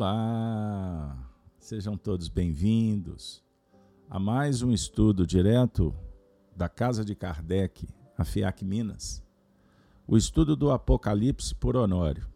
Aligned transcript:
Olá, 0.00 1.28
sejam 1.58 1.96
todos 1.96 2.28
bem-vindos 2.28 3.42
a 4.08 4.16
mais 4.16 4.62
um 4.62 4.70
estudo 4.70 5.26
direto 5.26 5.92
da 6.56 6.68
Casa 6.68 7.04
de 7.04 7.16
Kardec, 7.16 7.84
a 8.16 8.24
FIAC 8.24 8.64
Minas, 8.64 9.20
o 10.06 10.16
estudo 10.16 10.54
do 10.54 10.70
Apocalipse 10.70 11.52
por 11.52 11.76
Honório. 11.76 12.28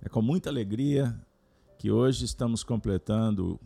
É 0.00 0.08
com 0.08 0.22
muita 0.22 0.48
alegria 0.48 1.20
que 1.76 1.90
hoje 1.90 2.24
estamos 2.24 2.62
completando 2.62 3.58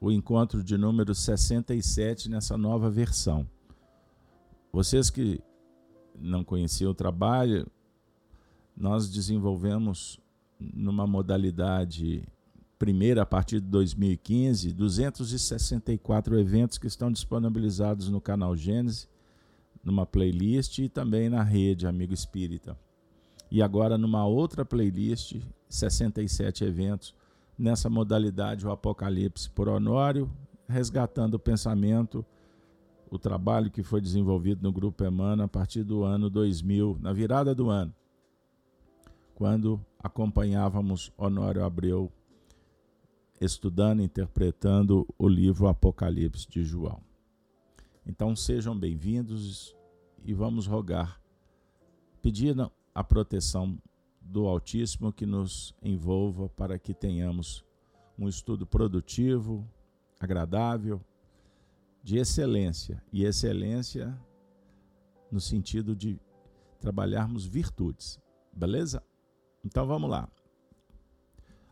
o 0.00 0.08
encontro 0.12 0.62
de 0.62 0.78
número 0.78 1.16
67 1.16 2.30
nessa 2.30 2.56
nova 2.56 2.88
versão. 2.88 3.50
Vocês 4.72 5.10
que 5.10 5.42
não 6.16 6.44
conheciam 6.44 6.92
o 6.92 6.94
trabalho, 6.94 7.66
nós 8.76 9.10
desenvolvemos 9.10 10.21
numa 10.74 11.06
modalidade 11.06 12.22
primeira 12.78 13.22
a 13.22 13.26
partir 13.26 13.60
de 13.60 13.68
2015, 13.68 14.72
264 14.72 16.38
eventos 16.38 16.78
que 16.78 16.86
estão 16.86 17.12
disponibilizados 17.12 18.08
no 18.08 18.20
canal 18.20 18.56
Gênesis, 18.56 19.08
numa 19.84 20.04
playlist 20.04 20.78
e 20.78 20.88
também 20.88 21.28
na 21.28 21.42
rede 21.42 21.86
Amigo 21.86 22.12
Espírita. 22.12 22.76
E 23.50 23.62
agora 23.62 23.96
numa 23.96 24.26
outra 24.26 24.64
playlist, 24.64 25.36
67 25.68 26.64
eventos 26.64 27.14
nessa 27.58 27.88
modalidade 27.88 28.66
o 28.66 28.70
Apocalipse 28.70 29.48
por 29.50 29.68
Honório, 29.68 30.30
resgatando 30.68 31.34
o 31.34 31.38
pensamento, 31.38 32.24
o 33.10 33.18
trabalho 33.18 33.70
que 33.70 33.82
foi 33.82 34.00
desenvolvido 34.00 34.62
no 34.62 34.72
grupo 34.72 35.04
Emana 35.04 35.44
a 35.44 35.48
partir 35.48 35.84
do 35.84 36.02
ano 36.02 36.28
2000, 36.30 36.98
na 37.00 37.12
virada 37.12 37.54
do 37.54 37.70
ano 37.70 37.94
quando 39.42 39.84
acompanhávamos 40.02 41.12
Honório 41.16 41.64
Abreu 41.64 42.12
estudando 43.40 44.02
interpretando 44.02 45.06
o 45.18 45.28
livro 45.28 45.68
Apocalipse 45.68 46.48
de 46.48 46.64
João. 46.64 47.00
Então 48.04 48.34
sejam 48.34 48.76
bem-vindos 48.76 49.76
e 50.24 50.34
vamos 50.34 50.66
rogar, 50.66 51.20
pedir 52.20 52.56
a 52.94 53.04
proteção 53.04 53.78
do 54.20 54.46
Altíssimo 54.46 55.12
que 55.12 55.26
nos 55.26 55.74
envolva 55.82 56.48
para 56.48 56.78
que 56.78 56.94
tenhamos 56.94 57.64
um 58.18 58.28
estudo 58.28 58.66
produtivo, 58.66 59.68
agradável, 60.20 61.00
de 62.02 62.18
excelência 62.18 63.02
e 63.12 63.24
excelência 63.24 64.16
no 65.30 65.40
sentido 65.40 65.94
de 65.94 66.18
trabalharmos 66.80 67.44
virtudes, 67.46 68.20
beleza? 68.52 69.02
Então 69.64 69.86
vamos 69.86 70.10
lá. 70.10 70.28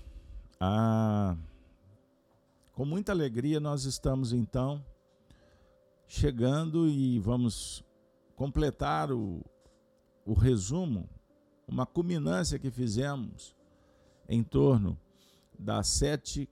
Ah, 0.60 1.36
com 2.72 2.84
muita 2.84 3.10
alegria 3.10 3.58
nós 3.58 3.84
estamos 3.84 4.32
então 4.32 4.84
chegando 6.06 6.88
e 6.88 7.18
vamos 7.18 7.84
completar 8.36 9.10
o, 9.10 9.44
o 10.24 10.34
resumo, 10.34 11.08
uma 11.66 11.84
culminância 11.84 12.58
que 12.58 12.70
fizemos 12.70 13.56
em 14.28 14.42
torno 14.42 14.96
das 15.58 15.88
sete, 15.88 16.48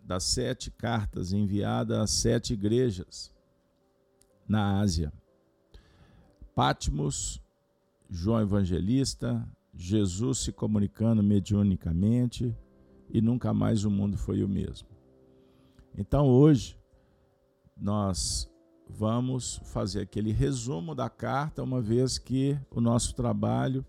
das 0.00 0.24
sete 0.24 0.70
cartas 0.70 1.32
enviadas 1.32 1.98
às 1.98 2.10
sete 2.10 2.54
igrejas 2.54 3.33
na 4.48 4.80
Ásia. 4.80 5.12
Patmos, 6.54 7.42
João 8.08 8.40
Evangelista, 8.40 9.46
Jesus 9.74 10.38
se 10.38 10.52
comunicando 10.52 11.22
mediunicamente 11.22 12.56
e 13.10 13.20
nunca 13.20 13.52
mais 13.52 13.84
o 13.84 13.90
mundo 13.90 14.16
foi 14.16 14.42
o 14.42 14.48
mesmo. 14.48 14.88
Então 15.96 16.26
hoje 16.26 16.78
nós 17.76 18.50
vamos 18.88 19.60
fazer 19.64 20.02
aquele 20.02 20.32
resumo 20.32 20.94
da 20.94 21.08
carta, 21.08 21.62
uma 21.62 21.80
vez 21.80 22.18
que 22.18 22.58
o 22.70 22.80
nosso 22.80 23.14
trabalho 23.14 23.84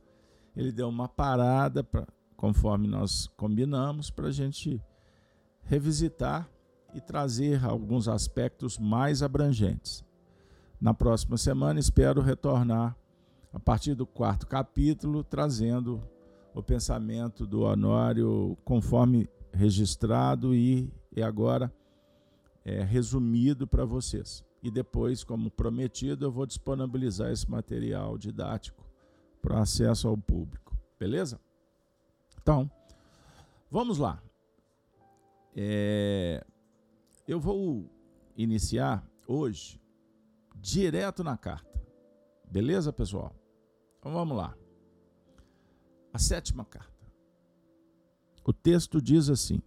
ele 0.55 0.71
deu 0.71 0.87
uma 0.87 1.07
parada 1.07 1.83
pra, 1.83 2.07
conforme 2.35 2.87
nós 2.87 3.27
combinamos 3.35 4.09
para 4.09 4.27
a 4.27 4.31
gente 4.31 4.81
revisitar 5.63 6.49
e 6.93 7.01
trazer 7.01 7.63
alguns 7.63 8.07
aspectos 8.07 8.77
mais 8.77 9.21
abrangentes. 9.21 10.03
Na 10.79 10.93
próxima 10.93 11.37
semana, 11.37 11.79
espero 11.79 12.21
retornar 12.21 12.95
a 13.53 13.59
partir 13.59 13.95
do 13.95 14.05
quarto 14.05 14.45
capítulo, 14.45 15.23
trazendo 15.23 16.03
o 16.53 16.61
pensamento 16.61 17.45
do 17.45 17.61
Honório 17.61 18.57
conforme 18.65 19.29
registrado 19.53 20.53
e, 20.53 20.91
e 21.15 21.21
agora 21.21 21.73
é, 22.63 22.83
resumido 22.83 23.65
para 23.65 23.85
vocês. 23.85 24.43
E 24.61 24.69
depois, 24.69 25.23
como 25.23 25.49
prometido, 25.49 26.25
eu 26.25 26.31
vou 26.31 26.45
disponibilizar 26.45 27.31
esse 27.31 27.49
material 27.49 28.17
didático 28.17 28.83
para 29.41 29.61
acesso 29.61 30.07
ao 30.07 30.17
público. 30.17 30.75
Beleza? 30.99 31.39
Então, 32.41 32.69
vamos 33.69 33.97
lá. 33.97 34.21
É, 35.55 36.43
eu 37.27 37.39
vou 37.39 37.89
iniciar 38.35 39.07
hoje 39.27 39.79
direto 40.55 41.23
na 41.23 41.37
carta. 41.37 41.81
Beleza, 42.49 42.93
pessoal? 42.93 43.35
Então 43.99 44.13
vamos 44.13 44.37
lá. 44.37 44.57
A 46.13 46.19
sétima 46.19 46.63
carta. 46.63 46.93
O 48.43 48.53
texto 48.53 49.01
diz 49.01 49.29
assim: 49.29 49.61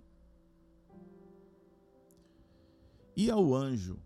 E 3.16 3.31
ao 3.31 3.54
anjo 3.54 3.98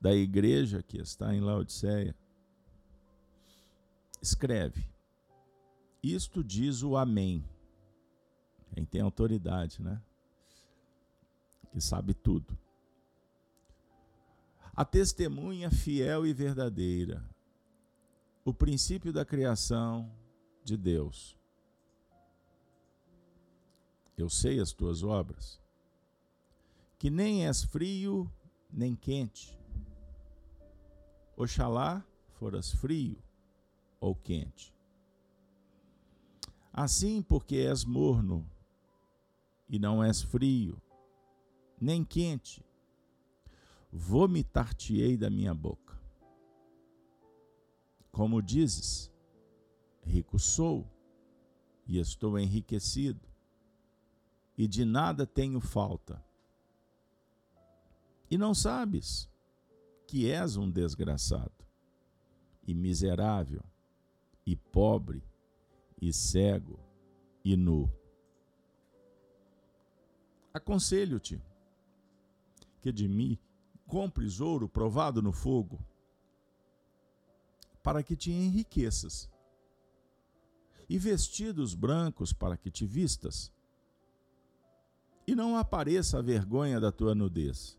da 0.00 0.14
igreja 0.14 0.82
que 0.82 0.98
está 0.98 1.34
em 1.34 1.40
Laodiceia, 1.40 2.14
escreve: 4.20 4.88
Isto 6.02 6.44
diz 6.44 6.82
o 6.82 6.96
Amém. 6.96 7.44
Quem 8.72 8.84
tem 8.84 9.00
autoridade, 9.00 9.82
né? 9.82 10.00
Que 11.72 11.80
sabe 11.80 12.12
tudo 12.14 12.56
a 14.76 14.84
testemunha 14.84 15.70
fiel 15.70 16.26
e 16.26 16.34
verdadeira, 16.34 17.26
o 18.44 18.52
princípio 18.52 19.10
da 19.10 19.24
criação 19.24 20.12
de 20.62 20.76
Deus. 20.76 21.34
Eu 24.18 24.28
sei 24.28 24.60
as 24.60 24.72
tuas 24.72 25.02
obras, 25.02 25.58
que 26.98 27.08
nem 27.08 27.46
és 27.46 27.64
frio 27.64 28.30
nem 28.70 28.94
quente. 28.94 29.58
Oxalá 31.34 32.04
foras 32.34 32.70
frio 32.72 33.18
ou 33.98 34.14
quente. 34.14 34.74
Assim, 36.70 37.22
porque 37.22 37.56
és 37.56 37.82
morno 37.82 38.46
e 39.70 39.78
não 39.78 40.04
és 40.04 40.20
frio, 40.20 40.80
nem 41.80 42.04
quente, 42.04 42.65
vomitar-te-ei 43.96 45.16
da 45.16 45.30
minha 45.30 45.54
boca. 45.54 45.98
Como 48.12 48.42
dizes, 48.42 49.10
rico 50.02 50.38
sou 50.38 50.86
e 51.86 51.98
estou 51.98 52.38
enriquecido, 52.38 53.26
e 54.56 54.68
de 54.68 54.84
nada 54.84 55.26
tenho 55.26 55.60
falta. 55.60 56.22
E 58.30 58.36
não 58.36 58.54
sabes 58.54 59.30
que 60.06 60.30
és 60.30 60.56
um 60.56 60.70
desgraçado, 60.70 61.66
e 62.66 62.74
miserável, 62.74 63.64
e 64.44 64.54
pobre, 64.56 65.22
e 66.00 66.12
cego, 66.12 66.78
e 67.42 67.56
nu. 67.56 67.90
Aconselho-te 70.52 71.40
que 72.82 72.92
de 72.92 73.08
mim 73.08 73.38
compres 73.86 74.40
ouro 74.40 74.68
provado 74.68 75.22
no 75.22 75.32
fogo, 75.32 75.78
para 77.82 78.02
que 78.02 78.16
te 78.16 78.30
enriqueças, 78.32 79.30
e 80.88 80.98
vestidos 80.98 81.74
brancos 81.74 82.32
para 82.32 82.56
que 82.56 82.70
te 82.70 82.84
vistas, 82.84 83.52
e 85.26 85.34
não 85.34 85.56
apareça 85.56 86.18
a 86.18 86.22
vergonha 86.22 86.80
da 86.80 86.90
tua 86.90 87.14
nudez, 87.14 87.78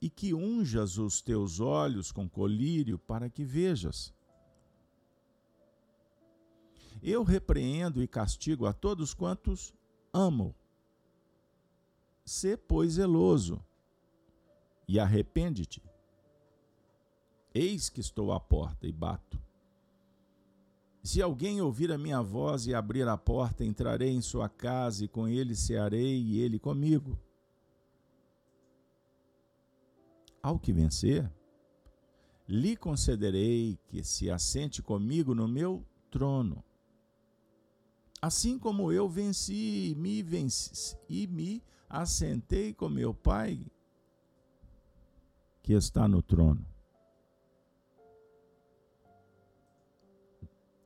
e 0.00 0.08
que 0.08 0.32
unjas 0.32 0.98
os 0.98 1.20
teus 1.20 1.60
olhos 1.60 2.12
com 2.12 2.28
colírio 2.28 2.98
para 2.98 3.30
que 3.30 3.44
vejas. 3.44 4.14
Eu 7.02 7.22
repreendo 7.22 8.02
e 8.02 8.08
castigo 8.08 8.66
a 8.66 8.72
todos 8.72 9.14
quantos 9.14 9.74
amo. 10.12 10.54
Sê, 12.24 12.56
pois, 12.56 12.94
zeloso 12.94 13.65
e 14.88 15.00
arrepende-te. 15.00 15.82
Eis 17.54 17.88
que 17.88 18.00
estou 18.00 18.32
à 18.32 18.38
porta 18.38 18.86
e 18.86 18.92
bato. 18.92 19.40
Se 21.02 21.22
alguém 21.22 21.60
ouvir 21.60 21.92
a 21.92 21.98
minha 21.98 22.20
voz 22.20 22.66
e 22.66 22.74
abrir 22.74 23.06
a 23.06 23.16
porta, 23.16 23.64
entrarei 23.64 24.10
em 24.10 24.20
sua 24.20 24.48
casa 24.48 25.04
e 25.04 25.08
com 25.08 25.28
ele 25.28 25.54
cearei 25.54 26.20
e 26.20 26.40
ele 26.40 26.58
comigo. 26.58 27.18
Ao 30.42 30.58
que 30.58 30.72
vencer, 30.72 31.32
lhe 32.48 32.76
concederei 32.76 33.78
que 33.86 34.02
se 34.02 34.30
assente 34.30 34.82
comigo 34.82 35.34
no 35.34 35.48
meu 35.48 35.84
trono. 36.10 36.62
Assim 38.20 38.58
como 38.58 38.92
eu 38.92 39.08
venci 39.08 39.90
e 39.90 39.94
me 39.94 40.22
venci 40.22 40.96
e 41.08 41.26
me 41.26 41.62
assentei 41.88 42.74
com 42.74 42.88
meu 42.88 43.14
Pai 43.14 43.64
que 45.66 45.72
está 45.72 46.06
no 46.06 46.22
trono. 46.22 46.64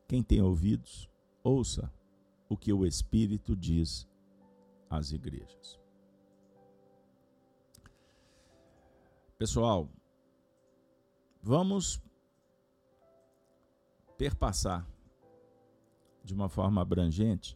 Quem 0.09 0.23
tem 0.23 0.41
ouvidos, 0.41 1.07
ouça 1.45 1.93
o 2.49 2.57
que 2.57 2.73
o 2.73 2.87
Espírito 2.87 3.55
diz 3.55 4.09
às 4.89 5.13
igrejas. 5.13 5.79
Pessoal, 9.37 9.87
vamos 11.43 12.03
perpassar 14.17 14.89
de 16.25 16.33
uma 16.33 16.49
forma 16.49 16.81
abrangente 16.81 17.55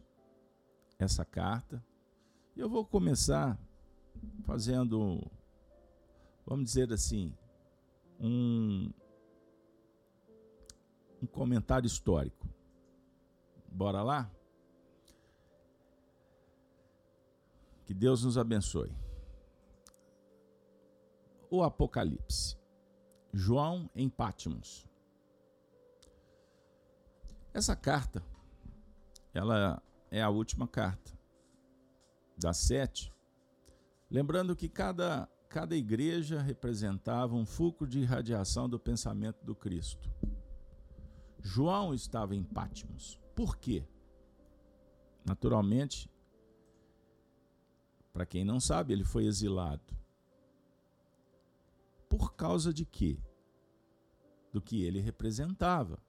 essa 0.99 1.25
carta. 1.25 1.83
Eu 2.55 2.69
vou 2.69 2.85
começar 2.85 3.59
fazendo 4.43 5.27
vamos 6.45 6.65
dizer 6.65 6.91
assim, 6.93 7.35
um, 8.19 8.91
um 11.21 11.25
comentário 11.27 11.87
histórico. 11.87 12.47
Bora 13.67 14.03
lá? 14.03 14.31
Que 17.85 17.93
Deus 17.93 18.23
nos 18.23 18.37
abençoe. 18.37 18.91
O 21.49 21.61
Apocalipse. 21.63 22.57
João 23.33 23.89
em 23.93 24.07
Pátimos. 24.09 24.87
Essa 27.53 27.75
carta, 27.75 28.23
ela 29.33 29.81
é 30.09 30.21
a 30.21 30.29
última 30.29 30.67
carta 30.67 31.11
das 32.37 32.57
sete. 32.57 33.13
Lembrando 34.09 34.55
que 34.55 34.69
cada 34.69 35.29
cada 35.55 35.73
igreja 35.73 36.41
representava 36.41 37.33
um 37.33 37.45
fulcro 37.45 37.87
de 37.87 38.01
irradiação 38.01 38.67
do 38.67 38.77
pensamento 38.77 39.41
do 39.45 39.55
Cristo. 39.55 40.11
João 41.39 41.93
estava 41.93 42.35
em 42.35 42.43
Pátimos. 42.43 43.17
Por 43.33 43.55
quê? 43.55 43.87
Naturalmente, 45.23 46.11
para 48.11 48.25
quem 48.25 48.43
não 48.43 48.59
sabe, 48.59 48.91
ele 48.91 49.05
foi 49.05 49.27
exilado. 49.27 49.97
Por 52.09 52.33
causa 52.33 52.73
de 52.73 52.85
quê? 52.85 53.17
Do 54.51 54.61
que 54.61 54.83
ele 54.83 54.99
representava, 54.99 56.03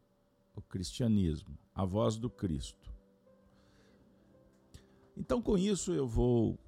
o 0.57 0.61
cristianismo, 0.61 1.57
a 1.73 1.85
voz 1.85 2.17
do 2.17 2.29
Cristo. 2.29 2.93
Então, 5.17 5.41
com 5.41 5.57
isso, 5.57 5.93
eu 5.93 6.09
vou 6.09 6.59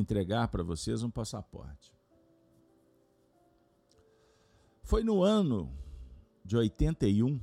entregar 0.00 0.48
para 0.48 0.62
vocês 0.62 1.02
um 1.02 1.10
passaporte. 1.10 1.92
Foi 4.82 5.02
no 5.02 5.22
ano 5.22 5.70
de 6.44 6.56
81, 6.56 7.40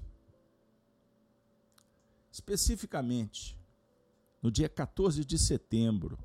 especificamente 2.31 3.57
no 4.41 4.49
dia 4.49 4.69
14 4.69 5.23
de 5.23 5.37
setembro 5.37 6.17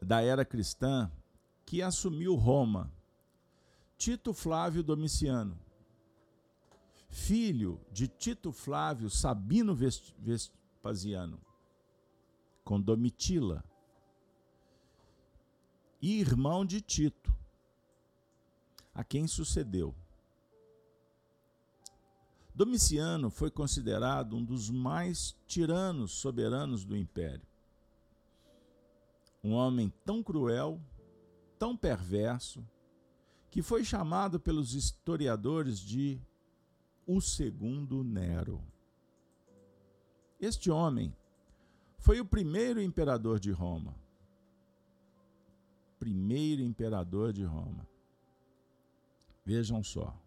da 0.00 0.20
era 0.20 0.44
cristã, 0.44 1.10
que 1.64 1.80
assumiu 1.80 2.34
Roma 2.34 2.92
Tito 3.96 4.34
Flávio 4.34 4.82
Domiciano, 4.82 5.56
filho 7.08 7.80
de 7.92 8.08
Tito 8.08 8.50
Flávio 8.50 9.08
Sabino 9.08 9.74
Vespasiano, 10.18 11.40
com 12.64 12.80
Domitila, 12.80 13.64
e 16.02 16.18
irmão 16.18 16.66
de 16.66 16.80
Tito, 16.80 17.32
a 18.92 19.04
quem 19.04 19.28
sucedeu. 19.28 19.94
Domiciano 22.52 23.30
foi 23.30 23.52
considerado 23.52 24.36
um 24.36 24.44
dos 24.44 24.68
mais 24.68 25.36
tiranos 25.46 26.10
soberanos 26.10 26.84
do 26.84 26.96
império. 26.96 27.46
Um 29.44 29.52
homem 29.52 29.92
tão 30.04 30.22
cruel, 30.24 30.80
tão 31.56 31.76
perverso, 31.76 32.66
que 33.48 33.62
foi 33.62 33.84
chamado 33.84 34.40
pelos 34.40 34.74
historiadores 34.74 35.78
de 35.78 36.20
o 37.06 37.20
segundo 37.20 38.02
Nero. 38.02 38.60
Este 40.40 40.68
homem 40.68 41.14
foi 41.98 42.20
o 42.20 42.24
primeiro 42.24 42.82
imperador 42.82 43.38
de 43.38 43.52
Roma 43.52 44.01
primeiro 46.02 46.60
imperador 46.62 47.32
de 47.32 47.44
Roma. 47.44 47.86
Vejam 49.44 49.84
só, 49.84 50.20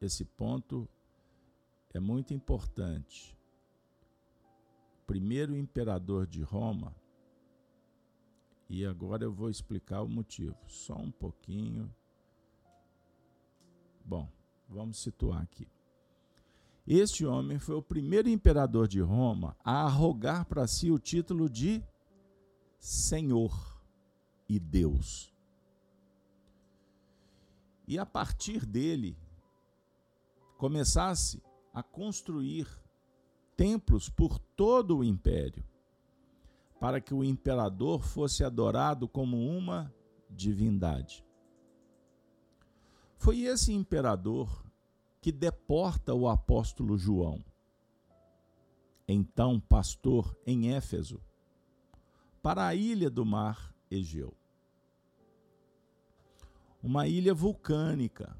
esse 0.00 0.24
ponto 0.24 0.88
é 1.92 1.98
muito 1.98 2.32
importante. 2.32 3.36
Primeiro 5.04 5.56
imperador 5.56 6.28
de 6.28 6.42
Roma, 6.42 6.94
e 8.68 8.86
agora 8.86 9.24
eu 9.24 9.32
vou 9.32 9.50
explicar 9.50 10.02
o 10.02 10.08
motivo, 10.08 10.56
só 10.68 10.94
um 10.94 11.10
pouquinho. 11.10 11.92
Bom, 14.04 14.30
vamos 14.68 15.02
situar 15.02 15.42
aqui. 15.42 15.66
Este 16.86 17.26
homem 17.26 17.58
foi 17.58 17.74
o 17.74 17.82
primeiro 17.82 18.28
imperador 18.28 18.86
de 18.86 19.00
Roma 19.00 19.56
a 19.64 19.82
arrogar 19.82 20.44
para 20.44 20.68
si 20.68 20.88
o 20.92 21.00
título 21.00 21.50
de 21.50 21.82
Senhor 22.78 23.75
e 24.48 24.58
Deus. 24.58 25.32
E 27.86 27.98
a 27.98 28.06
partir 28.06 28.66
dele 28.66 29.16
começasse 30.56 31.42
a 31.72 31.82
construir 31.82 32.66
templos 33.56 34.08
por 34.08 34.38
todo 34.38 34.98
o 34.98 35.04
império, 35.04 35.64
para 36.80 37.00
que 37.00 37.14
o 37.14 37.24
imperador 37.24 38.02
fosse 38.02 38.44
adorado 38.44 39.08
como 39.08 39.36
uma 39.36 39.92
divindade. 40.28 41.24
Foi 43.16 43.40
esse 43.40 43.72
imperador 43.72 44.64
que 45.20 45.32
deporta 45.32 46.14
o 46.14 46.28
apóstolo 46.28 46.98
João, 46.98 47.44
então 49.08 49.58
pastor 49.58 50.36
em 50.46 50.72
Éfeso, 50.72 51.20
para 52.42 52.66
a 52.66 52.74
ilha 52.74 53.10
do 53.10 53.24
mar 53.24 53.75
Egeu. 53.90 54.34
Uma 56.82 57.06
ilha 57.06 57.34
vulcânica, 57.34 58.36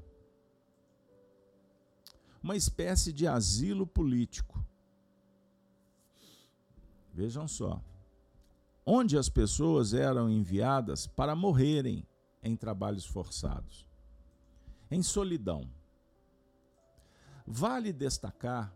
uma 2.41 2.55
espécie 2.55 3.11
de 3.11 3.27
asilo 3.27 3.85
político. 3.85 4.63
Vejam 7.13 7.47
só, 7.47 7.81
onde 8.85 9.17
as 9.17 9.27
pessoas 9.27 9.93
eram 9.93 10.29
enviadas 10.29 11.07
para 11.07 11.35
morrerem 11.35 12.07
em 12.41 12.55
trabalhos 12.55 13.05
forçados, 13.05 13.85
em 14.89 15.01
solidão. 15.01 15.69
Vale 17.45 17.91
destacar 17.91 18.73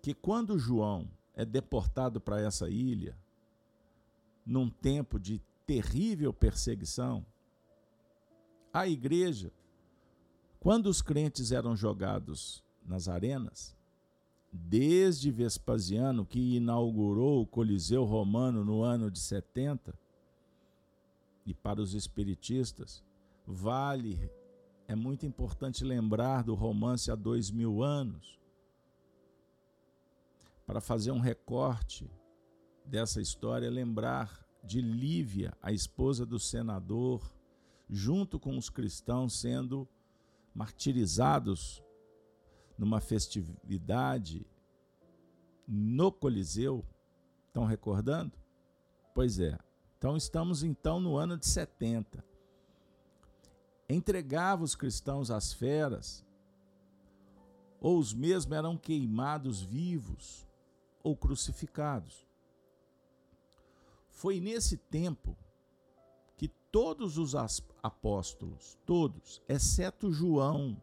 que 0.00 0.14
quando 0.14 0.58
João 0.58 1.10
é 1.34 1.44
deportado 1.44 2.20
para 2.20 2.40
essa 2.40 2.68
ilha, 2.68 3.16
num 4.44 4.68
tempo 4.68 5.18
de 5.18 5.40
terrível 5.72 6.34
perseguição, 6.34 7.24
a 8.74 8.86
igreja 8.86 9.50
Quando 10.60 10.86
os 10.86 11.00
crentes 11.00 11.50
eram 11.50 11.74
jogados 11.74 12.62
nas 12.86 13.08
arenas, 13.08 13.74
desde 14.52 15.30
Vespasiano, 15.32 16.24
que 16.24 16.56
inaugurou 16.56 17.40
o 17.42 17.46
Coliseu 17.46 18.04
Romano 18.04 18.64
no 18.64 18.82
ano 18.82 19.10
de 19.10 19.18
70, 19.18 19.98
e 21.44 21.52
para 21.52 21.80
os 21.80 21.94
espiritistas, 21.94 23.02
vale, 23.44 24.30
é 24.86 24.94
muito 24.94 25.26
importante 25.26 25.82
lembrar 25.82 26.44
do 26.44 26.54
romance 26.54 27.10
há 27.10 27.16
dois 27.16 27.50
mil 27.50 27.82
anos, 27.82 28.38
para 30.64 30.80
fazer 30.80 31.10
um 31.10 31.18
recorte 31.18 32.08
dessa 32.84 33.20
história, 33.20 33.68
lembrar 33.68 34.41
de 34.62 34.80
Lívia, 34.80 35.56
a 35.60 35.72
esposa 35.72 36.24
do 36.24 36.38
senador, 36.38 37.22
junto 37.88 38.38
com 38.38 38.56
os 38.56 38.70
cristãos 38.70 39.40
sendo 39.40 39.88
martirizados 40.54 41.82
numa 42.78 43.00
festividade 43.00 44.46
no 45.66 46.12
Coliseu. 46.12 46.84
Estão 47.46 47.64
recordando? 47.64 48.32
Pois 49.14 49.38
é. 49.38 49.58
Então 49.98 50.16
estamos 50.16 50.62
então 50.62 50.98
no 50.98 51.16
ano 51.16 51.36
de 51.36 51.46
70. 51.46 52.24
Entregava 53.88 54.64
os 54.64 54.74
cristãos 54.74 55.30
às 55.30 55.52
feras, 55.52 56.24
ou 57.80 57.98
os 57.98 58.14
mesmos 58.14 58.56
eram 58.56 58.76
queimados 58.76 59.60
vivos 59.60 60.46
ou 61.02 61.16
crucificados. 61.16 62.26
Foi 64.12 64.40
nesse 64.40 64.76
tempo 64.76 65.36
que 66.36 66.46
todos 66.46 67.18
os 67.18 67.34
apóstolos, 67.82 68.78
todos, 68.86 69.42
exceto 69.48 70.12
João, 70.12 70.80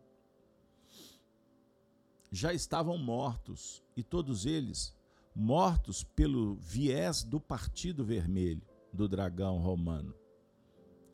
já 2.32 2.54
estavam 2.54 2.98
mortos, 2.98 3.82
e 3.96 4.04
todos 4.04 4.46
eles 4.46 4.96
mortos 5.34 6.04
pelo 6.04 6.56
viés 6.56 7.24
do 7.24 7.40
Partido 7.40 8.04
Vermelho, 8.04 8.68
do 8.92 9.08
dragão 9.08 9.60
romano, 9.60 10.14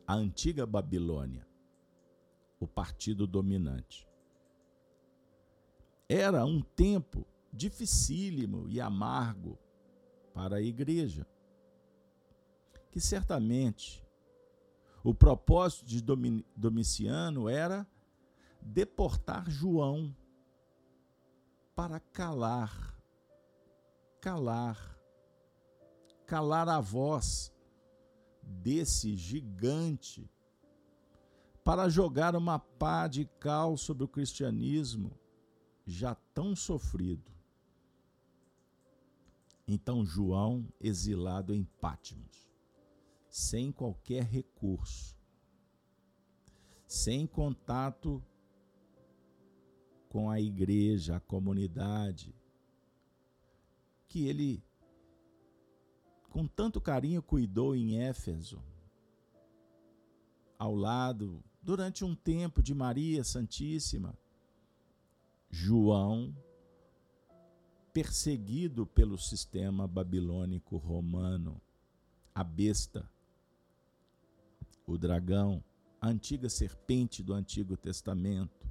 a 0.08 0.16
antiga 0.16 0.66
Babilônia, 0.66 1.46
o 2.60 2.68
partido 2.68 3.28
dominante. 3.28 4.08
Era 6.08 6.46
um 6.46 6.62
tempo 6.62 7.28
dificílimo 7.52 8.70
e 8.70 8.80
amargo 8.80 9.60
para 10.34 10.58
a 10.58 10.62
igreja, 10.62 11.28
que 12.96 13.02
certamente 13.02 14.02
o 15.04 15.14
propósito 15.14 15.86
de 15.86 16.02
Domiciano 16.56 17.50
era 17.50 17.86
deportar 18.62 19.50
João 19.52 20.16
para 21.76 22.00
calar, 22.00 22.98
calar, 24.22 24.98
calar 26.26 26.70
a 26.70 26.80
voz 26.80 27.54
desse 28.42 29.18
gigante, 29.18 30.32
para 31.66 31.90
jogar 31.90 32.34
uma 32.34 32.60
pá 32.60 33.10
de 33.10 33.26
cal 33.42 33.76
sobre 33.76 34.06
o 34.06 34.08
cristianismo 34.08 35.20
já 35.86 36.16
tão 36.34 36.56
sofrido. 36.56 37.30
Então 39.68 40.06
João, 40.06 40.66
exilado 40.80 41.54
em 41.54 41.66
Pátimos, 41.82 42.45
sem 43.36 43.70
qualquer 43.70 44.24
recurso, 44.24 45.14
sem 46.88 47.28
contato 47.28 48.24
com 50.08 50.32
a 50.32 50.40
igreja, 50.40 51.18
a 51.18 51.20
comunidade, 51.20 52.34
que 54.08 54.26
ele 54.26 54.64
com 56.30 56.48
tanto 56.48 56.80
carinho 56.80 57.22
cuidou 57.22 57.76
em 57.76 58.00
Éfeso, 58.00 58.64
ao 60.58 60.74
lado, 60.74 61.44
durante 61.62 62.06
um 62.06 62.16
tempo, 62.16 62.64
de 62.64 62.74
Maria 62.74 63.22
Santíssima. 63.22 64.18
João, 65.50 66.34
perseguido 67.92 68.88
pelo 68.88 69.18
sistema 69.18 69.86
babilônico 69.86 70.78
romano, 70.78 71.62
a 72.34 72.42
besta, 72.42 73.14
o 74.86 74.98
dragão, 74.98 75.64
a 76.00 76.08
antiga 76.08 76.50
serpente 76.50 77.24
do 77.24 77.34
Antigo 77.34 77.76
Testamento. 77.76 78.70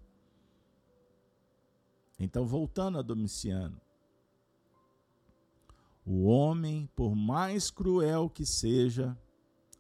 Então, 2.18 2.47
voltando 2.47 2.99
a 2.99 3.02
Domiciano, 3.02 3.80
o 6.06 6.25
homem, 6.25 6.88
por 6.94 7.16
mais 7.16 7.71
cruel 7.71 8.30
que 8.30 8.47
seja, 8.47 9.18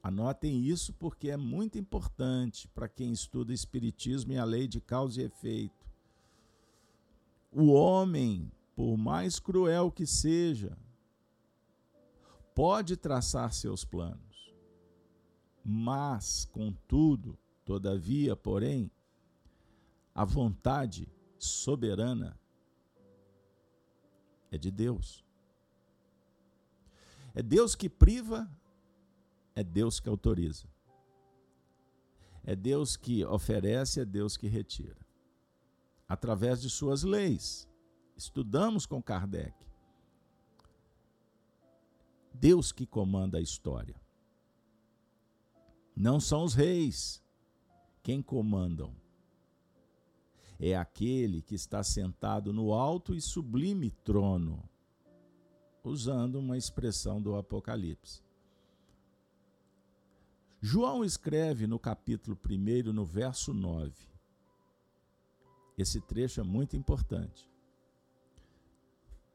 anotem 0.02 0.64
isso 0.64 0.92
porque 0.94 1.30
é 1.30 1.36
muito 1.36 1.78
importante 1.78 2.66
para 2.68 2.88
quem 2.88 3.12
estuda 3.12 3.52
Espiritismo 3.52 4.32
e 4.32 4.38
a 4.38 4.44
lei 4.44 4.66
de 4.66 4.80
causa 4.80 5.20
e 5.20 5.26
efeito. 5.26 5.86
O 7.52 7.72
homem, 7.72 8.50
por 8.74 8.96
mais 8.96 9.38
cruel 9.38 9.92
que 9.92 10.06
seja, 10.06 10.76
pode 12.54 12.96
traçar 12.96 13.52
seus 13.52 13.84
planos 13.84 14.23
mas, 15.64 16.44
contudo, 16.44 17.38
todavia, 17.64 18.36
porém, 18.36 18.90
a 20.14 20.24
vontade 20.24 21.08
soberana 21.38 22.38
é 24.50 24.58
de 24.58 24.70
Deus. 24.70 25.24
É 27.34 27.42
Deus 27.42 27.74
que 27.74 27.88
priva, 27.88 28.48
é 29.56 29.64
Deus 29.64 29.98
que 29.98 30.08
autoriza. 30.08 30.68
É 32.44 32.54
Deus 32.54 32.96
que 32.96 33.24
oferece, 33.24 34.00
é 34.00 34.04
Deus 34.04 34.36
que 34.36 34.46
retira. 34.46 35.04
Através 36.06 36.60
de 36.60 36.68
suas 36.68 37.02
leis. 37.02 37.66
Estudamos 38.14 38.84
com 38.84 39.02
Kardec. 39.02 39.66
Deus 42.32 42.70
que 42.70 42.86
comanda 42.86 43.38
a 43.38 43.40
história. 43.40 44.03
Não 45.96 46.18
são 46.18 46.42
os 46.42 46.54
reis 46.54 47.22
quem 48.02 48.20
comandam. 48.20 48.94
É 50.58 50.76
aquele 50.76 51.42
que 51.42 51.54
está 51.54 51.82
sentado 51.82 52.52
no 52.52 52.72
alto 52.72 53.14
e 53.14 53.20
sublime 53.20 53.90
trono, 53.90 54.62
usando 55.82 56.36
uma 56.36 56.56
expressão 56.56 57.20
do 57.20 57.36
Apocalipse. 57.36 58.22
João 60.60 61.04
escreve 61.04 61.66
no 61.66 61.78
capítulo 61.78 62.38
1, 62.48 62.92
no 62.92 63.04
verso 63.04 63.52
9. 63.52 63.92
Esse 65.76 66.00
trecho 66.00 66.40
é 66.40 66.44
muito 66.44 66.76
importante. 66.76 67.50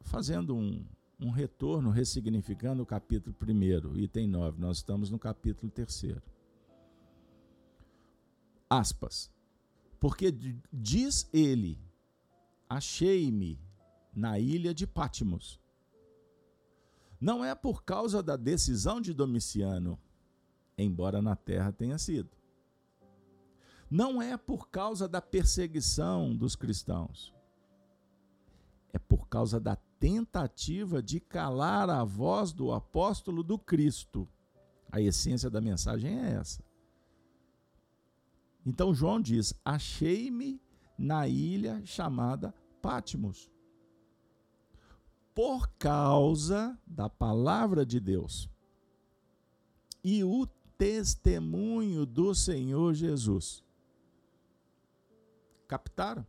Fazendo 0.02 0.56
um, 0.56 0.84
um 1.20 1.30
retorno, 1.30 1.92
ressignificando 1.92 2.82
o 2.82 2.86
capítulo 2.86 3.36
1, 3.40 3.98
item 3.98 4.28
9. 4.28 4.60
Nós 4.60 4.78
estamos 4.78 5.12
no 5.12 5.20
capítulo 5.20 5.72
3 5.72 6.20
aspas, 8.70 9.32
porque 10.00 10.32
diz 10.72 11.28
ele: 11.34 11.80
Achei-me 12.70 13.60
na 14.14 14.38
ilha 14.40 14.74
de 14.74 14.86
Pátimos. 14.86 15.60
Não 17.20 17.44
é 17.44 17.54
por 17.54 17.84
causa 17.84 18.24
da 18.24 18.36
decisão 18.36 19.02
de 19.02 19.14
Domiciano, 19.14 20.00
embora 20.78 21.22
na 21.22 21.36
terra 21.36 21.72
tenha 21.72 21.98
sido. 21.98 22.30
Não 23.90 24.22
é 24.22 24.38
por 24.38 24.70
causa 24.70 25.08
da 25.08 25.22
perseguição 25.22 26.36
dos 26.36 26.56
cristãos. 26.56 27.34
É 28.94 29.00
por 29.00 29.28
causa 29.28 29.60
da 29.60 29.76
tentativa 29.76 31.02
de 31.02 31.20
calar 31.20 31.90
a 31.90 32.04
voz 32.04 32.52
do 32.54 32.72
apóstolo 32.72 33.44
do 33.44 33.58
Cristo. 33.58 34.28
A 34.92 35.02
essência 35.02 35.50
da 35.50 35.60
mensagem 35.60 36.20
é 36.20 36.34
essa. 36.34 36.64
Então 38.66 38.94
João 38.94 39.22
diz: 39.22 39.54
Achei-me 39.64 40.62
na 40.98 41.28
ilha 41.28 41.82
chamada 41.86 42.54
Pátimos, 42.82 43.50
por 45.34 45.68
causa 45.78 46.78
da 46.86 47.10
palavra 47.10 47.86
de 47.86 48.00
Deus 48.00 48.50
e 50.04 50.24
o 50.24 50.48
testemunho 50.78 52.06
do 52.06 52.34
Senhor 52.34 52.94
Jesus. 52.94 53.64
Captaram? 55.68 56.26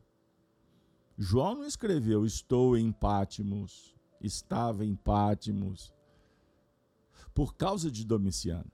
João 1.16 1.54
não 1.56 1.64
escreveu: 1.64 2.24
Estou 2.24 2.76
em 2.76 2.90
Pátimos, 2.90 3.94
estava 4.20 4.84
em 4.84 4.94
Pátimos, 4.96 5.92
por 7.34 7.54
causa 7.54 7.90
de 7.90 8.04
Domiciano. 8.04 8.70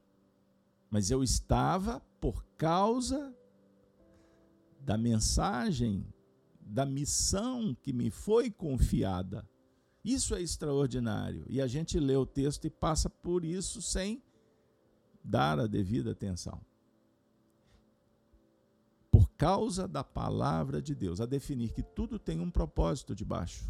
Mas 0.90 1.10
eu 1.10 1.22
estava 1.22 2.00
por 2.20 2.44
causa 2.56 3.35
da 4.86 4.96
mensagem, 4.96 6.06
da 6.60 6.86
missão 6.86 7.74
que 7.74 7.92
me 7.92 8.08
foi 8.08 8.52
confiada. 8.52 9.44
Isso 10.04 10.32
é 10.32 10.40
extraordinário. 10.40 11.44
E 11.48 11.60
a 11.60 11.66
gente 11.66 11.98
lê 11.98 12.14
o 12.14 12.24
texto 12.24 12.66
e 12.66 12.70
passa 12.70 13.10
por 13.10 13.44
isso 13.44 13.82
sem 13.82 14.22
dar 15.24 15.58
a 15.58 15.66
devida 15.66 16.12
atenção. 16.12 16.60
Por 19.10 19.28
causa 19.30 19.88
da 19.88 20.04
palavra 20.04 20.80
de 20.80 20.94
Deus, 20.94 21.20
a 21.20 21.26
definir 21.26 21.72
que 21.72 21.82
tudo 21.82 22.16
tem 22.16 22.38
um 22.38 22.50
propósito 22.50 23.12
debaixo 23.12 23.68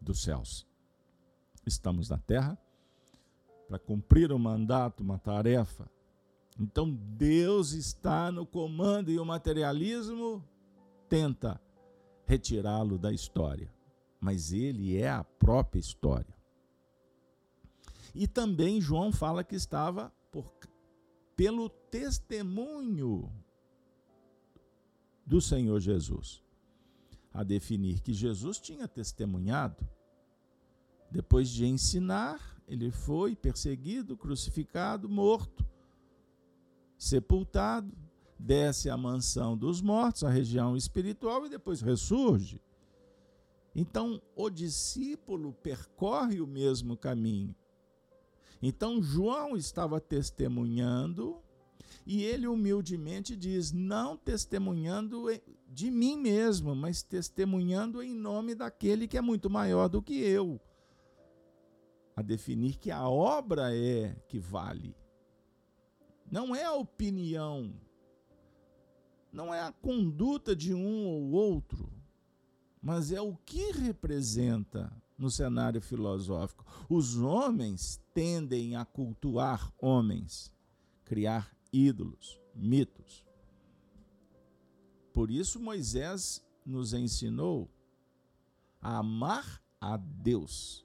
dos 0.00 0.22
céus. 0.22 0.66
Estamos 1.64 2.08
na 2.08 2.18
terra 2.18 2.58
para 3.68 3.78
cumprir 3.78 4.32
um 4.32 4.38
mandato, 4.40 5.04
uma 5.04 5.20
tarefa. 5.20 5.88
Então 6.58 6.90
Deus 6.90 7.72
está 7.72 8.32
no 8.32 8.46
comando 8.46 9.10
e 9.10 9.18
o 9.18 9.24
materialismo 9.24 10.42
tenta 11.08 11.60
retirá-lo 12.24 12.98
da 12.98 13.12
história, 13.12 13.72
mas 14.18 14.52
ele 14.52 14.96
é 14.96 15.10
a 15.10 15.22
própria 15.22 15.78
história. 15.78 16.34
E 18.14 18.26
também 18.26 18.80
João 18.80 19.12
fala 19.12 19.44
que 19.44 19.54
estava 19.54 20.10
por, 20.32 20.50
pelo 21.36 21.68
testemunho 21.68 23.30
do 25.26 25.40
Senhor 25.40 25.78
Jesus, 25.80 26.42
a 27.34 27.42
definir 27.42 28.00
que 28.00 28.14
Jesus 28.14 28.58
tinha 28.58 28.88
testemunhado. 28.88 29.86
Depois 31.10 31.50
de 31.50 31.66
ensinar, 31.66 32.58
ele 32.66 32.90
foi 32.90 33.36
perseguido, 33.36 34.16
crucificado, 34.16 35.08
morto, 35.08 35.66
sepultado, 36.98 37.92
desce 38.38 38.90
à 38.90 38.96
mansão 38.96 39.56
dos 39.56 39.80
mortos, 39.80 40.24
a 40.24 40.30
região 40.30 40.76
espiritual, 40.76 41.46
e 41.46 41.50
depois 41.50 41.80
ressurge. 41.80 42.60
Então, 43.74 44.20
o 44.34 44.48
discípulo 44.48 45.52
percorre 45.52 46.40
o 46.40 46.46
mesmo 46.46 46.96
caminho. 46.96 47.54
Então 48.62 49.02
João 49.02 49.56
estava 49.56 50.00
testemunhando 50.00 51.40
e 52.06 52.24
ele 52.24 52.46
humildemente 52.46 53.36
diz: 53.36 53.72
não 53.72 54.16
testemunhando 54.16 55.26
de 55.68 55.90
mim 55.90 56.16
mesmo, 56.16 56.74
mas 56.74 57.02
testemunhando 57.02 58.02
em 58.02 58.14
nome 58.14 58.54
daquele 58.54 59.06
que 59.06 59.18
é 59.18 59.20
muito 59.20 59.50
maior 59.50 59.88
do 59.88 60.02
que 60.02 60.14
eu. 60.14 60.60
A 62.14 62.22
definir 62.22 62.76
que 62.78 62.90
a 62.90 63.08
obra 63.08 63.76
é 63.76 64.16
que 64.26 64.38
vale. 64.38 64.96
Não 66.30 66.54
é 66.54 66.64
a 66.64 66.72
opinião, 66.72 67.72
não 69.32 69.54
é 69.54 69.60
a 69.60 69.72
conduta 69.72 70.54
de 70.56 70.74
um 70.74 71.06
ou 71.06 71.30
outro, 71.30 71.92
mas 72.82 73.12
é 73.12 73.20
o 73.20 73.36
que 73.36 73.72
representa 73.72 74.92
no 75.18 75.30
cenário 75.30 75.80
filosófico. 75.80 76.64
Os 76.88 77.16
homens 77.16 78.00
tendem 78.12 78.76
a 78.76 78.84
cultuar 78.84 79.72
homens, 79.78 80.52
criar 81.04 81.56
ídolos, 81.72 82.40
mitos. 82.54 83.24
Por 85.12 85.30
isso 85.30 85.60
Moisés 85.60 86.44
nos 86.64 86.92
ensinou 86.92 87.70
a 88.80 88.98
amar 88.98 89.62
a 89.80 89.96
Deus, 89.96 90.84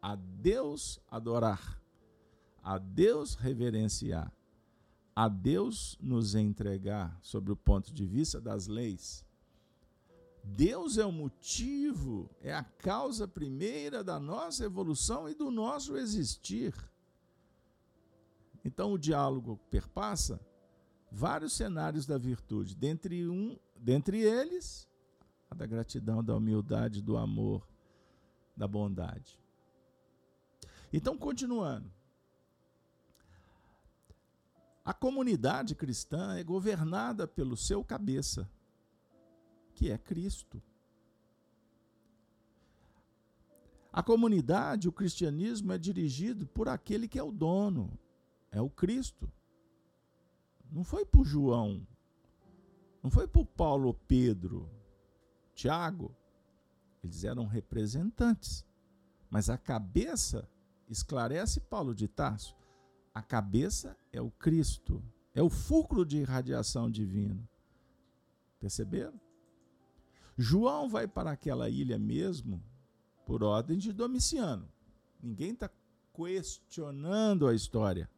a 0.00 0.14
Deus 0.14 0.98
adorar, 1.10 1.80
a 2.62 2.78
Deus 2.78 3.34
reverenciar, 3.34 4.32
a 5.14 5.28
Deus 5.28 5.98
nos 6.00 6.34
entregar 6.34 7.18
sobre 7.22 7.52
o 7.52 7.56
ponto 7.56 7.92
de 7.92 8.06
vista 8.06 8.40
das 8.40 8.66
leis 8.66 9.24
Deus 10.44 10.98
é 10.98 11.06
o 11.06 11.12
motivo, 11.12 12.28
é 12.40 12.52
a 12.52 12.64
causa 12.64 13.28
primeira 13.28 14.02
da 14.02 14.18
nossa 14.18 14.64
evolução 14.64 15.28
e 15.28 15.34
do 15.34 15.50
nosso 15.50 15.96
existir. 15.96 16.74
Então 18.64 18.92
o 18.92 18.98
diálogo 18.98 19.60
perpassa 19.70 20.40
vários 21.10 21.52
cenários 21.52 22.06
da 22.06 22.18
virtude, 22.18 22.74
dentre 22.74 23.28
um, 23.28 23.56
dentre 23.76 24.20
eles 24.20 24.88
a 25.48 25.54
da 25.54 25.66
gratidão, 25.66 26.24
da 26.24 26.34
humildade, 26.34 27.02
do 27.02 27.16
amor, 27.16 27.68
da 28.56 28.66
bondade. 28.66 29.38
Então 30.92 31.16
continuando, 31.16 31.90
a 34.84 34.92
comunidade 34.92 35.74
cristã 35.74 36.34
é 36.36 36.42
governada 36.42 37.26
pelo 37.26 37.56
seu 37.56 37.84
cabeça, 37.84 38.50
que 39.74 39.90
é 39.90 39.96
Cristo. 39.96 40.60
A 43.92 44.02
comunidade, 44.02 44.88
o 44.88 44.92
cristianismo 44.92 45.72
é 45.72 45.78
dirigido 45.78 46.46
por 46.46 46.68
aquele 46.68 47.06
que 47.06 47.18
é 47.18 47.22
o 47.22 47.30
dono, 47.30 47.96
é 48.50 48.60
o 48.60 48.70
Cristo. 48.70 49.30
Não 50.70 50.82
foi 50.82 51.04
por 51.04 51.24
João, 51.24 51.86
não 53.02 53.10
foi 53.10 53.28
por 53.28 53.44
Paulo 53.44 53.94
Pedro, 54.08 54.68
Tiago. 55.54 56.14
Eles 57.04 57.24
eram 57.24 57.46
representantes. 57.46 58.64
Mas 59.28 59.50
a 59.50 59.58
cabeça, 59.58 60.48
esclarece 60.88 61.60
Paulo 61.60 61.94
de 61.94 62.06
Tarso, 62.08 62.56
a 63.14 63.22
cabeça 63.22 63.96
é 64.12 64.20
o 64.20 64.30
Cristo, 64.30 65.02
é 65.34 65.42
o 65.42 65.50
fulcro 65.50 66.04
de 66.04 66.18
irradiação 66.18 66.90
divino. 66.90 67.46
Perceberam? 68.58 69.20
João 70.36 70.88
vai 70.88 71.06
para 71.06 71.30
aquela 71.30 71.68
ilha 71.68 71.98
mesmo 71.98 72.62
por 73.26 73.42
ordem 73.42 73.78
de 73.78 73.92
Domiciano. 73.92 74.68
Ninguém 75.22 75.52
está 75.52 75.70
questionando 76.14 77.46
a 77.46 77.54
história. 77.54 78.10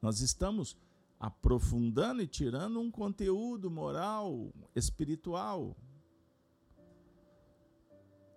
Nós 0.00 0.20
estamos 0.20 0.76
aprofundando 1.18 2.22
e 2.22 2.26
tirando 2.26 2.80
um 2.80 2.90
conteúdo 2.90 3.70
moral, 3.70 4.52
espiritual. 4.74 5.76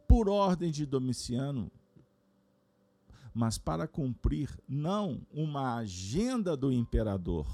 Por 0.08 0.28
ordem 0.28 0.72
de 0.72 0.86
Domiciano, 0.86 1.72
mas 3.34 3.58
para 3.58 3.88
cumprir 3.88 4.50
não 4.68 5.26
uma 5.32 5.76
agenda 5.76 6.56
do 6.56 6.72
imperador. 6.72 7.48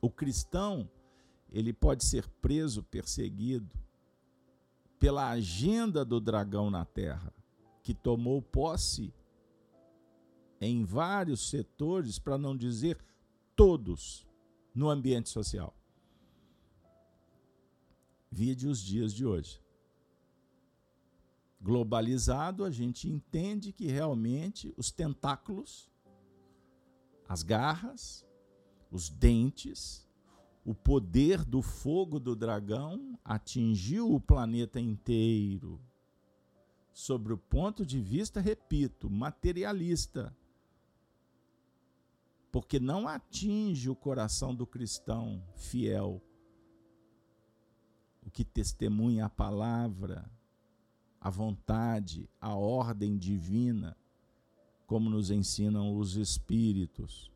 O 0.00 0.10
cristão 0.10 0.88
ele 1.50 1.72
pode 1.72 2.04
ser 2.04 2.28
preso, 2.28 2.82
perseguido 2.82 3.74
pela 4.98 5.30
agenda 5.30 6.04
do 6.04 6.20
dragão 6.20 6.70
na 6.70 6.84
terra, 6.84 7.32
que 7.82 7.94
tomou 7.94 8.40
posse 8.40 9.12
em 10.60 10.84
vários 10.84 11.50
setores, 11.50 12.18
para 12.18 12.38
não 12.38 12.56
dizer 12.56 12.98
todos, 13.54 14.26
no 14.74 14.88
ambiente 14.88 15.28
social. 15.28 15.74
Vide 18.30 18.68
os 18.68 18.80
dias 18.80 19.14
de 19.14 19.24
hoje. 19.24 19.60
Globalizado, 21.66 22.62
a 22.62 22.70
gente 22.70 23.08
entende 23.08 23.72
que 23.72 23.88
realmente 23.88 24.72
os 24.76 24.92
tentáculos, 24.92 25.90
as 27.28 27.42
garras, 27.42 28.24
os 28.88 29.08
dentes, 29.10 30.08
o 30.64 30.72
poder 30.72 31.44
do 31.44 31.60
fogo 31.60 32.20
do 32.20 32.36
dragão 32.36 33.18
atingiu 33.24 34.14
o 34.14 34.20
planeta 34.20 34.78
inteiro. 34.78 35.80
Sobre 36.92 37.32
o 37.32 37.36
ponto 37.36 37.84
de 37.84 38.00
vista, 38.00 38.40
repito, 38.40 39.10
materialista. 39.10 40.32
Porque 42.52 42.78
não 42.78 43.08
atinge 43.08 43.90
o 43.90 43.96
coração 43.96 44.54
do 44.54 44.68
cristão 44.68 45.42
fiel, 45.56 46.22
o 48.24 48.30
que 48.30 48.44
testemunha 48.44 49.26
a 49.26 49.28
palavra, 49.28 50.30
a 51.26 51.30
vontade, 51.30 52.30
a 52.40 52.54
ordem 52.54 53.18
divina, 53.18 53.96
como 54.86 55.10
nos 55.10 55.28
ensinam 55.28 55.96
os 55.96 56.14
Espíritos. 56.14 57.32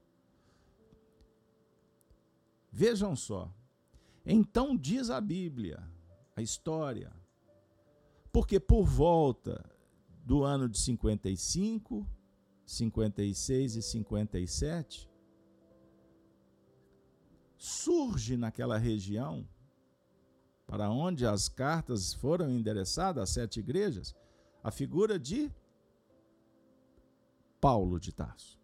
Vejam 2.70 3.16
só. 3.16 3.52
Então 4.24 4.76
diz 4.76 5.10
a 5.10 5.20
Bíblia, 5.20 5.82
a 6.36 6.40
história, 6.40 7.12
porque 8.30 8.60
por 8.60 8.84
volta 8.84 9.68
do 10.24 10.44
ano 10.44 10.68
de 10.68 10.78
55, 10.78 12.06
56 12.64 13.74
e 13.74 13.82
57, 13.82 15.10
surge 17.58 18.36
naquela 18.36 18.78
região, 18.78 19.44
para 20.70 20.88
onde 20.88 21.26
as 21.26 21.48
cartas 21.48 22.14
foram 22.14 22.48
endereçadas, 22.48 23.24
às 23.24 23.30
sete 23.30 23.58
igrejas, 23.58 24.14
a 24.62 24.70
figura 24.70 25.18
de 25.18 25.50
Paulo 27.60 27.98
de 27.98 28.12
Tarso. 28.12 28.56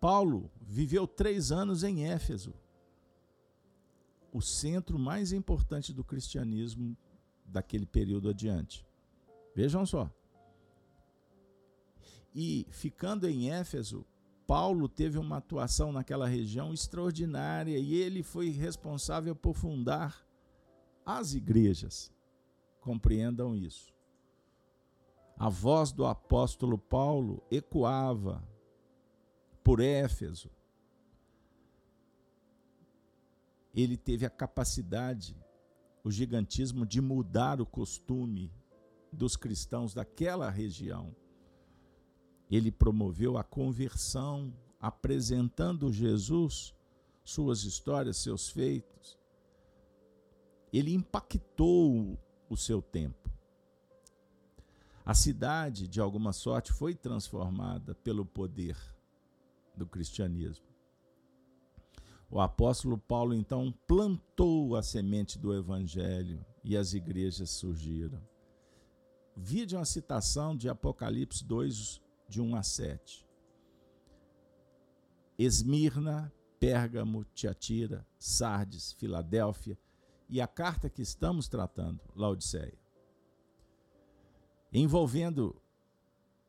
Paulo 0.00 0.48
viveu 0.60 1.08
três 1.08 1.50
anos 1.50 1.82
em 1.82 2.04
Éfeso, 2.04 2.54
o 4.32 4.40
centro 4.40 4.96
mais 4.96 5.32
importante 5.32 5.92
do 5.92 6.04
cristianismo 6.04 6.96
daquele 7.44 7.84
período 7.84 8.28
adiante. 8.28 8.86
Vejam 9.56 9.84
só. 9.84 10.08
E 12.32 12.64
ficando 12.70 13.28
em 13.28 13.50
Éfeso, 13.50 14.06
Paulo 14.46 14.88
teve 14.88 15.18
uma 15.18 15.38
atuação 15.38 15.90
naquela 15.90 16.28
região 16.28 16.72
extraordinária 16.72 17.76
e 17.76 17.92
ele 17.92 18.22
foi 18.22 18.50
responsável 18.50 19.34
por 19.34 19.56
fundar 19.56 20.27
as 21.08 21.34
igrejas. 21.34 22.12
Compreendam 22.80 23.54
isso. 23.54 23.92
A 25.36 25.48
voz 25.48 25.92
do 25.92 26.04
apóstolo 26.04 26.76
Paulo 26.76 27.42
ecoava 27.50 28.42
por 29.62 29.80
Éfeso. 29.80 30.50
Ele 33.74 33.96
teve 33.96 34.26
a 34.26 34.30
capacidade, 34.30 35.36
o 36.02 36.10
gigantismo 36.10 36.84
de 36.84 37.00
mudar 37.00 37.60
o 37.60 37.66
costume 37.66 38.52
dos 39.12 39.36
cristãos 39.36 39.94
daquela 39.94 40.50
região 40.50 41.14
ele 42.50 42.72
promoveu 42.72 43.36
a 43.36 43.44
conversão, 43.44 44.52
apresentando 44.80 45.92
Jesus, 45.92 46.74
suas 47.22 47.64
histórias, 47.64 48.16
seus 48.16 48.48
feitos. 48.48 49.18
Ele 50.72 50.92
impactou 50.92 52.18
o 52.48 52.56
seu 52.56 52.82
tempo. 52.82 53.30
A 55.04 55.14
cidade, 55.14 55.88
de 55.88 56.00
alguma 56.00 56.32
sorte, 56.32 56.72
foi 56.72 56.94
transformada 56.94 57.94
pelo 57.94 58.26
poder 58.26 58.76
do 59.74 59.86
cristianismo. 59.86 60.66
O 62.30 62.40
apóstolo 62.40 62.98
Paulo 62.98 63.32
então 63.32 63.72
plantou 63.86 64.76
a 64.76 64.82
semente 64.82 65.38
do 65.38 65.54
evangelho 65.54 66.44
e 66.62 66.76
as 66.76 66.92
igrejas 66.92 67.48
surgiram. 67.48 68.20
Vide 69.34 69.76
uma 69.76 69.86
citação 69.86 70.54
de 70.54 70.68
Apocalipse 70.68 71.42
2, 71.42 72.02
de 72.28 72.42
1 72.42 72.56
a 72.56 72.62
7. 72.62 73.26
Esmirna, 75.38 76.30
Pérgamo, 76.60 77.24
Tiatira, 77.32 78.06
Sardes, 78.18 78.92
Filadélfia 78.92 79.78
e 80.28 80.40
a 80.40 80.46
carta 80.46 80.90
que 80.90 81.02
estamos 81.02 81.48
tratando, 81.48 82.00
Laodiceia. 82.14 82.78
Envolvendo 84.72 85.60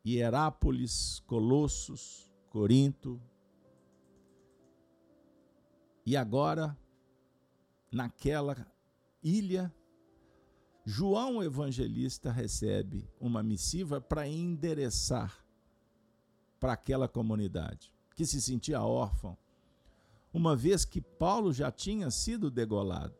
Hierápolis, 0.05 1.21
Colossos, 1.25 2.31
Corinto. 2.49 3.21
E 6.05 6.17
agora, 6.17 6.77
naquela 7.91 8.67
ilha, 9.23 9.73
João 10.85 11.43
Evangelista 11.43 12.31
recebe 12.31 13.07
uma 13.19 13.43
missiva 13.43 14.01
para 14.01 14.27
endereçar 14.27 15.45
para 16.59 16.73
aquela 16.73 17.07
comunidade, 17.07 17.93
que 18.15 18.25
se 18.25 18.41
sentia 18.41 18.81
órfão, 18.81 19.37
uma 20.33 20.55
vez 20.55 20.83
que 20.83 20.99
Paulo 20.99 21.53
já 21.53 21.71
tinha 21.71 22.11
sido 22.11 22.51
degolado, 22.51 23.15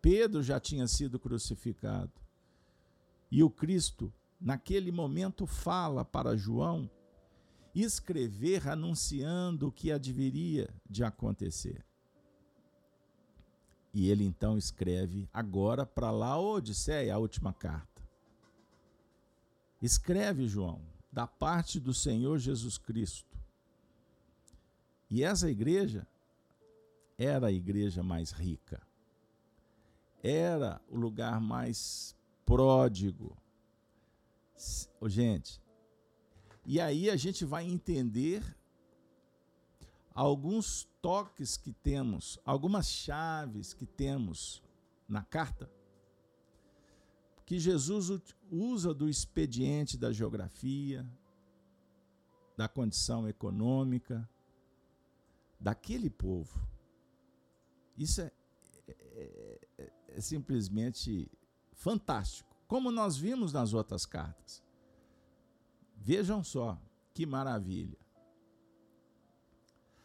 Pedro 0.00 0.42
já 0.42 0.58
tinha 0.58 0.86
sido 0.86 1.18
crucificado, 1.18 2.12
e 3.30 3.42
o 3.42 3.50
Cristo, 3.50 4.12
naquele 4.40 4.90
momento, 4.90 5.46
fala 5.46 6.04
para 6.04 6.36
João 6.36 6.90
escrever 7.74 8.68
anunciando 8.68 9.68
o 9.68 9.72
que 9.72 9.92
haveria 9.92 10.68
de 10.88 11.04
acontecer. 11.04 11.84
E 13.92 14.08
ele 14.08 14.24
então 14.24 14.56
escreve 14.56 15.28
agora 15.32 15.84
para 15.84 16.10
Laodiceia, 16.10 17.14
a 17.14 17.18
última 17.18 17.52
carta. 17.52 18.02
Escreve, 19.82 20.46
João, 20.46 20.82
da 21.12 21.26
parte 21.26 21.80
do 21.80 21.92
Senhor 21.92 22.38
Jesus 22.38 22.78
Cristo. 22.78 23.38
E 25.08 25.24
essa 25.24 25.50
igreja 25.50 26.06
era 27.18 27.48
a 27.48 27.52
igreja 27.52 28.02
mais 28.02 28.30
rica, 28.30 28.80
era 30.22 30.80
o 30.88 30.96
lugar 30.96 31.40
mais 31.40 32.16
pródigo. 32.44 33.36
Gente, 35.06 35.60
e 36.64 36.80
aí 36.80 37.08
a 37.08 37.16
gente 37.16 37.44
vai 37.44 37.64
entender 37.64 38.42
alguns 40.14 40.84
toques 41.00 41.56
que 41.56 41.72
temos, 41.72 42.38
algumas 42.44 42.86
chaves 42.88 43.72
que 43.72 43.86
temos 43.86 44.62
na 45.08 45.24
carta 45.24 45.70
que 47.50 47.58
Jesus 47.58 48.22
usa 48.48 48.94
do 48.94 49.08
expediente 49.08 49.98
da 49.98 50.12
geografia, 50.12 51.04
da 52.56 52.68
condição 52.68 53.26
econômica 53.28 54.30
daquele 55.58 56.08
povo. 56.08 56.64
Isso 57.98 58.20
é, 58.20 58.30
é, 58.98 59.68
é, 59.78 59.92
é 60.08 60.20
simplesmente 60.20 61.30
fantástico, 61.72 62.54
como 62.66 62.90
nós 62.90 63.16
vimos 63.16 63.52
nas 63.52 63.72
outras 63.72 64.06
cartas. 64.06 64.62
Vejam 65.96 66.42
só 66.42 66.78
que 67.12 67.26
maravilha. 67.26 67.98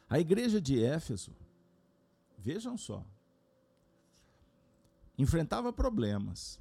A 0.10 0.20
igreja 0.20 0.62
de 0.62 0.84
Éfeso, 0.84 1.36
vejam 2.38 2.78
só, 2.78 3.06
enfrentava 5.18 5.72
problemas 5.74 6.60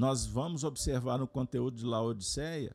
nós 0.00 0.24
vamos 0.24 0.64
observar 0.64 1.18
no 1.18 1.28
conteúdo 1.28 1.76
de 1.76 1.84
Laodiceia 1.84 2.74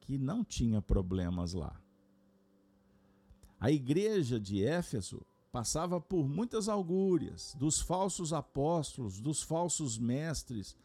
que 0.00 0.16
não 0.16 0.42
tinha 0.42 0.80
problemas 0.80 1.52
lá. 1.52 1.78
A 3.60 3.70
igreja 3.70 4.40
de 4.40 4.64
Éfeso 4.64 5.20
passava 5.50 6.00
por 6.00 6.28
muitas 6.28 6.68
augúrias 6.68 7.54
dos 7.58 7.80
falsos 7.80 8.32
apóstolos, 8.32 9.20
dos 9.20 9.42
falsos 9.42 9.98
mestres, 9.98 10.76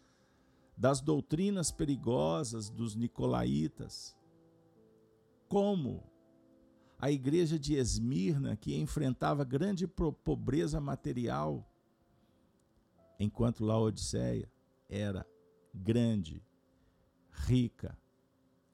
das 0.76 1.02
doutrinas 1.02 1.72
perigosas 1.72 2.70
dos 2.70 2.96
nicolaítas. 2.96 4.16
Como 5.48 6.04
a 6.98 7.12
igreja 7.12 7.60
de 7.60 7.76
Esmirna, 7.76 8.56
que 8.56 8.76
enfrentava 8.76 9.44
grande 9.44 9.86
pobreza 9.88 10.80
material, 10.80 11.70
enquanto 13.20 13.66
Laodiceia 13.66 14.50
era 14.90 15.28
grande, 15.74 16.42
rica, 17.30 17.98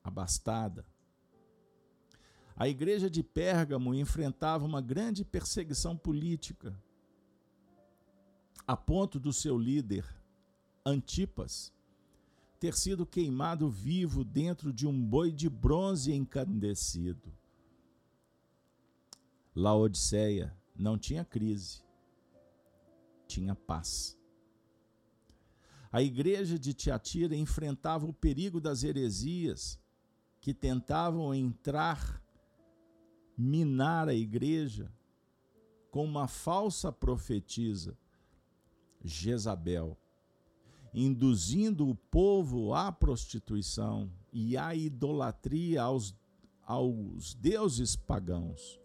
abastada. 0.03 0.85
A 2.59 2.67
igreja 2.67 3.09
de 3.09 3.23
Pérgamo 3.23 3.95
enfrentava 3.95 4.65
uma 4.65 4.81
grande 4.81 5.23
perseguição 5.23 5.95
política, 5.95 6.77
a 8.67 8.75
ponto 8.75 9.17
do 9.17 9.31
seu 9.31 9.57
líder, 9.57 10.05
Antipas, 10.85 11.71
ter 12.59 12.75
sido 12.75 13.05
queimado 13.05 13.69
vivo 13.69 14.25
dentro 14.25 14.73
de 14.73 14.85
um 14.85 15.01
boi 15.01 15.31
de 15.31 15.49
bronze 15.49 16.11
encandecido. 16.11 17.33
Laodiceia 19.55 20.53
não 20.75 20.97
tinha 20.97 21.23
crise, 21.23 21.81
tinha 23.25 23.55
paz. 23.55 24.17
A 25.89 26.01
igreja 26.01 26.59
de 26.59 26.73
Tiatira 26.73 27.37
enfrentava 27.37 28.05
o 28.05 28.11
perigo 28.13 28.59
das 28.59 28.83
heresias 28.83 29.79
que 30.41 30.53
tentavam 30.53 31.33
entrar, 31.33 32.21
minar 33.39 34.09
a 34.09 34.13
igreja 34.13 34.91
com 35.89 36.03
uma 36.03 36.27
falsa 36.27 36.91
profetisa, 36.91 37.97
Jezabel, 39.03 39.97
induzindo 40.93 41.87
o 41.87 41.95
povo 41.95 42.73
à 42.73 42.91
prostituição 42.91 44.11
e 44.33 44.57
à 44.57 44.75
idolatria 44.75 45.83
aos, 45.83 46.15
aos 46.63 47.33
deuses 47.33 47.95
pagãos. 47.95 48.79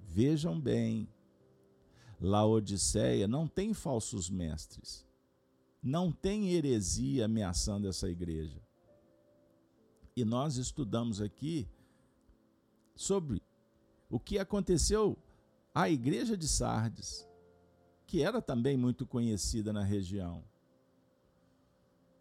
Vejam 0.00 0.58
bem, 0.58 1.08
Laodiceia 2.20 3.28
não 3.28 3.46
tem 3.46 3.74
falsos 3.74 4.30
mestres 4.30 5.06
não 5.86 6.10
tem 6.10 6.50
heresia 6.50 7.26
ameaçando 7.26 7.86
essa 7.88 8.10
igreja. 8.10 8.60
E 10.16 10.24
nós 10.24 10.56
estudamos 10.56 11.20
aqui 11.20 11.68
sobre 12.96 13.42
o 14.10 14.18
que 14.18 14.38
aconteceu 14.38 15.16
à 15.74 15.88
igreja 15.88 16.36
de 16.36 16.48
Sardes, 16.48 17.28
que 18.06 18.22
era 18.22 18.40
também 18.40 18.76
muito 18.76 19.06
conhecida 19.06 19.72
na 19.72 19.82
região. 19.82 20.42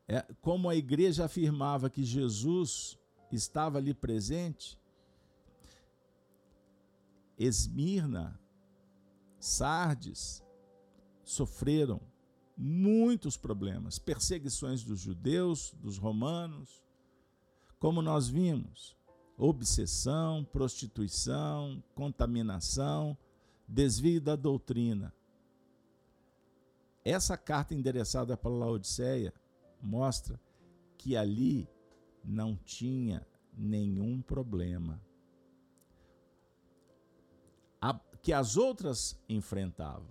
É, 0.07 0.21
como 0.41 0.69
a 0.69 0.75
igreja 0.75 1.25
afirmava 1.25 1.89
que 1.89 2.03
Jesus 2.03 2.99
estava 3.31 3.77
ali 3.77 3.93
presente, 3.93 4.77
Esmirna, 7.37 8.39
Sardes, 9.39 10.43
sofreram 11.23 11.99
muitos 12.57 13.35
problemas, 13.35 13.99
perseguições 13.99 14.83
dos 14.83 14.99
judeus, 14.99 15.73
dos 15.79 15.97
romanos, 15.97 16.83
como 17.79 18.01
nós 18.01 18.27
vimos, 18.27 18.95
obsessão, 19.37 20.45
prostituição, 20.45 21.83
contaminação, 21.93 23.17
desvio 23.67 24.21
da 24.21 24.35
doutrina. 24.35 25.13
Essa 27.03 27.37
carta 27.37 27.73
endereçada 27.73 28.35
para 28.35 28.49
Laodiceia 28.49 29.33
mostra 29.81 30.39
que 30.97 31.15
ali 31.15 31.69
não 32.23 32.55
tinha 32.55 33.25
nenhum 33.55 34.21
problema. 34.21 35.01
Que 38.21 38.33
as 38.33 38.57
outras 38.57 39.15
enfrentavam. 39.29 40.09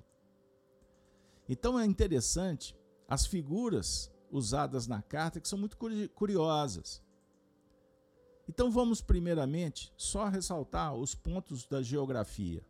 Então 1.49 1.77
é 1.77 1.85
interessante 1.85 2.77
as 3.09 3.27
figuras 3.27 4.09
usadas 4.31 4.87
na 4.87 5.03
carta 5.03 5.41
que 5.41 5.49
são 5.49 5.59
muito 5.59 5.77
curiosas. 6.15 7.03
Então 8.49 8.71
vamos 8.71 9.01
primeiramente 9.01 9.93
só 9.97 10.29
ressaltar 10.29 10.95
os 10.95 11.15
pontos 11.15 11.67
da 11.67 11.83
geografia. 11.83 12.65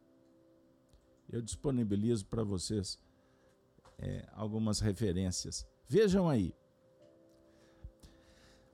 Eu 1.29 1.43
disponibilizo 1.43 2.27
para 2.27 2.45
vocês 2.45 2.99
é, 3.99 4.29
algumas 4.33 4.81
referências. 4.81 5.67
Vejam 5.89 6.29
aí. 6.29 6.55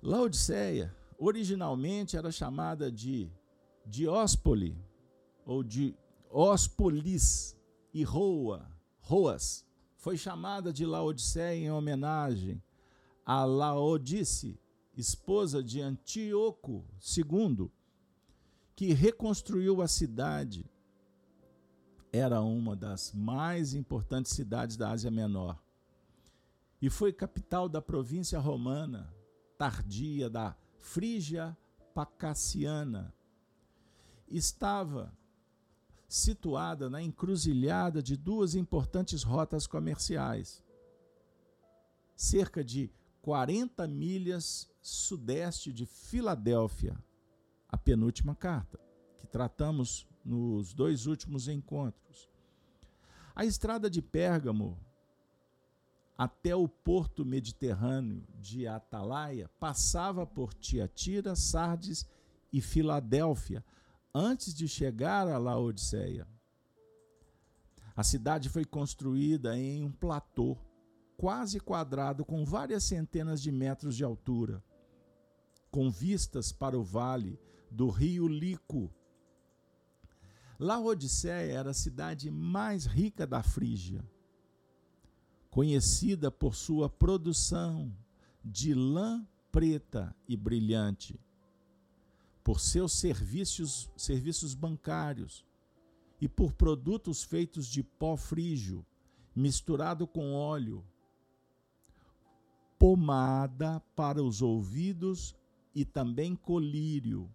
Laodiceia 0.03 0.95
originalmente 1.19 2.17
era 2.17 2.33
chamada 2.33 2.91
de 2.91 3.31
Dióspole 3.87 4.77
ou 5.45 5.63
de 5.63 5.95
Ospolis 6.31 7.57
e 7.93 8.03
Roa, 8.03 8.71
Roas. 9.01 9.67
Foi 9.97 10.17
chamada 10.17 10.73
de 10.73 10.87
Laodiceia 10.87 11.55
em 11.57 11.71
homenagem 11.71 12.63
a 13.25 13.45
Laodice, 13.45 14.59
esposa 14.97 15.63
de 15.63 15.81
Antíoco 15.81 16.85
II, 17.17 17.71
que 18.75 18.93
reconstruiu 18.93 19.83
a 19.83 19.89
cidade. 19.89 20.71
Era 22.13 22.41
uma 22.41 22.75
das 22.75 23.13
mais 23.13 23.75
importantes 23.75 24.33
cidades 24.33 24.77
da 24.77 24.91
Ásia 24.91 25.11
Menor 25.11 25.59
e 26.81 26.89
foi 26.89 27.13
capital 27.13 27.69
da 27.69 27.83
província 27.83 28.39
romana 28.39 29.15
tardia 29.59 30.31
da 30.31 30.57
Frígia 30.79 31.55
Pacaciana. 31.95 33.13
Estava 34.27 35.13
situada 36.09 36.89
na 36.89 37.03
encruzilhada 37.03 38.03
de 38.03 38.17
duas 38.17 38.55
importantes 38.55 39.23
rotas 39.23 39.67
comerciais, 39.67 40.65
cerca 42.17 42.65
de 42.65 42.91
40 43.21 43.87
milhas 43.87 44.70
sudeste 44.81 45.73
de 45.73 45.87
Filadélfia, 45.87 46.97
a 47.69 47.77
penúltima 47.77 48.35
carta, 48.35 48.79
que 49.19 49.27
tratamos 49.27 50.09
nos 50.25 50.73
dois 50.73 51.07
últimos 51.07 51.49
encontros. 51.49 52.29
A 53.35 53.45
estrada 53.45 53.89
de 53.89 54.03
Pérgamo 54.03 54.79
até 56.17 56.55
o 56.55 56.69
porto 56.69 57.25
mediterrâneo 57.25 58.23
de 58.39 58.67
Atalaia 58.67 59.49
passava 59.59 60.27
por 60.27 60.53
Tiatira, 60.53 61.35
Sardes 61.35 62.07
e 62.53 62.61
Filadélfia, 62.61 63.65
antes 64.15 64.53
de 64.53 64.69
chegar 64.69 65.27
a 65.29 65.39
Laodiceia. 65.39 66.27
A 67.97 68.03
cidade 68.03 68.49
foi 68.49 68.65
construída 68.65 69.57
em 69.57 69.83
um 69.83 69.91
platô 69.91 70.59
quase 71.17 71.61
quadrado 71.61 72.25
com 72.25 72.45
várias 72.45 72.85
centenas 72.85 73.43
de 73.43 73.53
metros 73.53 73.97
de 73.97 74.05
altura, 74.05 74.63
com 75.71 75.91
vistas 75.91 76.53
para 76.53 76.79
o 76.79 76.83
vale 76.83 77.39
do 77.71 77.89
rio 77.89 78.27
Lico. 78.27 78.91
Laodiceia 80.59 81.53
era 81.53 81.71
a 81.71 81.75
cidade 81.75 82.31
mais 82.31 82.85
rica 82.85 83.27
da 83.27 83.43
Frígia, 83.43 84.05
conhecida 85.51 86.31
por 86.31 86.55
sua 86.55 86.89
produção 86.89 87.95
de 88.45 88.75
lã 88.75 89.27
preta 89.51 90.15
e 90.29 90.37
brilhante 90.37 91.19
por 92.43 92.61
seus 92.61 92.95
serviços, 92.99 93.91
serviços 93.97 94.55
bancários 94.55 95.45
e 96.21 96.29
por 96.29 96.53
produtos 96.53 97.23
feitos 97.23 97.67
de 97.67 97.83
pó 97.83 98.17
frígio, 98.17 98.85
misturado 99.35 100.07
com 100.07 100.33
óleo, 100.33 100.85
pomada 102.79 103.81
para 103.95 104.23
os 104.23 104.43
ouvidos 104.43 105.37
e 105.75 105.85
também 105.85 106.35
colírio. 106.35 107.31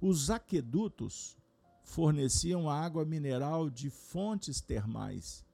Os 0.00 0.30
aquedutos 0.30 1.36
forneciam 1.82 2.68
água 2.68 3.04
mineral 3.04 3.70
de 3.70 3.90
fontes 3.90 4.60
termais, 4.60 5.44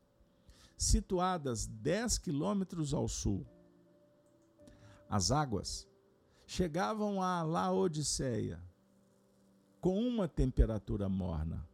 situadas 0.76 1.66
10 1.66 2.18
quilômetros 2.18 2.92
ao 2.92 3.08
sul. 3.08 3.46
As 5.08 5.30
águas 5.30 5.86
chegavam 6.46 7.22
a 7.22 7.42
Laodiceia 7.42 8.60
com 9.80 9.98
uma 10.00 10.26
temperatura 10.26 11.08
morna 11.08 11.66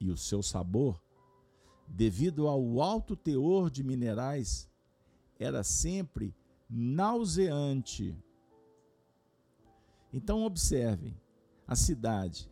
e 0.00 0.10
o 0.10 0.16
seu 0.16 0.42
sabor, 0.42 1.00
devido 1.86 2.46
ao 2.48 2.82
alto 2.82 3.16
teor 3.16 3.70
de 3.70 3.82
minerais, 3.82 4.68
era 5.38 5.62
sempre 5.62 6.34
nauseante. 6.68 8.16
Então 10.14 10.44
observem, 10.44 11.20
a 11.66 11.74
cidade 11.74 12.48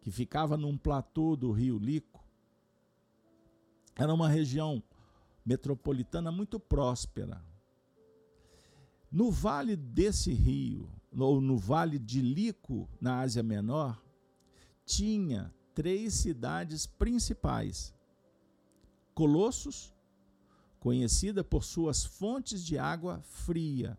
que 0.00 0.10
ficava 0.10 0.56
num 0.56 0.78
platô 0.78 1.36
do 1.36 1.52
rio 1.52 1.78
Lico 1.78 2.24
era 3.94 4.14
uma 4.14 4.30
região 4.30 4.82
metropolitana 5.44 6.32
muito 6.32 6.58
próspera, 6.58 7.44
no 9.10 9.30
vale 9.30 9.76
desse 9.76 10.32
rio, 10.32 10.90
ou 11.14 11.38
no 11.38 11.58
vale 11.58 11.98
de 11.98 12.22
Lico, 12.22 12.88
na 12.98 13.20
Ásia 13.20 13.42
Menor, 13.42 14.02
tinha 14.86 15.52
três 15.74 16.14
cidades 16.14 16.86
principais: 16.86 17.94
Colossos, 19.12 19.92
conhecida 20.80 21.44
por 21.44 21.62
suas 21.62 22.06
fontes 22.06 22.64
de 22.64 22.78
água 22.78 23.20
fria, 23.20 23.98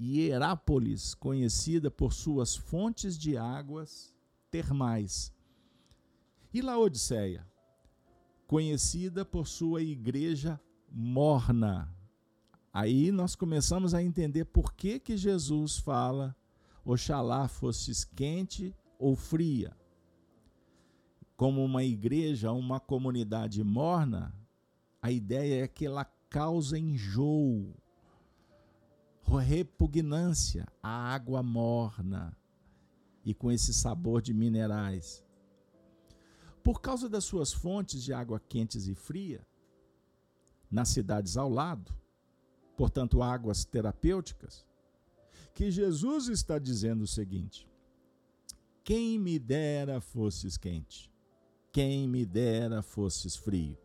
Herápolis, 0.00 1.14
conhecida 1.14 1.90
por 1.90 2.12
suas 2.12 2.56
fontes 2.56 3.18
de 3.18 3.36
águas 3.36 4.14
termais. 4.50 5.32
E 6.52 6.60
Laodiceia, 6.60 7.46
conhecida 8.46 9.24
por 9.24 9.46
sua 9.46 9.82
igreja 9.82 10.60
morna, 10.90 11.94
Aí 12.72 13.10
nós 13.10 13.34
começamos 13.34 13.94
a 13.94 14.02
entender 14.02 14.44
por 14.44 14.72
que, 14.74 15.00
que 15.00 15.16
Jesus 15.16 15.78
fala: 15.78 16.36
Oxalá 16.84 17.48
fosses 17.48 18.04
quente 18.04 18.74
ou 18.98 19.16
fria. 19.16 19.76
Como 21.36 21.64
uma 21.64 21.82
igreja, 21.82 22.52
uma 22.52 22.78
comunidade 22.78 23.64
morna, 23.64 24.32
a 25.02 25.10
ideia 25.10 25.64
é 25.64 25.68
que 25.68 25.86
ela 25.86 26.04
causa 26.28 26.78
enjoo, 26.78 27.74
repugnância 29.38 30.66
à 30.82 31.12
água 31.14 31.42
morna 31.42 32.36
e 33.24 33.34
com 33.34 33.52
esse 33.52 33.72
sabor 33.72 34.22
de 34.22 34.32
minerais. 34.32 35.24
Por 36.64 36.80
causa 36.80 37.08
das 37.08 37.24
suas 37.24 37.52
fontes 37.52 38.02
de 38.02 38.12
água 38.12 38.40
quentes 38.40 38.86
e 38.86 38.94
fria, 38.94 39.46
nas 40.70 40.88
cidades 40.88 41.36
ao 41.36 41.48
lado, 41.48 41.94
portanto, 42.76 43.22
águas 43.22 43.64
terapêuticas, 43.64 44.66
que 45.54 45.70
Jesus 45.70 46.28
está 46.28 46.58
dizendo 46.58 47.02
o 47.02 47.06
seguinte: 47.06 47.68
quem 48.84 49.18
me 49.18 49.38
dera 49.38 50.00
fosses 50.00 50.56
quente, 50.56 51.10
quem 51.72 52.08
me 52.08 52.24
dera 52.24 52.82
fosses 52.82 53.36
frio. 53.36 53.76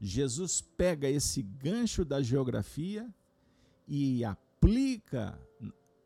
Jesus 0.00 0.60
pega 0.60 1.08
esse 1.08 1.42
gancho 1.42 2.04
da 2.04 2.22
geografia 2.22 3.12
e 3.88 4.22
aplica 4.22 5.40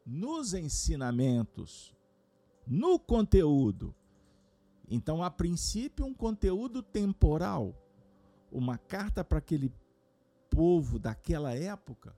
nos 0.07 0.55
ensinamentos, 0.55 1.95
no 2.67 2.99
conteúdo. 2.99 3.95
Então, 4.89 5.23
a 5.23 5.31
princípio, 5.31 6.07
um 6.07 6.15
conteúdo 6.15 6.83
temporal, 6.83 7.75
uma 8.51 8.79
carta 8.79 9.25
para 9.25 9.39
aquele 9.39 9.73
povo 10.49 10.99
daquela 10.99 11.53
época? 11.55 12.17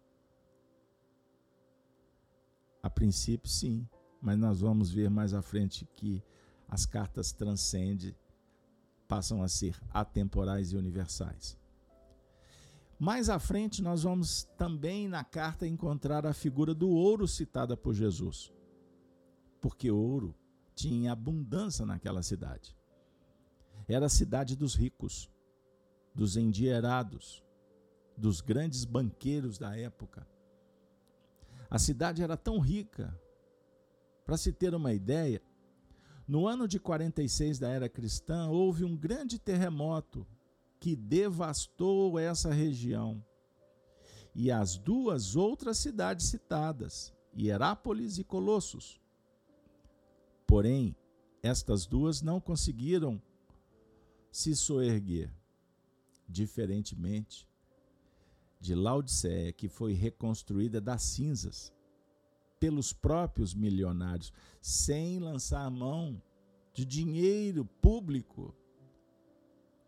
A 2.83 2.90
princípio, 2.90 3.48
sim, 3.48 3.88
mas 4.20 4.38
nós 4.38 4.61
vamos 4.61 4.90
ver 4.90 5.09
mais 5.09 5.33
à 5.33 5.40
frente 5.40 5.87
que 5.96 6.22
as 6.68 6.85
cartas 6.85 7.33
transcendem, 7.33 8.14
passam 9.09 9.42
a 9.42 9.48
ser 9.48 9.81
atemporais 9.90 10.72
e 10.72 10.77
universais. 10.77 11.57
Mais 12.99 13.29
à 13.29 13.39
frente, 13.39 13.83
nós 13.83 14.05
vamos 14.05 14.45
também 14.57 15.09
na 15.09 15.25
carta 15.25 15.67
encontrar 15.67 16.27
a 16.27 16.33
figura 16.33 16.75
do 16.75 16.89
ouro 16.89 17.27
citada 17.27 17.77
por 17.77 17.95
Jesus. 17.95 18.53
Porque 19.61 19.91
ouro 19.91 20.35
tinha 20.75 21.13
abundância 21.13 21.85
naquela 21.85 22.23
cidade. 22.23 22.77
Era 23.89 24.07
a 24.07 24.11
cidade 24.11 24.57
dos 24.57 24.75
ricos, 24.75 25.31
dos 26.15 26.37
endinheirados, 26.37 27.45
dos 28.17 28.41
grandes 28.41 28.85
banqueiros 28.85 29.59
da 29.59 29.77
época. 29.77 30.27
A 31.69 31.79
cidade 31.79 32.23
era 32.23 32.37
tão 32.37 32.59
rica, 32.59 33.19
para 34.25 34.37
se 34.37 34.53
ter 34.53 34.75
uma 34.75 34.93
ideia, 34.93 35.43
no 36.27 36.47
ano 36.47 36.67
de 36.67 36.81
46 36.81 37.59
da 37.59 37.69
era 37.69 37.89
cristã 37.89 38.49
houve 38.49 38.85
um 38.85 38.97
grande 38.97 39.39
terremoto 39.39 40.27
que 40.85 40.94
devastou 40.94 42.18
essa 42.18 42.53
região. 42.53 43.25
E 44.35 44.51
as 44.51 44.77
duas 44.77 45.35
outras 45.35 45.79
cidades 45.79 46.27
citadas, 46.27 47.11
Hierápolis 47.35 48.18
e 48.18 48.23
Colossos. 48.25 49.01
Porém, 50.47 50.94
estas 51.42 51.87
duas 51.87 52.20
não 52.20 52.38
conseguiram 52.38 53.18
se 54.31 54.55
soerguer, 54.55 55.33
diferentemente 56.29 57.49
de 58.61 58.75
Laodiceia, 58.75 59.55
que 59.55 59.70
foi 59.70 59.94
reconstruída 59.94 60.83
das 60.83 61.01
cinzas 61.01 61.73
pelos 62.61 62.92
próprios 62.92 63.55
milionários, 63.55 64.35
sem 64.61 65.18
lançar 65.18 65.70
mão 65.70 66.23
de 66.75 66.85
dinheiro 66.85 67.64
público 67.64 68.55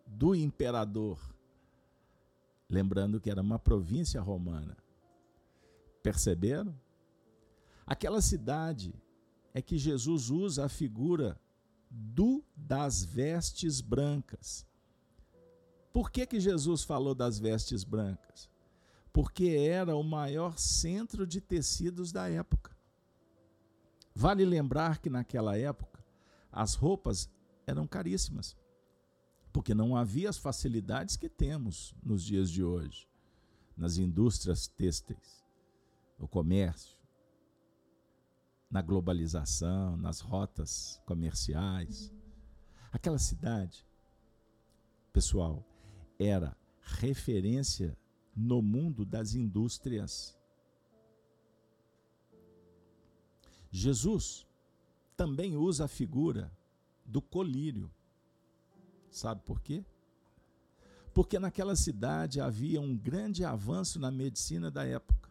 do 0.07 0.35
imperador. 0.35 1.19
Lembrando 2.69 3.21
que 3.21 3.31
era 3.31 3.41
uma 3.41 3.59
província 3.59 4.21
romana. 4.21 4.77
Perceberam? 6.03 6.75
Aquela 7.87 8.21
cidade 8.21 8.95
é 9.55 9.63
que 9.63 9.79
Jesus 9.79 10.31
usa 10.31 10.65
a 10.67 10.69
figura 10.69 11.41
do 11.91 12.43
das 12.55 13.05
vestes 13.05 13.81
brancas. 13.81 14.67
Por 15.93 16.11
que, 16.11 16.27
que 16.27 16.41
Jesus 16.41 16.83
falou 16.85 17.15
das 17.15 17.39
vestes 17.39 17.85
brancas? 17.85 18.51
porque 19.17 19.47
era 19.49 19.97
o 19.97 20.03
maior 20.03 20.59
centro 20.59 21.27
de 21.27 21.41
tecidos 21.41 22.13
da 22.13 22.29
época. 22.29 22.77
Vale 24.15 24.45
lembrar 24.45 24.99
que 24.99 25.09
naquela 25.09 25.57
época 25.57 26.05
as 26.53 26.75
roupas 26.75 27.27
eram 27.67 27.87
caríssimas, 27.87 28.55
porque 29.57 29.73
não 29.73 29.97
havia 29.97 30.29
as 30.29 30.37
facilidades 30.37 31.17
que 31.17 31.31
temos 31.31 31.95
nos 32.03 32.23
dias 32.23 32.51
de 32.51 32.63
hoje, 32.63 33.09
nas 33.75 33.97
indústrias 33.97 34.67
têxteis, 34.67 35.43
no 36.19 36.29
comércio, 36.29 36.95
na 38.71 38.83
globalização, 38.83 39.97
nas 39.97 40.21
rotas 40.21 41.01
comerciais. 41.07 42.13
Aquela 42.93 43.19
cidade, 43.19 43.87
pessoal, 45.11 45.65
era 46.19 46.55
referência 46.83 47.97
no 48.37 48.61
mundo 48.61 49.07
das 49.07 49.35
indústrias. 49.35 50.39
Jesus 53.71 54.47
também 55.17 55.57
usa 55.57 55.87
a 55.87 55.89
figura 55.89 56.53
do 57.07 57.23
colírio. 57.23 57.91
Sabe 59.17 59.41
por 59.47 59.63
quê? 59.63 59.83
Porque 61.15 61.39
naquela 61.39 61.75
cidade 61.75 62.39
havia 62.39 62.83
um 62.83 62.95
grande 62.95 63.47
avanço 63.47 63.99
na 63.99 64.11
medicina 64.11 64.71
da 64.71 64.85
época. 64.85 65.31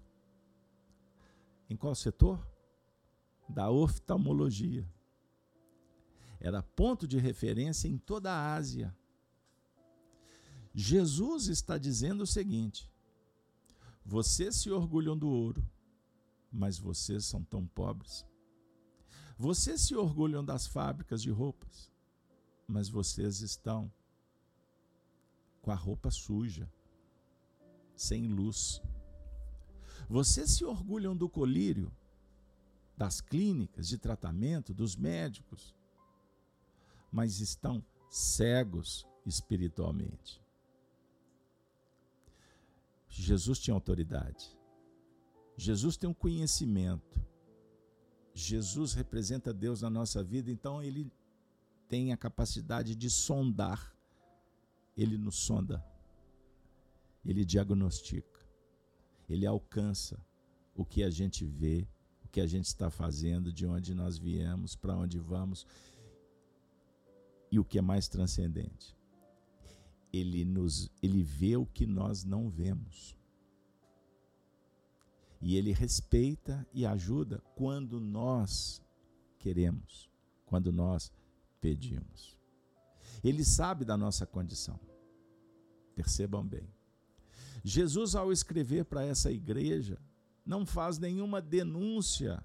Em 1.70 1.76
qual 1.76 1.94
setor? 1.94 2.44
Da 3.48 3.70
oftalmologia. 3.70 4.90
Era 6.40 6.64
ponto 6.64 7.08
de 7.08 7.20
referência 7.20 7.88
em 7.88 7.96
toda 7.96 8.32
a 8.32 8.56
Ásia. 8.56 8.92
Jesus 10.74 11.48
está 11.48 11.78
dizendo 11.78 12.22
o 12.22 12.28
seguinte: 12.28 12.92
vocês 14.04 14.56
se 14.56 14.72
orgulham 14.72 15.16
do 15.16 15.30
ouro, 15.30 15.64
mas 16.52 16.80
vocês 16.80 17.24
são 17.26 17.44
tão 17.44 17.68
pobres. 17.68 18.26
Vocês 19.38 19.82
se 19.82 19.96
orgulham 19.96 20.44
das 20.44 20.66
fábricas 20.66 21.22
de 21.22 21.30
roupas, 21.30 21.94
mas 22.68 22.90
vocês 22.90 23.42
estão 23.42 23.92
com 25.62 25.72
a 25.72 25.76
roupa 25.76 26.12
suja, 26.12 26.72
sem 27.96 28.28
luz. 28.28 28.82
Vocês 30.10 30.52
se 30.52 30.66
orgulham 30.66 31.16
do 31.16 31.30
colírio, 31.30 31.92
das 32.98 33.22
clínicas 33.22 33.88
de 33.88 33.98
tratamento, 33.98 34.74
dos 34.74 34.96
médicos, 34.96 35.76
mas 37.12 37.40
estão 37.40 37.84
cegos 38.10 39.06
espiritualmente. 39.26 40.42
Jesus 43.08 43.60
tinha 43.60 43.74
autoridade. 43.74 44.56
Jesus 45.58 45.96
tem 45.98 46.10
um 46.10 46.14
conhecimento. 46.14 47.24
Jesus 48.34 48.94
representa 48.94 49.54
Deus 49.54 49.82
na 49.82 49.90
nossa 49.90 50.22
vida, 50.22 50.52
então 50.52 50.84
ele 50.84 51.10
tem 51.88 52.12
a 52.12 52.18
capacidade 52.18 52.96
de 52.96 53.10
sondar. 53.10 53.96
Ele 54.96 55.18
nos 55.18 55.36
sonda. 55.36 55.84
Ele 57.26 57.44
diagnostica. 57.44 58.40
Ele 59.28 59.46
alcança 59.46 60.24
o 60.76 60.86
que 60.86 61.04
a 61.04 61.10
gente 61.10 61.46
vê, 61.46 61.88
o 62.24 62.28
que 62.28 62.42
a 62.42 62.48
gente 62.48 62.66
está 62.66 62.90
fazendo, 62.90 63.52
de 63.52 63.66
onde 63.66 63.94
nós 63.94 64.18
viemos, 64.18 64.76
para 64.76 64.96
onde 64.96 65.18
vamos. 65.18 65.66
E 67.52 67.60
o 67.60 67.66
que 67.66 67.78
é 67.78 67.82
mais 67.82 68.08
transcendente, 68.08 68.96
ele 70.12 70.44
nos 70.44 70.92
ele 71.02 71.24
vê 71.24 71.56
o 71.56 71.66
que 71.66 71.86
nós 71.86 72.24
não 72.24 72.50
vemos. 72.50 73.18
E 75.42 75.56
ele 75.56 75.72
respeita 75.72 76.68
e 76.74 76.86
ajuda 76.86 77.42
quando 77.56 78.00
nós 78.00 78.82
queremos, 79.38 80.10
quando 80.46 80.72
nós 80.72 81.12
pedimos. 81.66 82.38
Ele 83.24 83.44
sabe 83.44 83.84
da 83.84 83.98
nossa 83.98 84.26
condição. 84.26 84.80
Percebam 85.96 86.46
bem. 86.46 86.70
Jesus, 87.64 88.14
ao 88.14 88.32
escrever 88.32 88.86
para 88.86 89.04
essa 89.04 89.32
igreja, 89.32 89.98
não 90.46 90.66
faz 90.66 91.00
nenhuma 91.00 91.42
denúncia 91.42 92.44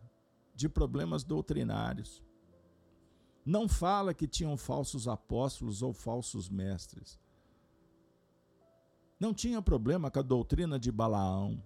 de 0.54 0.68
problemas 0.68 1.22
doutrinários. 1.22 2.22
Não 3.44 3.68
fala 3.68 4.14
que 4.14 4.26
tinham 4.26 4.56
falsos 4.56 5.06
apóstolos 5.06 5.82
ou 5.82 5.92
falsos 5.92 6.48
mestres 6.48 7.18
não 9.20 9.34
tinha 9.34 9.60
problema 9.60 10.10
com 10.10 10.18
a 10.18 10.22
doutrina 10.22 10.78
de 10.78 10.90
Balaão, 10.90 11.62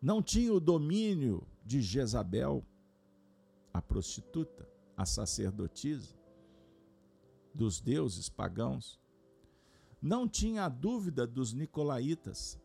não 0.00 0.22
tinha 0.22 0.50
o 0.50 0.58
domínio 0.58 1.46
de 1.62 1.82
Jezabel, 1.82 2.64
a 3.70 3.82
prostituta, 3.82 4.66
a 5.00 5.06
sacerdotisa, 5.06 6.14
dos 7.54 7.80
deuses 7.80 8.28
pagãos, 8.28 9.00
não 10.00 10.28
tinha 10.28 10.66
a 10.66 10.68
dúvida 10.68 11.26
dos 11.26 11.54
nicolaítas, 11.54 12.60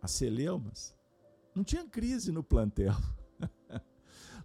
as 0.00 0.12
celeumas, 0.12 0.96
não 1.54 1.62
tinha 1.62 1.86
crise 1.86 2.32
no 2.32 2.42
plantel. 2.42 2.94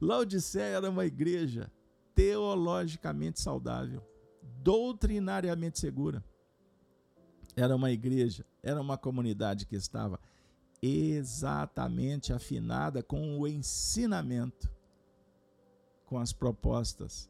Laodiceia 0.02 0.76
era 0.76 0.90
uma 0.90 1.06
igreja 1.06 1.72
teologicamente 2.14 3.40
saudável, 3.40 4.06
doutrinariamente 4.62 5.80
segura. 5.80 6.22
Era 7.56 7.74
uma 7.74 7.90
igreja, 7.90 8.46
era 8.62 8.82
uma 8.82 8.98
comunidade 8.98 9.66
que 9.66 9.78
estava 9.78 10.20
exatamente 10.82 12.34
afinada 12.34 13.02
com 13.02 13.40
o 13.40 13.48
ensinamento, 13.48 14.70
com 16.08 16.18
as 16.18 16.32
propostas 16.32 17.30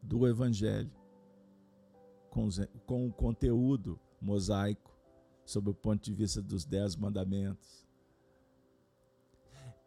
do 0.00 0.26
Evangelho, 0.26 0.90
com, 2.30 2.46
os, 2.46 2.60
com 2.86 3.06
o 3.08 3.12
conteúdo 3.12 4.00
mosaico, 4.20 4.96
sob 5.44 5.70
o 5.70 5.74
ponto 5.74 6.04
de 6.04 6.14
vista 6.14 6.40
dos 6.40 6.64
Dez 6.64 6.94
Mandamentos. 6.94 7.84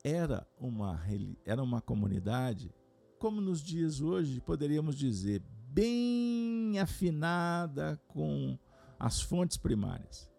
Era 0.03 0.45
uma, 0.59 1.01
era 1.45 1.63
uma 1.63 1.81
comunidade, 1.81 2.75
como 3.17 3.39
nos 3.39 3.61
dias 3.61 4.01
hoje 4.01 4.41
poderíamos 4.41 4.97
dizer, 4.97 5.41
bem 5.69 6.77
afinada 6.79 7.99
com 8.09 8.59
as 8.99 9.21
fontes 9.21 9.55
primárias, 9.55 10.29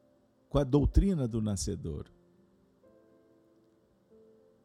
com 0.50 0.58
a 0.58 0.64
doutrina 0.64 1.26
do 1.26 1.40
nascedor, 1.40 2.06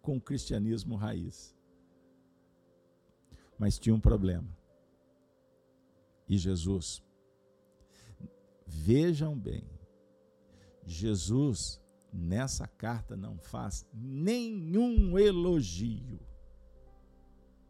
com 0.02 0.18
o 0.18 0.22
cristianismo 0.22 0.98
raiz. 0.98 1.58
Mas 3.60 3.78
tinha 3.78 3.94
um 3.94 4.00
problema. 4.00 4.48
E 6.30 6.38
Jesus, 6.38 7.04
vejam 8.66 9.38
bem, 9.38 9.70
Jesus 10.86 11.82
nessa 12.14 12.68
carta 12.68 13.18
não 13.18 13.38
faz 13.38 13.86
nenhum 13.94 15.20
elogio. 15.20 16.20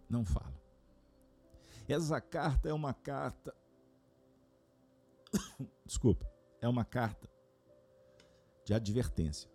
Não 0.07 0.23
fala. 0.23 0.59
Essa 1.87 2.21
carta 2.21 2.69
é 2.69 2.73
uma 2.73 2.93
carta. 2.93 3.55
Desculpa, 5.85 6.29
é 6.61 6.67
uma 6.67 6.85
carta 6.85 7.27
de 8.63 8.73
advertência. 8.73 9.49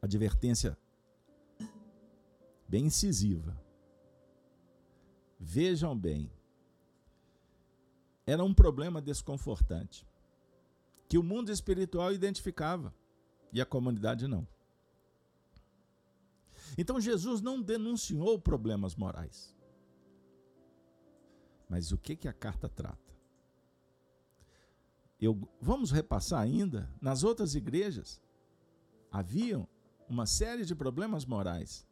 Advertência 0.00 0.78
bem 2.70 2.86
incisiva. 2.86 3.60
Vejam 5.40 5.98
bem, 5.98 6.30
era 8.24 8.44
um 8.44 8.54
problema 8.54 9.02
desconfortante 9.02 10.06
que 11.08 11.18
o 11.18 11.22
mundo 11.22 11.50
espiritual 11.50 12.12
identificava 12.12 12.94
e 13.52 13.60
a 13.60 13.66
comunidade 13.66 14.28
não. 14.28 14.46
Então 16.78 17.00
Jesus 17.00 17.40
não 17.40 17.60
denunciou 17.60 18.38
problemas 18.38 18.94
morais. 18.94 19.56
Mas 21.68 21.90
o 21.90 21.98
que, 21.98 22.14
que 22.14 22.28
a 22.28 22.32
carta 22.32 22.68
trata? 22.68 23.12
Eu, 25.20 25.36
vamos 25.60 25.90
repassar 25.90 26.40
ainda, 26.40 26.88
nas 27.00 27.24
outras 27.24 27.56
igrejas 27.56 28.20
haviam 29.10 29.66
uma 30.08 30.24
série 30.24 30.64
de 30.64 30.74
problemas 30.74 31.24
morais. 31.26 31.89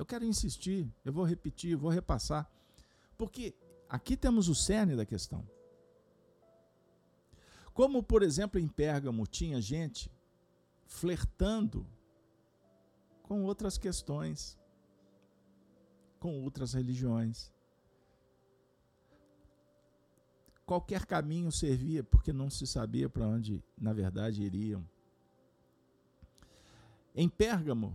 Eu 0.00 0.06
quero 0.06 0.24
insistir, 0.24 0.90
eu 1.04 1.12
vou 1.12 1.24
repetir, 1.24 1.72
eu 1.72 1.78
vou 1.78 1.90
repassar, 1.90 2.50
porque 3.18 3.54
aqui 3.86 4.16
temos 4.16 4.48
o 4.48 4.54
cerne 4.54 4.96
da 4.96 5.04
questão. 5.04 5.46
Como, 7.74 8.02
por 8.02 8.22
exemplo, 8.22 8.58
em 8.58 8.66
Pérgamo 8.66 9.26
tinha 9.26 9.60
gente 9.60 10.10
flertando 10.86 11.86
com 13.24 13.44
outras 13.44 13.76
questões, 13.76 14.58
com 16.18 16.44
outras 16.44 16.72
religiões. 16.72 17.52
Qualquer 20.64 21.04
caminho 21.04 21.52
servia, 21.52 22.02
porque 22.02 22.32
não 22.32 22.48
se 22.48 22.66
sabia 22.66 23.10
para 23.10 23.26
onde, 23.26 23.62
na 23.78 23.92
verdade, 23.92 24.42
iriam. 24.42 24.82
Em 27.14 27.28
Pérgamo, 27.28 27.94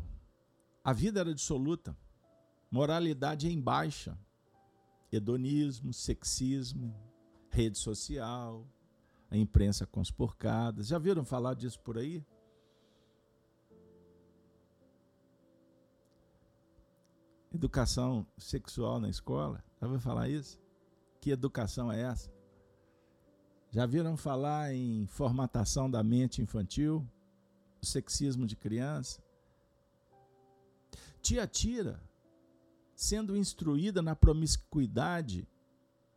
a 0.86 0.94
vida 0.94 1.20
era 1.20 1.34
dissoluta, 1.34 1.98
moralidade 2.70 3.50
em 3.50 3.60
baixa, 3.60 4.16
hedonismo, 5.12 5.92
sexismo, 5.92 6.96
rede 7.50 7.76
social, 7.76 8.68
a 9.32 9.36
imprensa 9.36 9.88
conspurcada. 9.88 10.84
Já 10.84 11.00
viram 11.00 11.26
falar 11.26 11.56
disso 11.56 11.80
por 11.80 11.98
aí? 11.98 12.24
Educação 17.52 18.28
sexual 18.38 19.00
na 19.00 19.10
escola? 19.10 19.64
Já 19.82 19.88
ouviu 19.88 20.00
falar 20.00 20.30
isso? 20.30 20.62
Que 21.20 21.32
educação 21.32 21.92
é 21.92 22.00
essa? 22.00 22.32
Já 23.72 23.88
viram 23.88 24.16
falar 24.16 24.72
em 24.72 25.08
formatação 25.08 25.90
da 25.90 26.04
mente 26.04 26.44
infantil? 26.44 27.04
Sexismo 27.82 28.46
de 28.46 28.56
criança? 28.56 29.25
Tia 31.26 31.48
Tira, 31.48 32.00
sendo 32.96 33.36
instruída 33.36 34.00
na 34.00 34.16
promiscuidade 34.16 35.48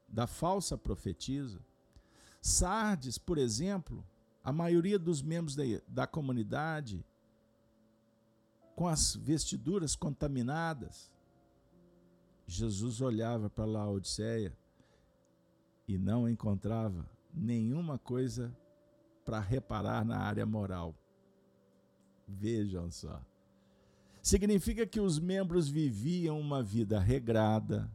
da 0.06 0.26
falsa 0.26 0.76
profetisa, 0.76 1.64
Sardes, 2.42 3.16
por 3.16 3.38
exemplo, 3.38 4.06
a 4.44 4.52
maioria 4.52 4.98
dos 4.98 5.22
membros 5.22 5.56
da, 5.56 5.62
da 5.88 6.06
comunidade 6.06 7.02
com 8.76 8.86
as 8.86 9.16
vestiduras 9.16 9.96
contaminadas. 9.96 11.10
Jesus 12.46 13.00
olhava 13.00 13.48
para 13.48 13.64
Laodiceia 13.64 14.54
e 15.86 15.96
não 15.96 16.28
encontrava 16.28 17.08
nenhuma 17.32 17.98
coisa 17.98 18.54
para 19.24 19.40
reparar 19.40 20.04
na 20.04 20.18
área 20.18 20.44
moral. 20.44 20.94
Vejam 22.26 22.90
só. 22.90 23.24
Significa 24.28 24.86
que 24.86 25.00
os 25.00 25.18
membros 25.18 25.70
viviam 25.70 26.38
uma 26.38 26.62
vida 26.62 27.00
regrada, 27.00 27.90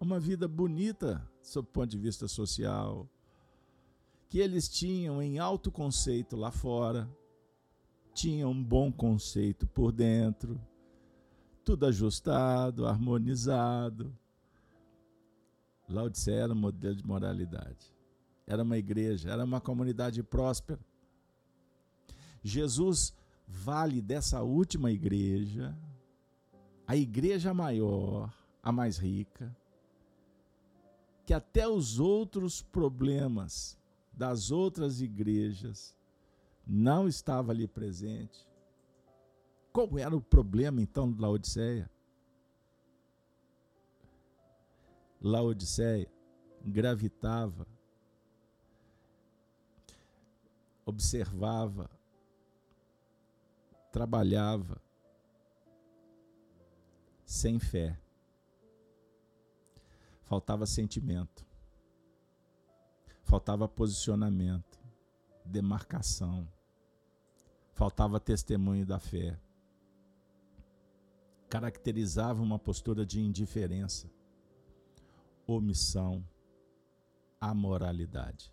uma 0.00 0.18
vida 0.18 0.48
bonita 0.48 1.24
sob 1.40 1.68
o 1.68 1.70
ponto 1.70 1.88
de 1.88 1.96
vista 1.96 2.26
social, 2.26 3.08
que 4.28 4.40
eles 4.40 4.68
tinham 4.68 5.22
em 5.22 5.38
alto 5.38 5.70
conceito 5.70 6.34
lá 6.34 6.50
fora, 6.50 7.08
tinham 8.12 8.50
um 8.50 8.64
bom 8.64 8.90
conceito 8.90 9.64
por 9.64 9.92
dentro, 9.92 10.60
tudo 11.64 11.86
ajustado, 11.86 12.84
harmonizado. 12.84 14.12
Laodiceia 15.88 16.40
era 16.40 16.52
um 16.52 16.56
modelo 16.56 16.96
de 16.96 17.06
moralidade. 17.06 17.94
Era 18.44 18.64
uma 18.64 18.76
igreja, 18.76 19.30
era 19.30 19.44
uma 19.44 19.60
comunidade 19.60 20.20
próspera. 20.20 20.80
Jesus 22.42 23.14
vale 23.48 24.02
dessa 24.02 24.42
última 24.42 24.90
igreja, 24.92 25.74
a 26.86 26.94
igreja 26.94 27.54
maior, 27.54 28.32
a 28.62 28.70
mais 28.70 28.98
rica, 28.98 29.56
que 31.24 31.32
até 31.32 31.66
os 31.66 31.98
outros 31.98 32.60
problemas 32.60 33.78
das 34.12 34.50
outras 34.50 35.00
igrejas 35.00 35.96
não 36.66 37.08
estava 37.08 37.52
ali 37.52 37.66
presente. 37.66 38.46
Qual 39.72 39.98
era 39.98 40.14
o 40.14 40.20
problema 40.20 40.82
então 40.82 41.10
de 41.10 41.20
Laodiceia? 41.20 41.90
Laodiceia 45.20 46.10
gravitava, 46.64 47.66
observava, 50.84 51.97
trabalhava 53.98 54.80
sem 57.26 57.58
fé. 57.58 57.98
Faltava 60.22 60.66
sentimento 60.66 61.48
faltava 63.28 63.68
posicionamento, 63.68 64.80
demarcação, 65.44 66.48
faltava 67.74 68.18
testemunho 68.18 68.86
da 68.86 68.98
fé. 68.98 69.38
Caracterizava 71.50 72.42
uma 72.42 72.58
postura 72.58 73.04
de 73.04 73.20
indiferença, 73.20 74.10
omissão, 75.46 76.26
amoralidade. 77.38 78.50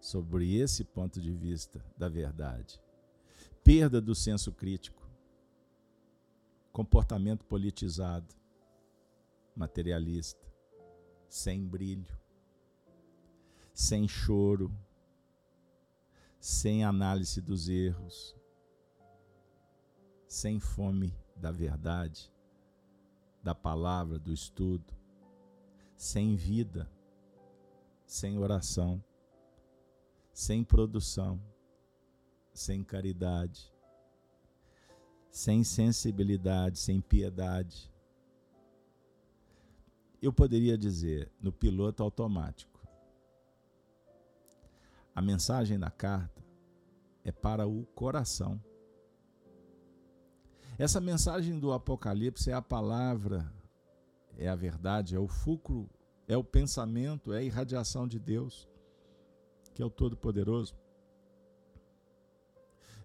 Sobre 0.00 0.56
esse 0.56 0.82
ponto 0.82 1.20
de 1.20 1.32
vista 1.32 1.84
da 1.96 2.08
verdade, 2.08 2.80
perda 3.68 4.00
do 4.00 4.14
senso 4.14 4.50
crítico, 4.50 5.06
comportamento 6.72 7.44
politizado, 7.44 8.34
materialista, 9.54 10.50
sem 11.28 11.66
brilho, 11.66 12.18
sem 13.74 14.08
choro, 14.08 14.74
sem 16.40 16.82
análise 16.82 17.42
dos 17.42 17.68
erros, 17.68 18.34
sem 20.26 20.58
fome 20.58 21.14
da 21.36 21.52
verdade, 21.52 22.32
da 23.42 23.54
palavra, 23.54 24.18
do 24.18 24.32
estudo, 24.32 24.94
sem 25.94 26.36
vida, 26.36 26.90
sem 28.06 28.38
oração, 28.38 29.04
sem 30.32 30.64
produção, 30.64 31.38
sem 32.58 32.82
caridade, 32.82 33.72
sem 35.30 35.62
sensibilidade, 35.62 36.78
sem 36.78 37.00
piedade. 37.00 37.90
Eu 40.20 40.32
poderia 40.32 40.76
dizer 40.76 41.30
no 41.40 41.52
piloto 41.52 42.02
automático 42.02 42.78
a 45.18 45.20
mensagem 45.20 45.76
da 45.76 45.90
carta 45.90 46.44
é 47.24 47.32
para 47.32 47.66
o 47.66 47.84
coração. 47.86 48.62
Essa 50.78 51.00
mensagem 51.00 51.58
do 51.58 51.72
Apocalipse 51.72 52.52
é 52.52 52.54
a 52.54 52.62
palavra, 52.62 53.52
é 54.36 54.48
a 54.48 54.54
verdade, 54.54 55.16
é 55.16 55.18
o 55.18 55.26
fulcro, 55.26 55.90
é 56.28 56.36
o 56.36 56.44
pensamento, 56.44 57.32
é 57.32 57.38
a 57.38 57.42
irradiação 57.42 58.06
de 58.06 58.20
Deus, 58.20 58.68
que 59.74 59.82
é 59.82 59.84
o 59.84 59.90
Todo-Poderoso. 59.90 60.76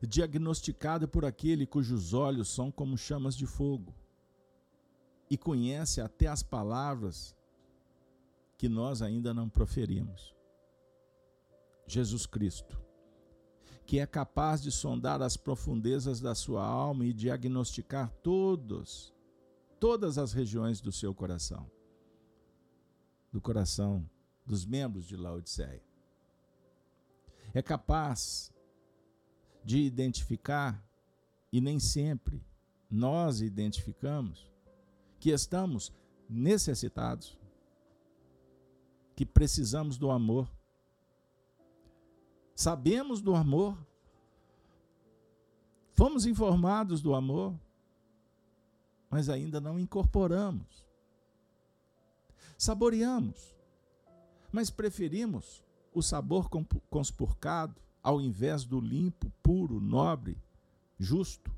Diagnosticada 0.06 1.08
por 1.08 1.24
aquele 1.24 1.66
cujos 1.66 2.14
olhos 2.14 2.50
são 2.50 2.70
como 2.70 2.98
chamas 2.98 3.36
de 3.36 3.46
fogo, 3.46 3.96
e 5.30 5.38
conhece 5.38 6.02
até 6.02 6.28
as 6.28 6.44
palavras 6.44 7.36
que 8.58 8.68
nós 8.70 9.02
ainda 9.02 9.34
não 9.34 9.50
proferimos. 9.50 10.36
Jesus 11.88 12.26
Cristo, 12.26 12.80
que 13.86 13.98
é 13.98 14.06
capaz 14.06 14.62
de 14.62 14.72
sondar 14.72 15.22
as 15.22 15.36
profundezas 15.36 16.20
da 16.20 16.36
sua 16.36 16.66
alma 16.66 17.06
e 17.06 17.14
diagnosticar 17.14 18.12
todos, 18.22 19.14
todas 19.80 20.18
as 20.18 20.34
regiões 20.34 20.82
do 20.82 20.92
seu 20.92 21.16
coração, 21.16 21.70
do 23.32 23.42
coração 23.42 24.08
dos 24.46 24.66
membros 24.66 25.06
de 25.06 25.16
Laodiceia. 25.16 25.82
É 27.54 27.62
capaz 27.62 28.53
de 29.64 29.80
identificar, 29.80 30.84
e 31.52 31.62
nem 31.62 31.80
sempre 31.80 32.44
nós 32.90 33.42
identificamos, 33.42 34.52
que 35.20 35.30
estamos 35.30 35.94
necessitados, 36.30 37.38
que 39.16 39.26
precisamos 39.26 39.98
do 39.98 40.12
amor. 40.12 40.50
Sabemos 42.56 43.22
do 43.22 43.36
amor, 43.36 43.78
fomos 45.94 46.26
informados 46.26 47.02
do 47.02 47.14
amor, 47.14 47.58
mas 49.10 49.30
ainda 49.30 49.62
não 49.62 49.80
incorporamos. 49.80 50.84
Saboreamos, 52.58 53.56
mas 54.52 54.70
preferimos 54.70 55.64
o 55.94 56.02
sabor 56.02 56.50
conspurcado 56.90 57.80
ao 58.04 58.20
invés 58.20 58.66
do 58.66 58.82
limpo, 58.82 59.32
puro, 59.42 59.80
nobre, 59.80 60.38
justo. 61.00 61.52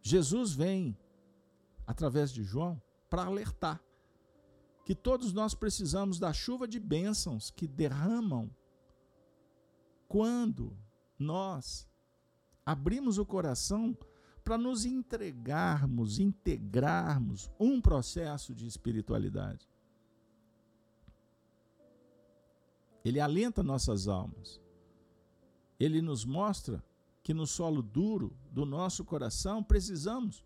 Jesus 0.00 0.54
vem, 0.54 0.96
através 1.86 2.30
de 2.32 2.44
João, 2.44 2.80
para 3.10 3.24
alertar 3.24 3.82
que 4.84 4.94
todos 4.94 5.32
nós 5.32 5.54
precisamos 5.54 6.18
da 6.18 6.32
chuva 6.32 6.68
de 6.68 6.78
bênçãos 6.78 7.50
que 7.50 7.66
derramam 7.66 8.50
quando 10.06 10.76
nós 11.18 11.88
abrimos 12.64 13.18
o 13.18 13.24
coração 13.24 13.96
para 14.44 14.58
nos 14.58 14.84
entregarmos, 14.84 16.18
integrarmos 16.18 17.50
um 17.58 17.80
processo 17.80 18.54
de 18.54 18.66
espiritualidade. 18.66 19.66
Ele 23.04 23.20
alenta 23.20 23.62
nossas 23.62 24.08
almas. 24.08 24.60
Ele 25.78 26.00
nos 26.00 26.24
mostra 26.24 26.82
que 27.22 27.34
no 27.34 27.46
solo 27.46 27.82
duro 27.82 28.36
do 28.50 28.64
nosso 28.64 29.04
coração 29.04 29.62
precisamos 29.62 30.44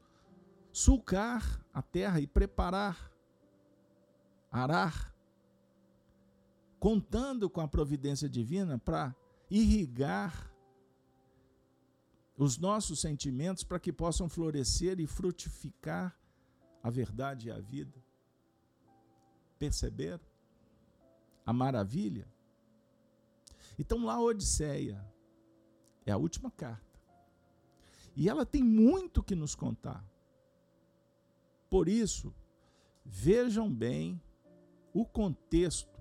sulcar 0.73 1.65
a 1.73 1.83
terra 1.83 2.21
e 2.21 2.27
preparar, 2.27 3.13
arar, 4.51 5.15
contando 6.79 7.49
com 7.51 7.61
a 7.61 7.69
providência 7.69 8.29
divina 8.29 8.79
para 8.79 9.15
irrigar 9.51 10.53
os 12.37 12.57
nossos 12.57 13.01
sentimentos 13.01 13.65
para 13.65 13.81
que 13.81 13.93
possam 13.93 14.29
florescer 14.29 15.01
e 15.01 15.07
frutificar 15.07 16.17
a 16.83 16.91
verdade 16.91 17.49
e 17.49 17.51
a 17.51 17.59
vida. 17.59 18.01
Perceberam 19.59 20.25
a 21.45 21.53
maravilha? 21.53 22.29
Então, 23.79 24.05
lá 24.05 24.21
Odisseia 24.21 25.05
é 26.05 26.13
a 26.13 26.17
última 26.17 26.51
carta. 26.51 26.99
E 28.17 28.29
ela 28.29 28.45
tem 28.45 28.63
muito 28.63 29.23
que 29.23 29.37
nos 29.37 29.55
contar. 29.55 30.05
Por 31.71 31.89
isso, 31.89 32.35
vejam 33.05 33.73
bem 33.73 34.21
o 34.93 35.05
contexto. 35.05 35.99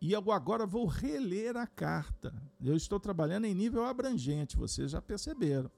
E 0.00 0.12
eu 0.12 0.30
agora 0.30 0.64
vou 0.64 0.86
reler 0.86 1.56
a 1.56 1.66
carta. 1.66 2.32
Eu 2.62 2.76
estou 2.76 3.00
trabalhando 3.00 3.46
em 3.46 3.54
nível 3.54 3.84
abrangente, 3.84 4.56
vocês 4.56 4.92
já 4.92 5.02
perceberam. 5.02 5.70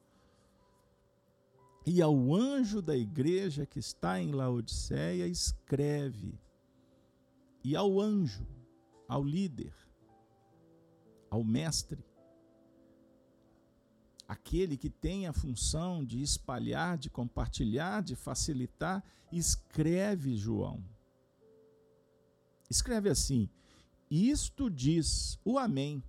E 1.85 2.01
ao 2.01 2.35
anjo 2.35 2.81
da 2.81 2.97
igreja 2.97 3.67
que 3.67 3.79
está 3.79 4.21
em 4.21 4.31
Laodiceia, 4.31 5.27
escreve. 5.27 6.39
E 7.65 7.75
ao 7.75 8.01
anjo, 8.01 8.47
ao 9.09 9.25
líder, 9.25 9.75
ao 11.33 11.43
mestre, 11.43 12.05
aquele 14.29 14.77
que 14.77 14.91
tem 14.91 15.27
a 15.27 15.33
função 15.33 16.05
de 16.05 16.21
espalhar, 16.21 16.99
de 16.99 17.09
compartilhar, 17.09 18.03
de 18.03 18.15
facilitar, 18.15 19.03
escreve 19.33 20.37
João. 20.37 20.85
Escreve 22.69 23.09
assim: 23.09 23.49
Isto 24.11 24.69
diz 24.69 25.39
o 25.43 25.59
Amém. 25.59 26.05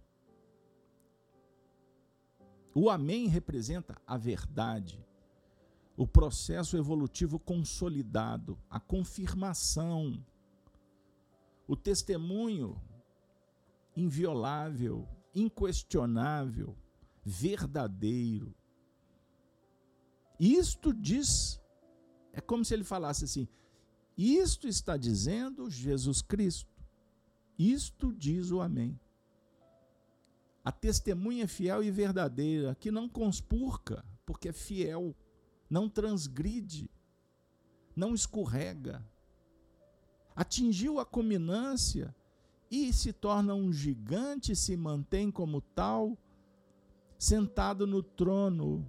O 2.75 2.89
Amém 2.89 3.27
representa 3.27 3.95
a 4.05 4.17
verdade, 4.17 5.01
o 5.95 6.05
processo 6.05 6.75
evolutivo 6.75 7.39
consolidado, 7.39 8.59
a 8.69 8.77
confirmação, 8.77 10.21
o 11.65 11.77
testemunho 11.77 12.81
inviolável, 13.95 15.07
inquestionável, 15.33 16.77
verdadeiro. 17.23 18.53
Isto 20.39 20.93
diz, 20.93 21.59
é 22.31 22.41
como 22.41 22.65
se 22.65 22.73
ele 22.73 22.83
falasse 22.83 23.25
assim: 23.25 23.47
isto 24.17 24.67
está 24.67 24.95
dizendo 24.97 25.69
Jesus 25.69 26.21
Cristo. 26.21 26.71
Isto 27.57 28.11
diz 28.13 28.51
o 28.51 28.61
Amém. 28.61 28.99
A 30.63 30.71
testemunha 30.71 31.47
fiel 31.47 31.83
e 31.83 31.91
verdadeira, 31.91 32.75
que 32.75 32.89
não 32.89 33.09
conspurca, 33.09 34.05
porque 34.25 34.49
é 34.49 34.53
fiel, 34.53 35.15
não 35.69 35.89
transgride, 35.89 36.89
não 37.95 38.13
escorrega. 38.13 39.05
Atingiu 40.35 40.99
a 40.99 41.05
culminância 41.05 42.15
e 42.73 42.91
se 42.91 43.13
torna 43.13 43.53
um 43.53 43.71
gigante, 43.71 44.55
se 44.55 44.75
mantém 44.75 45.29
como 45.29 45.61
tal, 45.61 46.17
sentado 47.19 47.85
no 47.85 48.01
trono, 48.01 48.83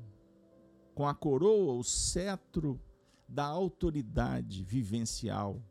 com 0.94 1.06
a 1.06 1.14
coroa, 1.14 1.74
o 1.74 1.84
cetro 1.84 2.80
da 3.28 3.44
autoridade 3.44 4.64
vivencial. 4.64 5.62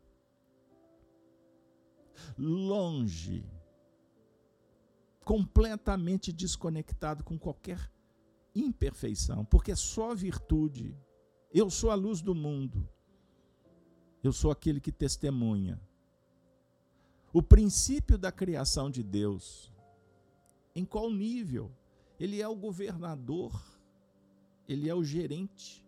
Longe, 2.38 3.44
completamente 5.24 6.32
desconectado 6.32 7.24
com 7.24 7.36
qualquer 7.36 7.90
imperfeição, 8.54 9.44
porque 9.44 9.72
é 9.72 9.76
só 9.76 10.14
virtude. 10.14 10.96
Eu 11.52 11.68
sou 11.68 11.90
a 11.90 11.96
luz 11.96 12.22
do 12.22 12.32
mundo. 12.32 12.88
Eu 14.22 14.32
sou 14.32 14.52
aquele 14.52 14.80
que 14.80 14.92
testemunha 14.92 15.82
o 17.34 17.42
princípio 17.42 18.16
da 18.16 18.30
criação 18.30 18.88
de 18.88 19.02
Deus. 19.02 19.72
Em 20.72 20.84
qual 20.84 21.10
nível? 21.10 21.68
Ele 22.18 22.40
é 22.40 22.46
o 22.46 22.54
governador, 22.54 23.60
ele 24.68 24.88
é 24.88 24.94
o 24.94 25.02
gerente. 25.02 25.84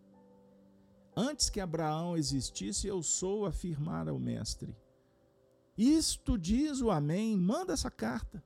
Antes 1.15 1.49
que 1.49 1.61
Abraão 1.61 2.17
existisse, 2.17 2.85
eu 2.85 3.01
sou, 3.01 3.45
afirmara 3.45 4.13
o 4.13 4.19
mestre. 4.19 4.75
Isto 5.77 6.37
diz 6.37 6.81
o 6.81 6.91
Amém, 6.91 7.37
manda 7.37 7.71
essa 7.71 7.89
carta. 7.89 8.43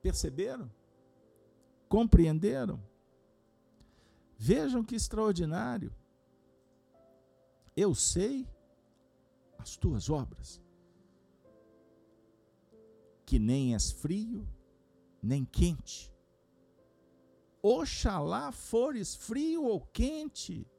Perceberam? 0.00 0.72
Compreenderam? 1.90 2.82
Vejam 4.38 4.82
que 4.82 4.94
extraordinário. 4.94 5.94
Eu 7.76 7.94
sei 7.94 8.48
as 9.64 9.78
tuas 9.78 10.10
obras, 10.10 10.62
que 13.24 13.38
nem 13.38 13.74
és 13.74 13.90
frio, 13.90 14.46
nem 15.22 15.42
quente. 15.42 16.12
Oxalá 17.62 18.52
fores 18.52 19.14
frio 19.14 19.64
ou 19.64 19.80
quente. 19.80 20.70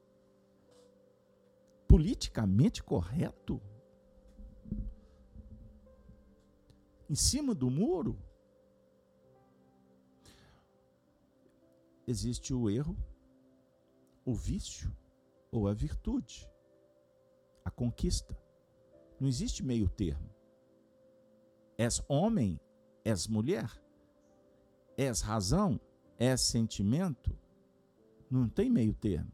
Politicamente 1.88 2.80
correto? 2.80 3.60
Em 7.10 7.16
cima 7.16 7.56
do 7.56 7.68
muro? 7.68 8.16
Existe 12.06 12.54
o 12.54 12.70
erro, 12.70 12.96
o 14.24 14.32
vício 14.32 14.96
ou 15.50 15.66
a 15.66 15.74
virtude, 15.74 16.48
a 17.64 17.70
conquista. 17.70 18.45
Não 19.18 19.28
existe 19.28 19.62
meio 19.62 19.88
termo. 19.88 20.28
És 21.78 22.02
homem, 22.08 22.60
és 23.04 23.26
mulher. 23.26 23.70
És 24.96 25.20
razão, 25.20 25.80
és 26.18 26.40
sentimento. 26.40 27.36
Não 28.30 28.48
tem 28.48 28.70
meio 28.70 28.94
termo. 28.94 29.32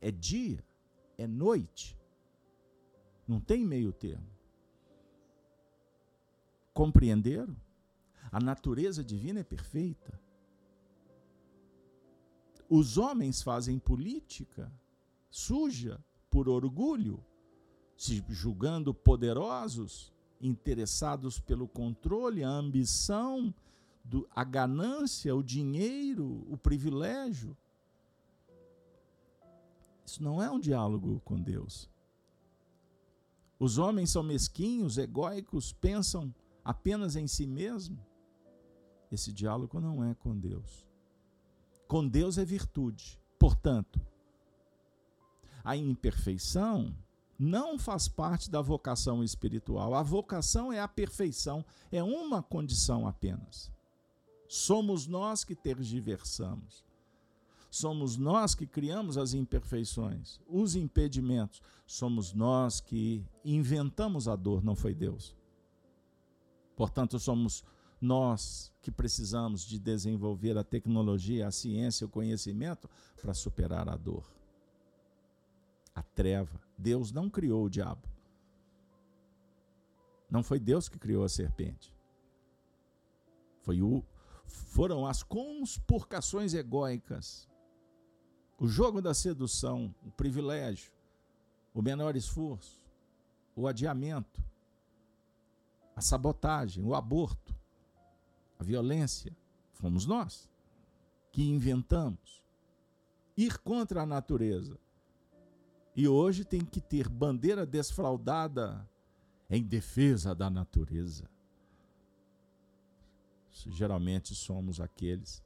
É 0.00 0.10
dia, 0.10 0.64
é 1.18 1.26
noite. 1.26 1.98
Não 3.26 3.40
tem 3.40 3.64
meio 3.64 3.92
termo. 3.92 4.30
Compreenderam? 6.72 7.56
A 8.30 8.38
natureza 8.38 9.02
divina 9.02 9.40
é 9.40 9.44
perfeita. 9.44 10.20
Os 12.68 12.98
homens 12.98 13.42
fazem 13.42 13.78
política 13.78 14.72
suja 15.30 16.04
por 16.28 16.48
orgulho, 16.48 17.24
se 17.96 18.22
julgando 18.28 18.92
poderosos, 18.92 20.12
interessados 20.40 21.40
pelo 21.40 21.66
controle, 21.66 22.44
a 22.44 22.48
ambição, 22.48 23.54
a 24.30 24.44
ganância, 24.44 25.34
o 25.34 25.42
dinheiro, 25.42 26.46
o 26.48 26.56
privilégio. 26.56 27.56
Isso 30.04 30.22
não 30.22 30.42
é 30.42 30.50
um 30.50 30.60
diálogo 30.60 31.20
com 31.24 31.40
Deus. 31.40 31.90
Os 33.58 33.78
homens 33.78 34.10
são 34.10 34.22
mesquinhos, 34.22 34.98
egóicos, 34.98 35.72
pensam 35.72 36.32
apenas 36.62 37.16
em 37.16 37.26
si 37.26 37.46
mesmo. 37.46 37.98
Esse 39.10 39.32
diálogo 39.32 39.80
não 39.80 40.04
é 40.04 40.14
com 40.14 40.38
Deus. 40.38 40.86
Com 41.88 42.06
Deus 42.06 42.36
é 42.36 42.44
virtude. 42.44 43.18
Portanto, 43.38 44.00
a 45.64 45.76
imperfeição 45.76 46.94
não 47.38 47.78
faz 47.78 48.08
parte 48.08 48.50
da 48.50 48.60
vocação 48.60 49.22
espiritual. 49.22 49.94
A 49.94 50.02
vocação 50.02 50.72
é 50.72 50.80
a 50.80 50.88
perfeição, 50.88 51.64
é 51.90 52.02
uma 52.02 52.42
condição 52.42 53.06
apenas. 53.06 53.70
Somos 54.48 55.06
nós 55.06 55.44
que 55.44 55.54
tergiversamos. 55.54 56.84
Somos 57.70 58.16
nós 58.16 58.54
que 58.54 58.66
criamos 58.66 59.18
as 59.18 59.34
imperfeições, 59.34 60.40
os 60.48 60.74
impedimentos. 60.74 61.60
Somos 61.86 62.32
nós 62.32 62.80
que 62.80 63.24
inventamos 63.44 64.28
a 64.28 64.34
dor, 64.34 64.64
não 64.64 64.74
foi 64.74 64.94
Deus. 64.94 65.36
Portanto, 66.74 67.18
somos 67.18 67.64
nós 68.00 68.72
que 68.82 68.90
precisamos 68.90 69.64
de 69.66 69.78
desenvolver 69.78 70.56
a 70.56 70.64
tecnologia, 70.64 71.48
a 71.48 71.50
ciência, 71.50 72.06
o 72.06 72.10
conhecimento 72.10 72.88
para 73.20 73.34
superar 73.34 73.88
a 73.88 73.96
dor. 73.96 74.24
A 75.94 76.02
treva. 76.02 76.65
Deus 76.76 77.12
não 77.12 77.30
criou 77.30 77.64
o 77.64 77.70
diabo. 77.70 78.06
Não 80.30 80.42
foi 80.42 80.58
Deus 80.58 80.88
que 80.88 80.98
criou 80.98 81.24
a 81.24 81.28
serpente. 81.28 81.94
Foi 83.62 83.80
o, 83.80 84.04
foram 84.44 85.06
as 85.06 85.22
conspurcações 85.22 86.54
egóicas, 86.54 87.48
o 88.58 88.66
jogo 88.66 89.02
da 89.02 89.12
sedução, 89.12 89.94
o 90.04 90.10
privilégio, 90.10 90.92
o 91.74 91.82
menor 91.82 92.16
esforço, 92.16 92.82
o 93.54 93.66
adiamento, 93.66 94.42
a 95.94 96.00
sabotagem, 96.00 96.84
o 96.84 96.94
aborto, 96.94 97.54
a 98.58 98.64
violência, 98.64 99.36
fomos 99.72 100.06
nós 100.06 100.48
que 101.32 101.42
inventamos. 101.42 102.42
Ir 103.36 103.58
contra 103.58 104.02
a 104.02 104.06
natureza. 104.06 104.78
E 105.96 106.06
hoje 106.06 106.44
tem 106.44 106.60
que 106.60 106.78
ter 106.78 107.08
bandeira 107.08 107.64
desfraudada 107.64 108.86
em 109.48 109.62
defesa 109.62 110.34
da 110.34 110.50
natureza. 110.50 111.26
Geralmente 113.50 114.34
somos 114.34 114.78
aqueles 114.78 115.42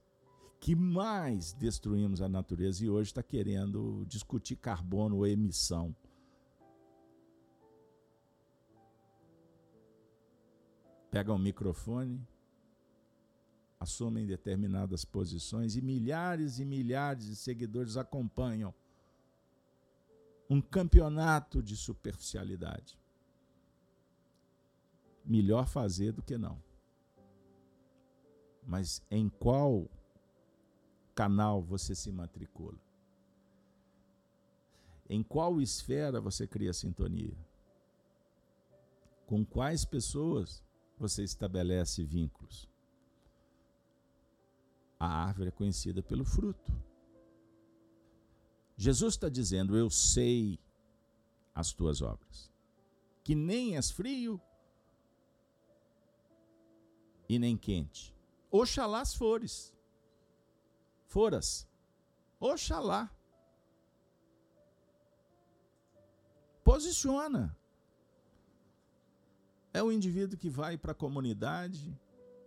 que 0.58 0.74
mais 0.74 1.52
destruímos 1.52 2.20
a 2.20 2.28
natureza 2.28 2.84
e 2.84 2.90
hoje 2.90 3.10
está 3.10 3.22
querendo 3.22 4.04
discutir 4.08 4.56
carbono 4.56 5.18
ou 5.18 5.26
emissão. 5.26 5.94
Pega 11.12 11.32
um 11.32 11.38
microfone, 11.38 12.20
assumem 13.78 14.26
determinadas 14.26 15.04
posições 15.04 15.76
e 15.76 15.80
milhares 15.80 16.58
e 16.58 16.64
milhares 16.64 17.26
de 17.26 17.36
seguidores 17.36 17.96
acompanham 17.96 18.74
um 20.50 20.60
campeonato 20.60 21.62
de 21.62 21.76
superficialidade. 21.76 22.98
Melhor 25.24 25.68
fazer 25.68 26.10
do 26.10 26.20
que 26.20 26.36
não. 26.36 26.60
Mas 28.66 29.00
em 29.08 29.28
qual 29.28 29.88
canal 31.14 31.62
você 31.62 31.94
se 31.94 32.10
matricula? 32.10 32.78
Em 35.08 35.22
qual 35.22 35.60
esfera 35.60 36.20
você 36.20 36.48
cria 36.48 36.72
sintonia? 36.72 37.36
Com 39.26 39.44
quais 39.44 39.84
pessoas 39.84 40.64
você 40.98 41.22
estabelece 41.22 42.02
vínculos? 42.04 42.68
A 44.98 45.06
árvore 45.06 45.48
é 45.48 45.52
conhecida 45.52 46.02
pelo 46.02 46.24
fruto. 46.24 46.89
Jesus 48.80 49.12
está 49.12 49.28
dizendo: 49.28 49.76
Eu 49.76 49.90
sei 49.90 50.58
as 51.54 51.70
tuas 51.70 52.00
obras, 52.00 52.50
que 53.22 53.34
nem 53.34 53.76
és 53.76 53.90
frio 53.90 54.40
e 57.28 57.38
nem 57.38 57.58
quente. 57.58 58.16
Oxalá 58.50 59.04
fores, 59.04 59.76
foras, 61.04 61.68
oxalá. 62.40 63.14
Posiciona. 66.64 67.54
É 69.74 69.82
o 69.82 69.92
indivíduo 69.92 70.38
que 70.38 70.48
vai 70.48 70.78
para 70.78 70.92
a 70.92 70.94
comunidade, 70.94 71.94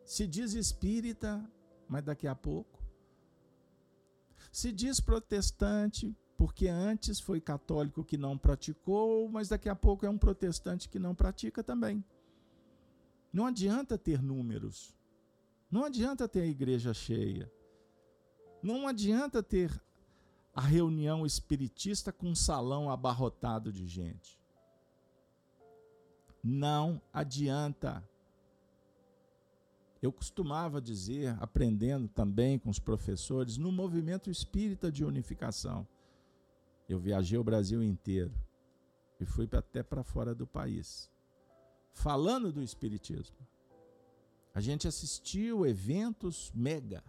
se 0.04 0.26
diz 0.26 0.54
espírita, 0.54 1.48
mas 1.88 2.04
daqui 2.04 2.26
a 2.26 2.34
pouco. 2.34 2.82
Se 4.52 4.72
diz 4.72 5.00
protestante, 5.00 6.18
porque 6.44 6.68
antes 6.68 7.22
foi 7.22 7.40
católico 7.40 8.04
que 8.04 8.18
não 8.18 8.38
praticou, 8.38 9.30
mas 9.30 9.48
daqui 9.48 9.70
a 9.70 9.76
pouco 9.78 10.06
é 10.06 10.10
um 10.10 10.18
protestante 10.18 10.90
que 10.90 11.00
não 11.00 11.16
pratica 11.16 11.64
também. 11.64 12.04
Não 13.32 13.46
adianta 13.46 13.98
ter 13.98 14.22
números. 14.22 14.94
Não 15.72 15.86
adianta 15.86 16.28
ter 16.28 16.42
a 16.42 16.46
igreja 16.46 16.94
cheia. 16.94 17.50
Não 18.62 18.90
adianta 18.90 19.42
ter 19.42 19.72
a 20.54 20.60
reunião 20.60 21.26
espiritista 21.26 22.12
com 22.12 22.28
um 22.28 22.36
salão 22.36 22.92
abarrotado 22.92 23.72
de 23.72 23.88
gente. 23.88 24.38
Não 26.44 27.02
adianta. 27.14 28.06
Eu 30.02 30.12
costumava 30.12 30.82
dizer, 30.82 31.38
aprendendo 31.40 32.10
também 32.10 32.60
com 32.60 32.70
os 32.70 32.80
professores, 32.80 33.56
no 33.56 33.72
movimento 33.72 34.30
espírita 34.30 34.92
de 34.92 35.06
unificação. 35.06 35.88
Eu 36.88 37.00
viajei 37.00 37.38
o 37.38 37.44
Brasil 37.44 37.82
inteiro 37.82 38.34
e 39.20 39.26
fui 39.26 39.48
até 39.52 39.82
para 39.82 40.04
fora 40.04 40.36
do 40.36 40.46
país, 40.46 41.10
falando 41.94 42.52
do 42.52 42.62
espiritismo. 42.62 43.38
A 44.54 44.62
gente 44.62 44.88
assistiu 44.88 45.66
eventos 45.66 46.52
mega, 46.54 47.04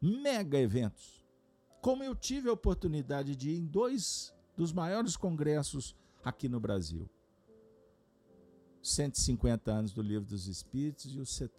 mega 0.00 0.58
eventos. 0.58 1.24
Como 1.80 2.02
eu 2.02 2.14
tive 2.14 2.48
a 2.48 2.52
oportunidade 2.52 3.36
de 3.36 3.50
ir 3.50 3.58
em 3.58 3.66
dois 3.66 4.34
dos 4.56 4.72
maiores 4.72 5.16
congressos 5.16 5.96
aqui 6.24 6.48
no 6.48 6.60
Brasil. 6.60 7.08
150 8.82 9.70
anos 9.70 9.92
do 9.92 10.02
Livro 10.02 10.26
dos 10.26 10.46
Espíritos 10.46 11.14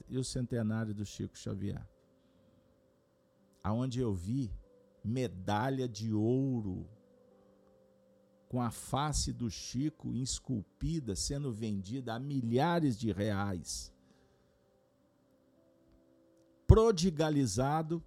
e 0.09 0.17
o 0.17 0.23
centenário 0.23 0.93
do 0.93 1.05
Chico 1.05 1.37
Xavier. 1.37 1.87
Aonde 3.63 3.99
eu 3.99 4.13
vi 4.13 4.51
medalha 5.03 5.87
de 5.87 6.13
ouro 6.13 6.87
com 8.47 8.61
a 8.61 8.69
face 8.69 9.31
do 9.31 9.49
Chico 9.49 10.13
esculpida 10.13 11.15
sendo 11.15 11.53
vendida 11.53 12.13
a 12.13 12.19
milhares 12.19 12.99
de 12.99 13.11
reais. 13.11 13.93
Prodigalizado 16.67 18.03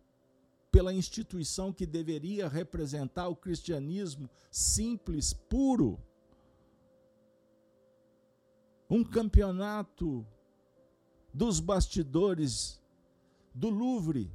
pela 0.70 0.92
instituição 0.92 1.72
que 1.72 1.86
deveria 1.86 2.49
representar 2.49 3.28
o 3.28 3.36
cristianismo 3.36 4.28
simples, 4.51 5.32
puro 5.32 5.99
um 8.90 9.03
campeonato 9.03 10.26
dos 11.32 11.59
bastidores 11.59 12.80
do 13.55 13.70
Louvre, 13.70 14.30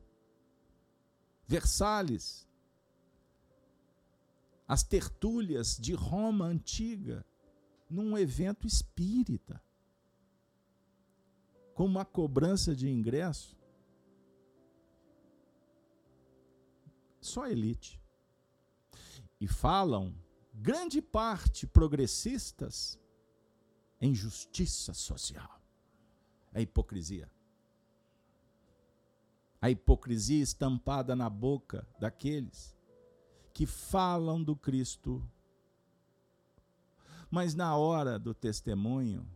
Versalhes, 1.47 2.48
as 4.69 4.83
tertúlias 4.83 5.75
de 5.75 5.95
Roma 5.95 6.45
antiga, 6.45 7.25
num 7.89 8.15
evento 8.15 8.67
espírita, 8.67 9.59
com 11.73 11.85
uma 11.85 12.05
cobrança 12.05 12.75
de 12.75 12.87
ingresso 12.87 13.57
só 17.19 17.47
elite. 17.47 17.99
E 19.41 19.47
falam, 19.47 20.13
grande 20.53 21.01
parte 21.01 21.65
progressistas, 21.65 22.99
em 23.99 24.13
justiça 24.13 24.93
social. 24.93 25.59
É 26.53 26.61
hipocrisia. 26.61 27.29
A 29.59 29.69
hipocrisia 29.69 30.43
estampada 30.43 31.15
na 31.15 31.29
boca 31.29 31.87
daqueles 31.99 32.78
que 33.59 33.65
falam 33.65 34.41
do 34.41 34.55
Cristo, 34.55 35.21
mas 37.29 37.53
na 37.53 37.75
hora 37.75 38.17
do 38.17 38.33
testemunho 38.33 39.27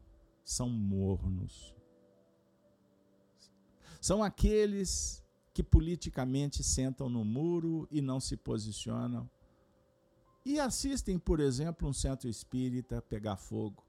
são 0.45 0.69
mornos. 0.69 1.75
São 3.99 4.23
aqueles 4.23 5.21
que 5.53 5.61
politicamente 5.61 6.63
sentam 6.63 7.09
no 7.09 7.25
muro 7.25 7.85
e 7.91 8.01
não 8.01 8.21
se 8.21 8.37
posicionam 8.37 9.29
e 10.45 10.57
assistem, 10.57 11.19
por 11.19 11.41
exemplo, 11.41 11.89
um 11.89 11.91
centro 11.91 12.29
espírita 12.29 13.01
pegar 13.01 13.35
fogo 13.35 13.83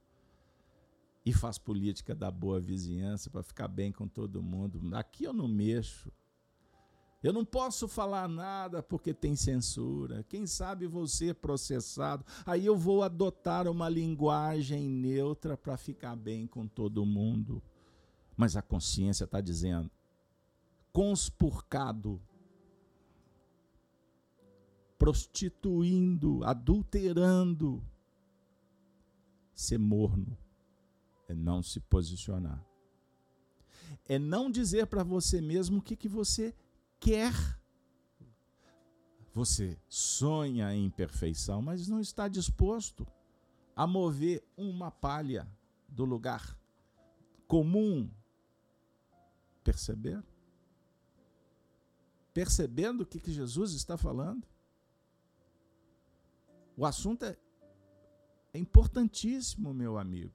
e 1.24 1.32
faz 1.32 1.59
política 1.59 2.12
da 2.12 2.28
boa 2.28 2.59
vizinhança 2.59 3.30
para 3.30 3.45
ficar 3.45 3.68
bem 3.68 3.93
com 3.93 4.09
todo 4.09 4.43
mundo. 4.43 4.80
Aqui 4.97 5.22
eu 5.22 5.32
não 5.32 5.47
mexo. 5.47 6.11
Eu 7.25 7.33
não 7.33 7.43
posso 7.43 7.89
falar 7.89 8.29
nada 8.29 8.83
porque 8.83 9.14
tem 9.14 9.35
censura. 9.35 10.22
Quem 10.25 10.47
sabe 10.47 10.87
vou 10.87 11.07
ser 11.07 11.35
processado. 11.37 12.22
Aí 12.45 12.66
eu 12.66 12.77
vou 12.77 13.03
adotar 13.03 13.66
uma 13.66 13.89
linguagem 13.89 14.91
neutra 14.91 15.57
para 15.57 15.75
ficar 15.79 16.14
bem 16.16 16.47
com 16.47 16.68
todo 16.68 17.07
mundo. 17.07 17.62
Mas 18.37 18.57
a 18.57 18.62
consciência 18.62 19.25
está 19.25 19.41
dizendo: 19.41 19.91
conspurcado, 20.93 22.20
prostituindo, 24.99 26.45
adulterando, 26.45 27.83
ser 29.55 29.79
morno 29.79 30.37
é 31.27 31.35
não 31.35 31.62
se 31.62 31.81
posicionar. 31.81 32.62
É 34.07 34.18
não 34.18 34.51
dizer 34.51 34.87
para 34.89 35.03
você 35.03 35.41
mesmo 35.41 35.79
o 35.79 35.83
que, 35.83 35.97
que 35.97 36.09
você 36.09 36.55
quer. 37.05 37.33
Você 39.33 39.79
sonha 39.89 40.75
em 40.75 40.89
perfeição, 40.89 41.61
mas 41.61 41.89
não 41.89 42.01
está 42.01 42.29
disposto 42.29 43.07
a 43.77 43.87
mover 43.87 44.43
uma 44.57 44.91
palha 44.91 45.47
do 45.89 46.05
lugar 46.05 46.57
comum. 47.47 48.09
Perceber? 49.63 50.23
Percebendo 52.33 53.03
o 53.03 53.07
que, 53.07 53.31
Jesus 53.31 53.73
está 53.73 53.97
falando? 53.97 54.47
O 56.77 56.87
assunto 56.87 57.25
é, 57.25 57.37
é 58.53 58.59
importantíssimo, 58.59 59.75
meu 59.75 59.99
amigo 59.99 60.35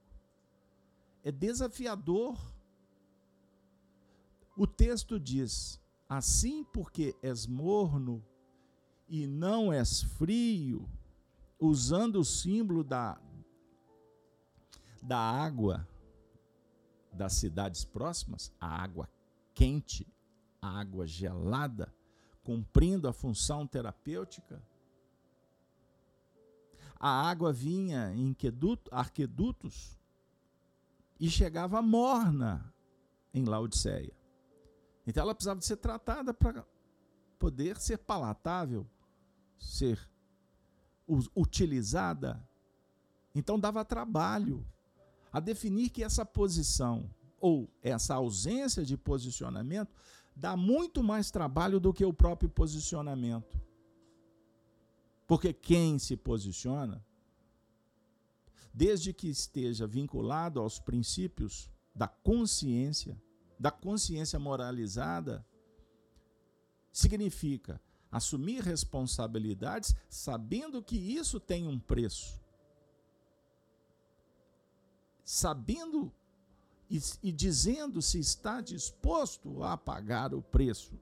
é 1.23 1.31
desafiador. 1.31 2.37
O 4.55 4.67
texto 4.67 5.19
diz: 5.19 5.78
Assim 6.09 6.63
porque 6.63 7.15
és 7.21 7.45
morno 7.45 8.25
e 9.07 9.27
não 9.27 9.71
és 9.71 10.01
frio, 10.01 10.89
usando 11.59 12.19
o 12.19 12.25
símbolo 12.25 12.83
da, 12.83 13.21
da 15.03 15.19
água 15.19 15.87
das 17.13 17.33
cidades 17.33 17.85
próximas, 17.85 18.51
a 18.59 18.67
água 18.67 19.07
quente, 19.53 20.07
a 20.59 20.79
água 20.79 21.05
gelada, 21.05 21.93
cumprindo 22.43 23.07
a 23.07 23.13
função 23.13 23.67
terapêutica. 23.67 24.59
A 26.99 27.29
água 27.29 27.53
vinha 27.53 28.11
em 28.15 28.35
arquedutos 28.91 29.99
e 31.19 31.29
chegava 31.29 31.81
morna 31.81 32.73
em 33.33 33.45
Laodiceia. 33.45 34.18
Então 35.09 35.23
ela 35.23 35.33
precisava 35.33 35.59
de 35.59 35.65
ser 35.65 35.77
tratada 35.77 36.35
para 36.35 36.63
poder 37.39 37.77
ser 37.77 37.97
palatável, 37.97 38.85
ser 39.57 39.99
utilizada. 41.35 42.47
Então 43.33 43.59
dava 43.59 43.83
trabalho 43.83 44.63
a 45.33 45.39
definir 45.39 45.89
que 45.89 46.03
essa 46.03 46.23
posição 46.23 47.09
ou 47.41 47.67
essa 47.81 48.13
ausência 48.13 48.85
de 48.85 48.95
posicionamento 48.95 49.91
dá 50.35 50.55
muito 50.55 51.01
mais 51.01 51.31
trabalho 51.31 51.79
do 51.79 51.91
que 51.91 52.05
o 52.05 52.13
próprio 52.13 52.47
posicionamento. 52.47 53.59
Porque 55.25 55.51
quem 55.51 55.97
se 55.97 56.15
posiciona 56.15 57.03
desde 58.71 59.11
que 59.11 59.27
esteja 59.27 59.87
vinculado 59.87 60.59
aos 60.59 60.79
princípios 60.79 61.67
da 61.95 62.07
consciência, 62.07 63.19
da 63.59 63.69
consciência 63.69 64.39
moralizada, 64.39 65.45
significa 66.91 67.81
assumir 68.11 68.63
responsabilidades 68.63 69.93
sabendo 70.09 70.81
que 70.81 70.95
isso 70.95 71.39
tem 71.39 71.67
um 71.67 71.77
preço. 71.77 72.39
Sabendo 75.23 76.11
e, 76.89 76.99
e 77.21 77.31
dizendo 77.31 78.01
se 78.01 78.19
está 78.19 78.61
disposto 78.61 79.61
a 79.63 79.77
pagar 79.77 80.33
o 80.33 80.41
preço. 80.41 80.99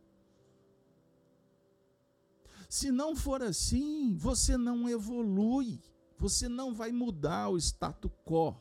Se 2.68 2.91
não 2.91 3.16
for 3.16 3.41
assim, 3.41 4.14
você 4.16 4.58
não 4.58 4.89
evolui. 4.89 5.80
Você 6.20 6.49
não 6.49 6.74
vai 6.74 6.91
mudar 6.91 7.49
o 7.49 7.58
status 7.58 8.12
quo. 8.26 8.55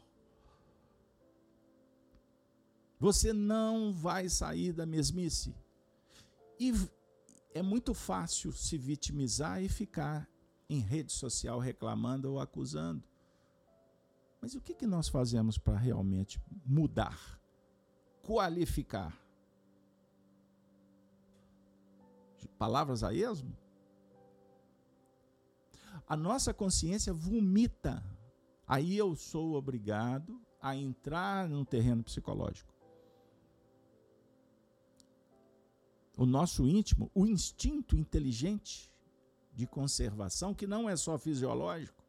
Você 2.99 3.33
não 3.33 3.93
vai 3.93 4.29
sair 4.29 4.73
da 4.73 4.87
mesmice. 4.87 5.55
E 6.59 6.73
é 7.55 7.63
muito 7.63 7.93
fácil 7.93 8.53
se 8.53 8.79
vitimizar 8.79 9.63
e 9.63 9.69
ficar 9.69 10.29
em 10.69 10.81
rede 10.81 11.13
social 11.13 11.59
reclamando 11.59 12.33
ou 12.33 12.41
acusando. 12.41 13.03
Mas 14.41 14.55
o 14.55 14.61
que, 14.61 14.75
que 14.75 14.87
nós 14.87 15.09
fazemos 15.09 15.59
para 15.59 15.77
realmente 15.77 16.41
mudar, 16.65 17.41
qualificar? 18.23 19.17
Palavras 22.59 23.03
a 23.03 23.13
esmo? 23.13 23.55
a 26.07 26.17
nossa 26.17 26.55
consciência 26.55 27.13
vomita. 27.13 28.03
Aí 28.67 28.97
eu 28.97 29.15
sou 29.17 29.55
obrigado 29.55 30.41
a 30.61 30.77
entrar 30.77 31.49
no 31.49 31.65
terreno 31.65 32.03
psicológico. 32.03 32.73
O 36.17 36.25
nosso 36.25 36.67
íntimo, 36.67 37.11
o 37.14 37.27
instinto 37.27 37.97
inteligente 37.97 38.91
de 39.53 39.67
conservação, 39.67 40.55
que 40.55 40.67
não 40.67 40.89
é 40.89 40.97
só 40.97 41.19
fisiológico, 41.19 42.03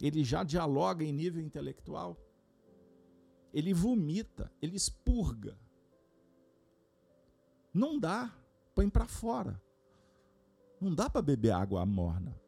ele 0.00 0.22
já 0.22 0.44
dialoga 0.44 1.04
em 1.04 1.12
nível 1.12 1.42
intelectual. 1.42 2.16
Ele 3.52 3.74
vomita, 3.74 4.52
ele 4.60 4.76
expurga. 4.76 5.58
Não 7.72 7.98
dá, 7.98 8.34
põe 8.74 8.88
para 8.88 9.06
fora. 9.06 9.60
Não 10.80 10.94
dá 10.94 11.10
para 11.10 11.22
beber 11.22 11.52
água 11.52 11.84
morna. 11.84 12.38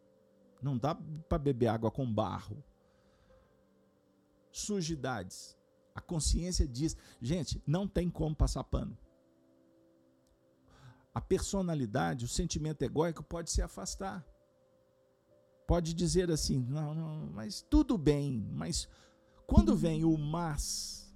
Não 0.63 0.79
dá 0.79 0.95
para 0.95 1.39
beber 1.39 1.67
água 1.69 1.91
com 1.91 2.11
barro. 2.11 2.63
Sujidades. 4.51 5.57
A 5.95 6.01
consciência 6.01 6.67
diz, 6.67 6.97
gente, 7.21 7.63
não 7.67 7.87
tem 7.87 8.09
como 8.09 8.35
passar 8.35 8.65
pano. 8.65 8.97
A 11.15 11.21
personalidade, 11.21 12.25
o 12.25 12.29
sentimento 12.29 12.83
egóico 12.83 13.23
pode 13.23 13.51
se 13.51 13.61
afastar. 13.61 14.25
Pode 15.67 15.95
dizer 15.95 16.31
assim, 16.31 16.59
não, 16.69 16.95
não, 16.95 17.27
mas 17.33 17.63
tudo 17.63 17.97
bem, 17.97 18.47
mas 18.53 18.89
quando 19.47 19.77
vem 19.77 20.05
o 20.05 20.17
mas 20.17 21.15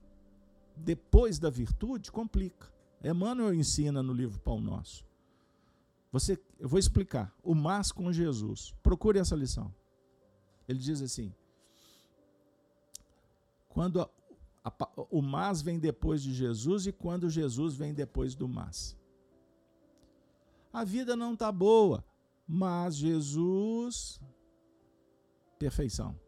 depois 0.76 1.38
da 1.38 1.50
virtude, 1.50 2.12
complica. 2.12 2.70
Emmanuel 3.02 3.54
ensina 3.54 4.02
no 4.02 4.12
livro 4.12 4.38
Pão 4.40 4.60
Nosso. 4.60 5.06
Você, 6.12 6.38
eu 6.58 6.68
vou 6.68 6.78
explicar. 6.78 7.34
O 7.42 7.54
mas 7.54 7.92
com 7.92 8.12
Jesus. 8.12 8.74
Procure 8.82 9.18
essa 9.18 9.36
lição. 9.36 9.74
Ele 10.68 10.78
diz 10.78 11.00
assim: 11.00 11.32
quando 13.68 14.00
a, 14.00 14.08
a, 14.64 14.72
o 15.10 15.20
mas 15.20 15.60
vem 15.60 15.78
depois 15.78 16.22
de 16.22 16.32
Jesus 16.32 16.86
e 16.86 16.92
quando 16.92 17.28
Jesus 17.28 17.74
vem 17.74 17.92
depois 17.92 18.34
do 18.34 18.48
mas. 18.48 18.96
A 20.76 20.84
vida 20.84 21.16
não 21.16 21.32
está 21.32 21.50
boa, 21.50 22.04
mas 22.46 22.96
Jesus, 22.96 24.20
perfeição. 25.58 26.20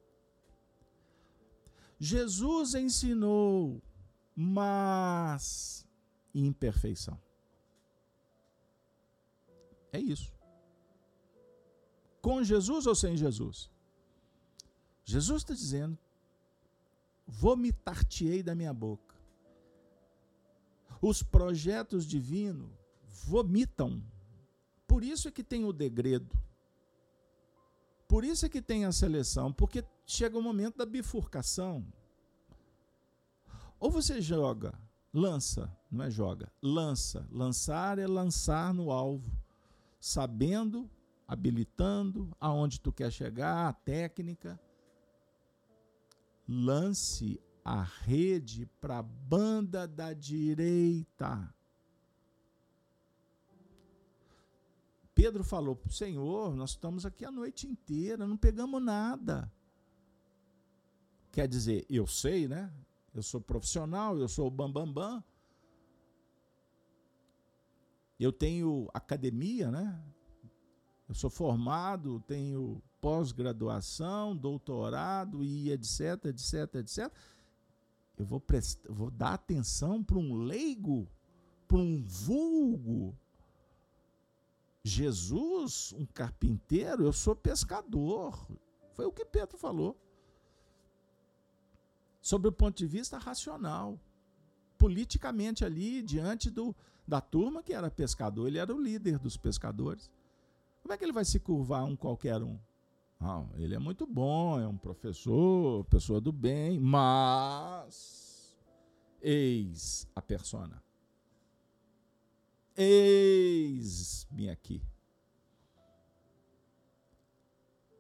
Jesus 2.01 2.75
ensinou, 2.75 3.83
mas 4.35 5.87
imperfeição. 6.35 7.21
É 9.93 10.01
isso. 10.01 10.33
Com 12.23 12.43
Jesus 12.43 12.87
ou 12.87 12.95
sem 12.95 13.19
Jesus? 13.19 13.71
Jesus 15.05 15.43
está 15.43 15.53
dizendo: 15.53 15.99
vomitar-te-ei 17.27 18.43
da 18.43 18.55
minha 18.55 18.73
boca. 18.73 19.15
Os 21.03 21.23
projetos 21.23 22.07
divinos 22.07 22.71
vomitam. 23.05 24.03
Por 24.89 25.05
isso 25.05 25.29
é 25.29 25.31
que 25.31 25.45
tem 25.45 25.67
o 25.67 25.73
degredo. 25.73 26.37
Por 28.09 28.25
isso 28.25 28.47
é 28.47 28.49
que 28.49 28.63
tem 28.63 28.87
a 28.87 28.91
seleção, 28.91 29.53
porque 29.53 29.85
chega 30.07 30.39
o 30.39 30.43
momento 30.43 30.79
da 30.79 30.87
bifurcação. 30.87 31.87
Ou 33.79 33.91
você 33.91 34.21
joga, 34.21 34.73
lança, 35.13 35.71
não 35.91 36.07
é 36.07 36.11
joga, 36.11 36.51
lança. 36.63 37.29
Lançar 37.31 37.99
é 37.99 38.07
lançar 38.07 38.73
no 38.73 38.91
alvo, 38.91 39.31
sabendo, 40.01 40.91
habilitando 41.29 42.35
aonde 42.41 42.81
tu 42.81 42.91
quer 42.91 43.13
chegar, 43.13 43.69
a 43.69 43.73
técnica. 43.75 44.59
Lance 46.49 47.39
a 47.63 47.83
rede 47.83 48.65
para 48.81 49.01
a 49.01 49.03
banda 49.03 49.87
da 49.87 50.15
direita. 50.15 51.55
Pedro 55.19 55.43
falou 55.43 55.77
Senhor: 55.91 56.55
Nós 56.55 56.71
estamos 56.71 57.05
aqui 57.05 57.25
a 57.25 57.31
noite 57.33 57.67
inteira, 57.67 58.25
não 58.25 58.37
pegamos 58.37 58.81
nada. 58.81 59.53
Quer 61.33 61.49
dizer, 61.49 61.85
eu 61.91 62.07
sei, 62.07 62.47
né? 62.47 62.73
Eu 63.13 63.21
sou 63.25 63.41
profissional, 63.41 64.17
eu 64.17 64.29
sou 64.29 64.47
o 64.47 64.51
bambambam. 64.51 64.93
Bam, 64.93 65.15
bam. 65.17 65.25
Eu 68.17 68.33
tenho 68.33 68.89
academia, 68.95 69.73
né? 69.73 70.01
Eu 71.09 71.17
sou 71.17 71.29
formado, 71.29 72.23
tenho 72.29 72.81
pós-graduação, 73.01 74.37
doutorado 74.37 75.43
e 75.43 75.73
etc, 75.73 76.27
etc, 76.27 76.77
etc. 76.77 77.13
Eu 78.17 78.25
vou, 78.25 78.39
prestar, 78.39 78.89
vou 78.93 79.11
dar 79.11 79.35
atenção 79.35 80.01
para 80.01 80.17
um 80.17 80.35
leigo, 80.35 81.09
para 81.67 81.79
um 81.79 82.05
vulgo. 82.05 83.19
Jesus, 84.85 85.93
um 85.93 86.07
carpinteiro, 86.07 87.05
eu 87.05 87.13
sou 87.13 87.35
pescador. 87.35 88.49
Foi 88.95 89.05
o 89.05 89.13
que 89.13 89.25
Pedro 89.25 89.59
falou. 89.59 89.97
Sobre 92.21 92.49
o 92.49 92.53
ponto 92.53 92.77
de 92.77 92.87
vista 92.87 93.19
racional. 93.19 93.99
Politicamente 94.77 95.65
ali, 95.65 96.03
diante 96.03 96.51
do, 96.51 96.75
da 97.07 97.21
turma 97.21 97.63
que 97.63 97.73
era 97.73 97.91
pescador, 97.91 98.47
ele 98.47 98.59
era 98.59 98.75
o 98.75 98.81
líder 98.81 99.19
dos 99.19 99.37
pescadores. 99.37 100.11
Como 100.83 100.93
é 100.93 100.97
que 100.97 101.05
ele 101.05 101.13
vai 101.13 101.25
se 101.25 101.41
curvar 101.41 101.85
um 101.85 101.97
qualquer 101.97 102.43
um? 102.43 102.59
Não, 103.21 103.51
ele 103.57 103.75
é 103.75 103.79
muito 103.79 104.07
bom, 104.07 104.61
é 104.61 104.67
um 104.67 104.77
professor, 104.77 105.85
pessoa 105.87 106.21
do 106.21 106.31
bem, 106.31 106.79
mas 106.79 108.57
eis 109.21 110.07
a 110.15 110.23
persona. 110.23 110.83
Eis-me 112.81 114.49
aqui. 114.49 114.81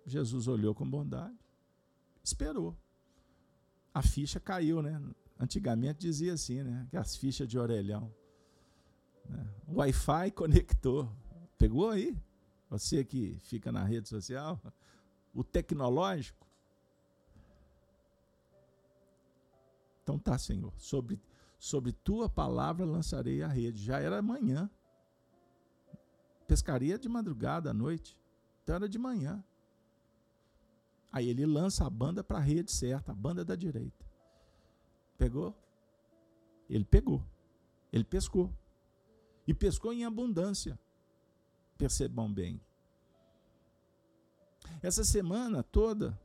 Jesus 0.06 0.46
olhou 0.46 0.72
com 0.72 0.88
bondade, 0.88 1.36
esperou. 2.22 2.76
A 3.92 4.00
ficha 4.02 4.38
caiu, 4.38 4.80
né? 4.80 5.02
Antigamente 5.38 5.98
dizia 5.98 6.34
assim, 6.34 6.62
né? 6.62 6.86
Que 6.90 6.96
as 6.96 7.16
fichas 7.16 7.48
de 7.48 7.58
orelhão. 7.58 8.14
Né? 9.28 9.44
Wi-Fi 9.66 10.30
conectou. 10.30 11.10
Pegou 11.58 11.90
aí? 11.90 12.16
Você 12.70 13.04
que 13.04 13.36
fica 13.40 13.72
na 13.72 13.82
rede 13.82 14.08
social, 14.08 14.60
o 15.34 15.42
tecnológico. 15.42 16.46
Então 20.02 20.18
tá, 20.18 20.38
Senhor, 20.38 20.72
sobre, 20.78 21.20
sobre 21.58 21.92
tua 21.92 22.28
palavra 22.28 22.84
lançarei 22.84 23.42
a 23.42 23.48
rede. 23.48 23.82
Já 23.82 23.98
era 23.98 24.22
manhã. 24.22 24.70
Pescaria 26.46 26.98
de 26.98 27.08
madrugada 27.08 27.70
à 27.70 27.74
noite. 27.74 28.16
Então 28.62 28.76
era 28.76 28.88
de 28.88 28.98
manhã. 28.98 29.42
Aí 31.10 31.28
ele 31.28 31.44
lança 31.46 31.86
a 31.86 31.90
banda 31.90 32.22
para 32.22 32.38
a 32.38 32.42
rede 32.42 32.70
certa, 32.70 33.12
a 33.12 33.14
banda 33.14 33.44
da 33.44 33.56
direita. 33.56 34.06
Pegou? 35.16 35.54
Ele 36.68 36.84
pegou. 36.84 37.24
Ele 37.92 38.04
pescou. 38.04 38.52
E 39.46 39.54
pescou 39.54 39.92
em 39.92 40.04
abundância 40.04 40.78
percebam 41.78 42.30
bem. 42.30 42.60
Essa 44.82 45.04
semana 45.04 45.62
toda, 45.62 46.20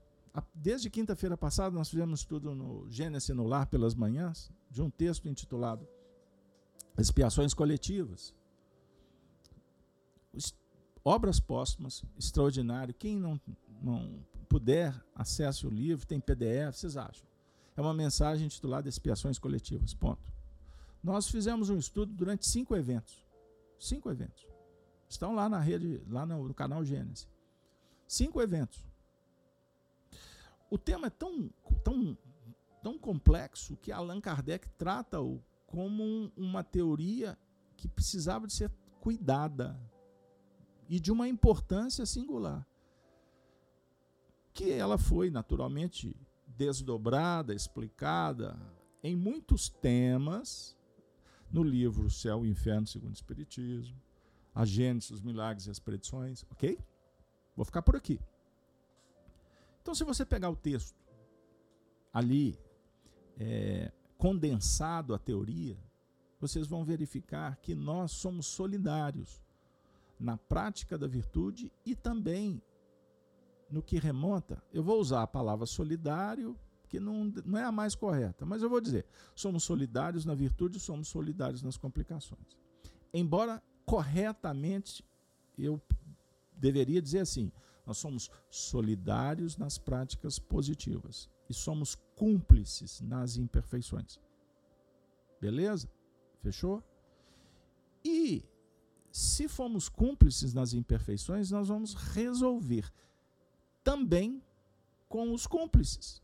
desde 0.54 0.90
quinta-feira 0.90 1.38
passada, 1.38 1.76
nós 1.76 1.90
fizemos 1.90 2.22
estudo 2.22 2.54
no 2.56 2.90
Gênesis 2.90 3.30
no 3.30 3.46
Lar 3.46 3.68
pelas 3.68 3.94
manhãs, 3.94 4.52
de 4.74 4.82
um 4.82 4.90
texto 4.90 5.30
intitulado 5.30 5.88
Expiações 6.98 7.54
Coletivas. 7.54 8.34
Obras 11.06 11.40
póstumas, 11.40 12.04
extraordinário. 12.18 12.94
Quem 12.94 13.20
não, 13.20 13.40
não 13.82 14.26
puder, 14.50 15.00
acesse 15.14 15.68
o 15.68 15.70
livro, 15.70 16.08
tem 16.08 16.20
PDF, 16.20 16.76
vocês 16.76 16.98
acham? 16.98 17.26
É 17.78 17.82
uma 17.82 17.94
mensagem 17.94 18.48
intitulada 18.48 18.90
Expiações 18.90 19.38
Coletivas. 19.38 19.94
Ponto. 19.94 20.34
Nós 21.04 21.28
fizemos 21.28 21.70
um 21.70 21.78
estudo 21.78 22.12
durante 22.12 22.48
cinco 22.48 22.76
eventos. 22.76 23.24
Cinco 23.80 24.10
eventos. 24.10 24.48
Estão 25.08 25.36
lá 25.36 25.48
na 25.48 25.60
rede, 25.60 26.02
lá 26.08 26.26
no, 26.26 26.52
canal 26.54 26.84
Gênesis. 26.84 27.28
Cinco 28.08 28.42
eventos. 28.42 28.84
O 30.70 30.78
tema 30.78 31.08
é 31.08 31.10
tão, 31.12 31.52
tão, 31.84 32.18
tão 32.84 33.00
complexo 33.00 33.78
que 33.78 33.92
Allan 33.92 34.20
Kardec 34.20 34.68
trata-o 34.78 35.42
como 35.66 36.04
um, 36.04 36.32
uma 36.36 36.64
teoria 36.64 37.38
que 37.78 37.88
precisava 37.88 38.46
de 38.46 38.54
ser 38.54 38.70
cuidada 39.00 39.80
e 40.90 41.00
de 41.00 41.12
uma 41.12 41.28
importância 41.28 42.06
singular. 42.06 42.68
Que 44.54 44.70
ela 44.70 44.98
foi 44.98 45.32
naturalmente 45.32 46.16
desdobrada, 46.46 47.56
explicada 47.56 48.60
em 49.02 49.16
muitos 49.16 49.70
temas 49.70 50.78
no 51.50 51.64
livro 51.64 52.10
Céu 52.10 52.46
e 52.46 52.50
Inferno 52.50 52.86
segundo 52.86 53.12
o 53.12 53.16
Espiritismo, 53.16 54.00
a 54.54 54.66
Gênesis, 54.66 55.10
os 55.10 55.22
milagres 55.22 55.68
e 55.68 55.72
as 55.72 55.80
predições, 55.80 56.46
ok? 56.52 56.78
Vou 57.56 57.66
ficar 57.66 57.82
por 57.82 57.96
aqui. 57.96 58.20
Então, 59.82 59.96
se 59.96 60.04
você 60.04 60.26
pegar 60.26 60.50
o 60.50 60.56
texto 60.56 60.96
ali, 62.14 62.58
é, 63.38 63.92
condensado 64.18 65.14
a 65.14 65.20
teoria, 65.20 65.78
vocês 66.40 66.68
vão 66.68 66.84
verificar 66.84 67.58
que 67.58 67.74
nós 67.74 68.12
somos 68.12 68.48
solidários 68.48 69.42
na 70.20 70.38
prática 70.38 70.98
da 70.98 71.08
virtude 71.08 71.72
e 71.86 71.96
também 71.96 72.62
no 73.70 73.82
que 73.82 73.98
remonta. 73.98 74.64
Eu 74.72 74.84
vou 74.84 75.00
usar 75.00 75.24
a 75.24 75.28
palavra 75.28 75.66
solidário, 75.66 76.58
que 76.88 77.00
não, 77.00 77.26
não 77.46 77.58
é 77.58 77.64
a 77.64 77.72
mais 77.72 77.96
correta, 77.96 78.46
mas 78.46 78.62
eu 78.62 78.70
vou 78.70 78.80
dizer: 78.80 79.06
somos 79.36 79.64
solidários 79.64 80.26
na 80.26 80.36
virtude, 80.36 80.80
somos 80.80 81.08
solidários 81.08 81.64
nas 81.64 81.78
complicações. 81.78 82.58
Embora 83.14 83.62
corretamente, 83.86 85.04
eu 85.58 85.82
deveria 86.56 87.02
dizer 87.02 87.20
assim: 87.20 87.52
nós 87.86 87.98
somos 87.98 88.30
solidários 88.50 89.58
nas 89.58 89.78
práticas 89.78 90.40
positivas 90.40 91.30
e 91.54 91.56
somos 91.56 91.96
cúmplices 92.16 93.00
nas 93.00 93.38
imperfeições. 93.38 94.20
Beleza? 95.40 95.88
Fechou? 96.42 96.84
E 98.04 98.44
se 99.12 99.48
formos 99.48 99.88
cúmplices 99.88 100.54
nas 100.54 100.74
imperfeições, 100.74 101.52
nós 101.52 101.68
vamos 101.68 101.94
resolver 101.94 102.92
também 103.84 104.42
com 105.08 105.32
os 105.32 105.46
cúmplices, 105.46 106.22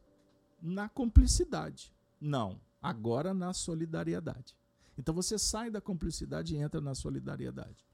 na 0.61 0.89
cumplicidade. 0.89 1.93
Não, 2.19 2.59
agora 2.81 3.33
na 3.33 3.53
solidariedade. 3.53 4.57
Então 4.97 5.13
você 5.13 5.37
sai 5.37 5.69
da 5.69 5.79
cumplicidade 5.79 6.55
e 6.55 6.57
entra 6.57 6.81
na 6.81 6.95
solidariedade. 6.95 7.87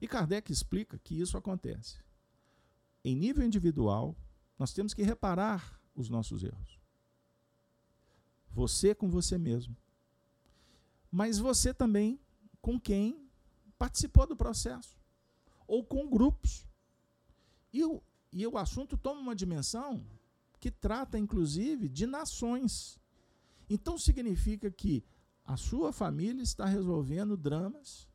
E 0.00 0.08
Kardec 0.08 0.50
explica 0.50 0.98
que 0.98 1.20
isso 1.20 1.36
acontece. 1.36 1.98
Em 3.04 3.14
nível 3.14 3.44
individual, 3.44 4.16
nós 4.58 4.72
temos 4.72 4.94
que 4.94 5.02
reparar 5.02 5.77
os 6.00 6.08
nossos 6.08 6.44
erros. 6.44 6.78
Você 8.50 8.94
com 8.94 9.08
você 9.08 9.36
mesmo. 9.36 9.76
Mas 11.10 11.38
você 11.38 11.72
também 11.74 12.20
com 12.60 12.78
quem 12.78 13.28
participou 13.78 14.26
do 14.26 14.36
processo. 14.36 14.96
Ou 15.66 15.84
com 15.84 16.08
grupos. 16.08 16.66
E 17.72 17.84
o, 17.84 18.02
e 18.32 18.46
o 18.46 18.56
assunto 18.56 18.96
toma 18.96 19.20
uma 19.20 19.36
dimensão 19.36 20.04
que 20.60 20.70
trata, 20.70 21.18
inclusive, 21.18 21.88
de 21.88 22.06
nações. 22.06 22.98
Então 23.68 23.98
significa 23.98 24.70
que 24.70 25.04
a 25.44 25.56
sua 25.56 25.92
família 25.92 26.42
está 26.42 26.66
resolvendo 26.66 27.36
dramas 27.36 28.08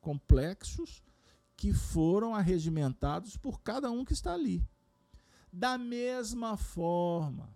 complexos 0.00 1.02
que 1.56 1.72
foram 1.72 2.34
arregimentados 2.34 3.36
por 3.36 3.60
cada 3.60 3.90
um 3.90 4.04
que 4.04 4.12
está 4.12 4.34
ali. 4.34 4.64
Da 5.58 5.78
mesma 5.78 6.54
forma, 6.54 7.48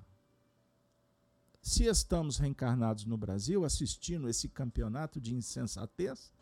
se 1.60 1.84
estamos 1.84 2.38
reencarnados 2.38 3.04
no 3.04 3.18
Brasil, 3.18 3.62
assistindo 3.62 4.26
esse 4.26 4.48
campeonato 4.48 5.20
de 5.20 5.34
insensatez, 5.34 6.32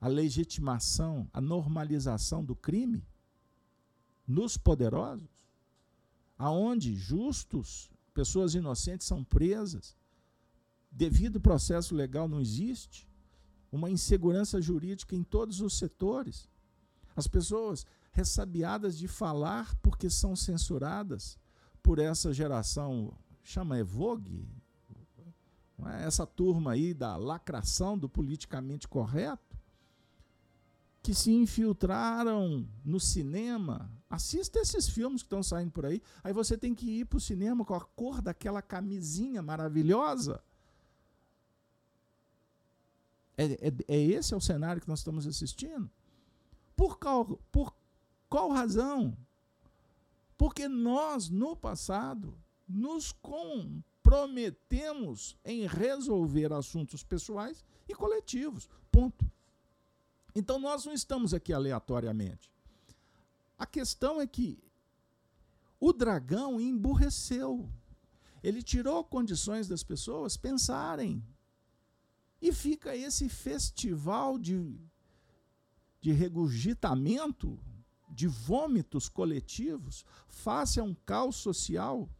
a 0.00 0.08
legitimação, 0.08 1.28
a 1.34 1.40
normalização 1.42 2.42
do 2.42 2.56
crime 2.56 3.06
nos 4.26 4.56
poderosos, 4.56 5.28
aonde 6.38 6.94
justos, 6.94 7.90
pessoas 8.14 8.54
inocentes 8.54 9.06
são 9.06 9.22
presas, 9.22 9.94
devido 10.90 11.42
processo 11.42 11.94
legal 11.94 12.26
não 12.26 12.40
existe, 12.40 13.06
uma 13.70 13.90
insegurança 13.90 14.62
jurídica 14.62 15.14
em 15.14 15.22
todos 15.22 15.60
os 15.60 15.76
setores. 15.76 16.48
As 17.14 17.28
pessoas 17.28 17.84
ressabiadas 18.18 18.98
de 18.98 19.06
falar 19.06 19.74
porque 19.76 20.10
são 20.10 20.34
censuradas 20.34 21.38
por 21.82 21.98
essa 21.98 22.32
geração, 22.32 23.16
chama 23.42 23.78
Evogue, 23.78 24.48
é? 25.86 26.04
essa 26.04 26.26
turma 26.26 26.72
aí 26.72 26.92
da 26.92 27.16
lacração 27.16 27.96
do 27.96 28.08
politicamente 28.08 28.88
correto, 28.88 29.56
que 31.00 31.14
se 31.14 31.30
infiltraram 31.30 32.68
no 32.84 32.98
cinema. 32.98 33.90
Assista 34.10 34.58
esses 34.58 34.88
filmes 34.88 35.22
que 35.22 35.26
estão 35.26 35.42
saindo 35.42 35.70
por 35.70 35.86
aí. 35.86 36.02
Aí 36.24 36.32
você 36.32 36.58
tem 36.58 36.74
que 36.74 37.00
ir 37.00 37.04
para 37.04 37.18
o 37.18 37.20
cinema 37.20 37.64
com 37.64 37.74
a 37.74 37.80
cor 37.80 38.20
daquela 38.20 38.60
camisinha 38.60 39.40
maravilhosa 39.40 40.42
é, 43.38 43.44
é, 43.68 43.72
é 43.86 43.96
esse 43.96 44.34
é 44.34 44.36
o 44.36 44.40
cenário 44.40 44.82
que 44.82 44.88
nós 44.88 44.98
estamos 44.98 45.24
assistindo? 45.24 45.88
Por 46.74 46.98
qual, 46.98 47.24
por 47.52 47.72
qual 48.28 48.50
razão? 48.50 49.16
Porque 50.36 50.68
nós, 50.68 51.28
no 51.28 51.56
passado, 51.56 52.38
nos 52.68 53.12
comprometemos 53.12 55.36
em 55.44 55.66
resolver 55.66 56.52
assuntos 56.52 57.02
pessoais 57.02 57.64
e 57.88 57.94
coletivos. 57.94 58.68
Ponto. 58.92 59.28
Então 60.34 60.58
nós 60.58 60.84
não 60.84 60.92
estamos 60.92 61.32
aqui 61.32 61.52
aleatoriamente. 61.52 62.52
A 63.58 63.66
questão 63.66 64.20
é 64.20 64.26
que 64.26 64.62
o 65.80 65.92
dragão 65.92 66.60
emburreceu. 66.60 67.68
Ele 68.42 68.62
tirou 68.62 69.02
condições 69.02 69.66
das 69.66 69.82
pessoas 69.82 70.36
pensarem, 70.36 71.24
e 72.40 72.52
fica 72.52 72.96
esse 72.96 73.28
festival 73.28 74.38
de, 74.38 74.78
de 76.00 76.12
regurgitamento, 76.12 77.58
de 78.18 78.26
vômitos 78.26 79.08
coletivos, 79.08 80.04
face 80.26 80.80
a 80.80 80.82
um 80.82 80.92
caos 80.92 81.36
social, 81.36 82.10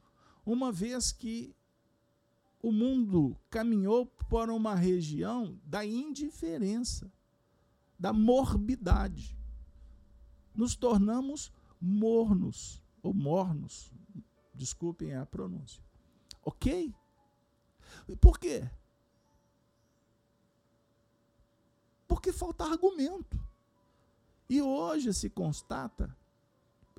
uma 0.46 0.70
vez 0.70 1.10
que 1.10 1.52
o 2.62 2.70
mundo 2.70 3.36
caminhou 3.50 4.06
para 4.30 4.54
uma 4.54 4.76
região 4.76 5.58
da 5.64 5.84
indiferença, 5.84 7.10
da 7.98 8.12
morbidade. 8.12 9.36
Nos 10.54 10.76
tornamos 10.76 11.50
mornos, 11.80 12.80
ou 13.02 13.12
mornos, 13.12 13.92
desculpem 14.54 15.16
a 15.16 15.26
pronúncia. 15.26 15.82
Ok? 16.44 16.94
Por 18.20 18.38
quê? 18.38 18.70
porque 22.06 22.32
falta 22.32 22.64
argumento. 22.64 23.38
E 24.48 24.62
hoje 24.62 25.12
se 25.12 25.28
constata 25.28 26.16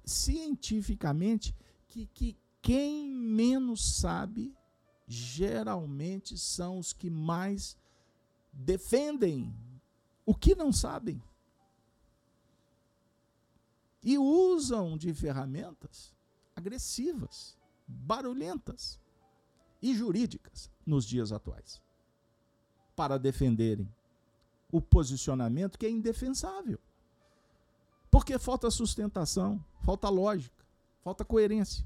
cientificamente 0.05 1.55
que, 1.87 2.05
que 2.07 2.37
quem 2.61 3.09
menos 3.09 3.99
sabe 3.99 4.55
geralmente 5.07 6.37
são 6.37 6.77
os 6.77 6.93
que 6.93 7.09
mais 7.09 7.75
defendem 8.53 9.53
o 10.25 10.35
que 10.35 10.53
não 10.53 10.71
sabem. 10.71 11.21
E 14.03 14.17
usam 14.17 14.97
de 14.97 15.13
ferramentas 15.13 16.13
agressivas, 16.55 17.57
barulhentas 17.87 18.99
e 19.81 19.95
jurídicas 19.95 20.69
nos 20.85 21.05
dias 21.05 21.31
atuais 21.31 21.81
para 22.95 23.17
defenderem 23.17 23.91
o 24.71 24.81
posicionamento 24.81 25.79
que 25.79 25.85
é 25.85 25.89
indefensável. 25.89 26.79
Porque 28.09 28.39
falta 28.39 28.71
sustentação, 28.71 29.63
falta 29.81 30.09
lógica, 30.09 30.65
falta 31.03 31.23
coerência. 31.23 31.85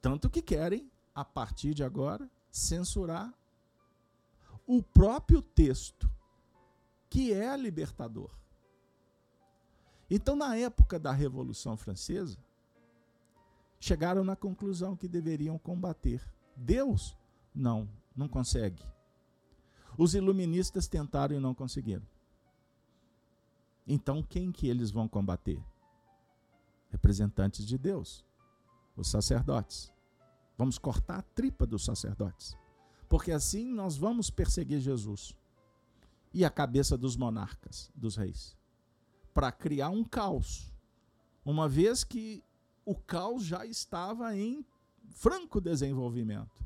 Tanto 0.00 0.30
que 0.30 0.42
querem, 0.42 0.90
a 1.14 1.24
partir 1.24 1.74
de 1.74 1.84
agora, 1.84 2.28
censurar 2.50 3.32
o 4.66 4.82
próprio 4.82 5.42
texto, 5.42 6.10
que 7.10 7.32
é 7.32 7.56
libertador. 7.56 8.30
Então, 10.10 10.36
na 10.36 10.56
época 10.56 10.98
da 10.98 11.10
Revolução 11.10 11.76
Francesa, 11.76 12.38
chegaram 13.80 14.22
na 14.22 14.36
conclusão 14.36 14.96
que 14.96 15.08
deveriam 15.08 15.58
combater. 15.58 16.22
Deus? 16.56 17.16
Não, 17.54 17.88
não 18.14 18.28
consegue. 18.28 18.82
Os 19.96 20.14
iluministas 20.14 20.86
tentaram 20.86 21.36
e 21.36 21.40
não 21.40 21.54
conseguiram. 21.54 22.06
Então, 23.86 24.22
quem 24.22 24.52
que 24.52 24.68
eles 24.68 24.90
vão 24.90 25.08
combater? 25.08 25.62
Representantes 26.90 27.66
de 27.66 27.76
Deus, 27.76 28.24
os 28.96 29.08
sacerdotes. 29.08 29.92
Vamos 30.56 30.78
cortar 30.78 31.18
a 31.18 31.22
tripa 31.22 31.66
dos 31.66 31.84
sacerdotes. 31.84 32.56
Porque 33.08 33.32
assim 33.32 33.72
nós 33.72 33.96
vamos 33.96 34.30
perseguir 34.30 34.80
Jesus 34.80 35.36
e 36.32 36.44
a 36.44 36.50
cabeça 36.50 36.96
dos 36.96 37.16
monarcas, 37.16 37.90
dos 37.94 38.16
reis, 38.16 38.56
para 39.34 39.52
criar 39.52 39.90
um 39.90 40.04
caos. 40.04 40.72
Uma 41.44 41.68
vez 41.68 42.04
que 42.04 42.42
o 42.84 42.94
caos 42.94 43.44
já 43.44 43.66
estava 43.66 44.34
em 44.36 44.64
franco 45.10 45.60
desenvolvimento. 45.60 46.64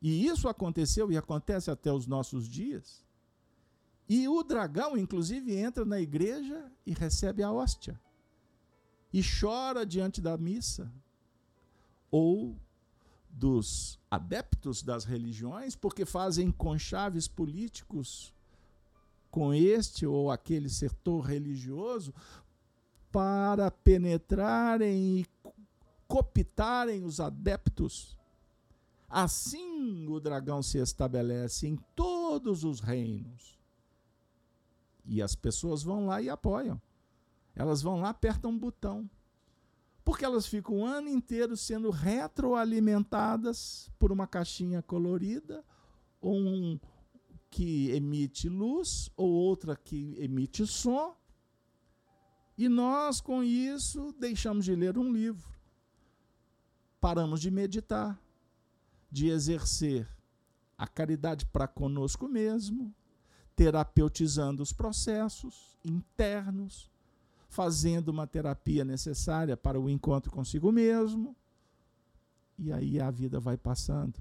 E 0.00 0.26
isso 0.26 0.48
aconteceu 0.48 1.10
e 1.12 1.16
acontece 1.16 1.70
até 1.70 1.92
os 1.92 2.06
nossos 2.06 2.48
dias. 2.48 3.04
E 4.08 4.28
o 4.28 4.42
dragão, 4.42 4.96
inclusive, 4.96 5.56
entra 5.56 5.84
na 5.84 6.00
igreja 6.00 6.70
e 6.84 6.92
recebe 6.92 7.42
a 7.42 7.50
hóstia. 7.50 7.98
E 9.12 9.22
chora 9.22 9.86
diante 9.86 10.20
da 10.20 10.36
missa. 10.36 10.90
Ou 12.10 12.56
dos 13.30 13.98
adeptos 14.10 14.82
das 14.82 15.04
religiões, 15.04 15.74
porque 15.74 16.04
fazem 16.04 16.50
conchaves 16.50 17.26
políticos 17.26 18.34
com 19.30 19.54
este 19.54 20.04
ou 20.06 20.30
aquele 20.30 20.68
setor 20.68 21.20
religioso 21.20 22.12
para 23.10 23.70
penetrarem 23.70 25.20
e 25.20 25.26
cooptarem 26.06 27.02
os 27.02 27.18
adeptos 27.18 28.18
Assim 29.12 30.08
o 30.08 30.18
dragão 30.18 30.62
se 30.62 30.78
estabelece 30.78 31.66
em 31.66 31.76
todos 31.94 32.64
os 32.64 32.80
reinos. 32.80 33.60
E 35.04 35.20
as 35.20 35.34
pessoas 35.34 35.82
vão 35.82 36.06
lá 36.06 36.22
e 36.22 36.30
apoiam. 36.30 36.80
Elas 37.54 37.82
vão 37.82 38.00
lá, 38.00 38.10
apertam 38.10 38.50
um 38.50 38.58
botão. 38.58 39.08
Porque 40.04 40.24
elas 40.24 40.46
ficam 40.46 40.80
o 40.80 40.84
ano 40.84 41.08
inteiro 41.08 41.56
sendo 41.56 41.90
retroalimentadas 41.90 43.90
por 43.98 44.10
uma 44.10 44.26
caixinha 44.26 44.82
colorida, 44.82 45.64
ou 46.20 46.36
um 46.36 46.78
que 47.50 47.90
emite 47.90 48.48
luz, 48.48 49.10
ou 49.16 49.30
outra 49.30 49.76
que 49.76 50.16
emite 50.18 50.66
som. 50.66 51.14
E 52.56 52.68
nós, 52.68 53.20
com 53.20 53.42
isso, 53.42 54.14
deixamos 54.18 54.64
de 54.64 54.74
ler 54.74 54.98
um 54.98 55.12
livro. 55.12 55.52
Paramos 57.00 57.40
de 57.40 57.50
meditar 57.50 58.18
de 59.12 59.28
exercer 59.28 60.08
a 60.78 60.88
caridade 60.88 61.44
para 61.44 61.68
conosco 61.68 62.26
mesmo, 62.26 62.92
terapeutizando 63.54 64.62
os 64.62 64.72
processos 64.72 65.76
internos, 65.84 66.90
fazendo 67.48 68.08
uma 68.08 68.26
terapia 68.26 68.84
necessária 68.84 69.56
para 69.56 69.80
o 69.80 69.90
encontro 69.90 70.30
consigo 70.30 70.72
mesmo. 70.72 71.36
E 72.58 72.72
aí 72.72 73.00
a 73.00 73.10
vida 73.10 73.38
vai 73.40 73.56
passando. 73.56 74.20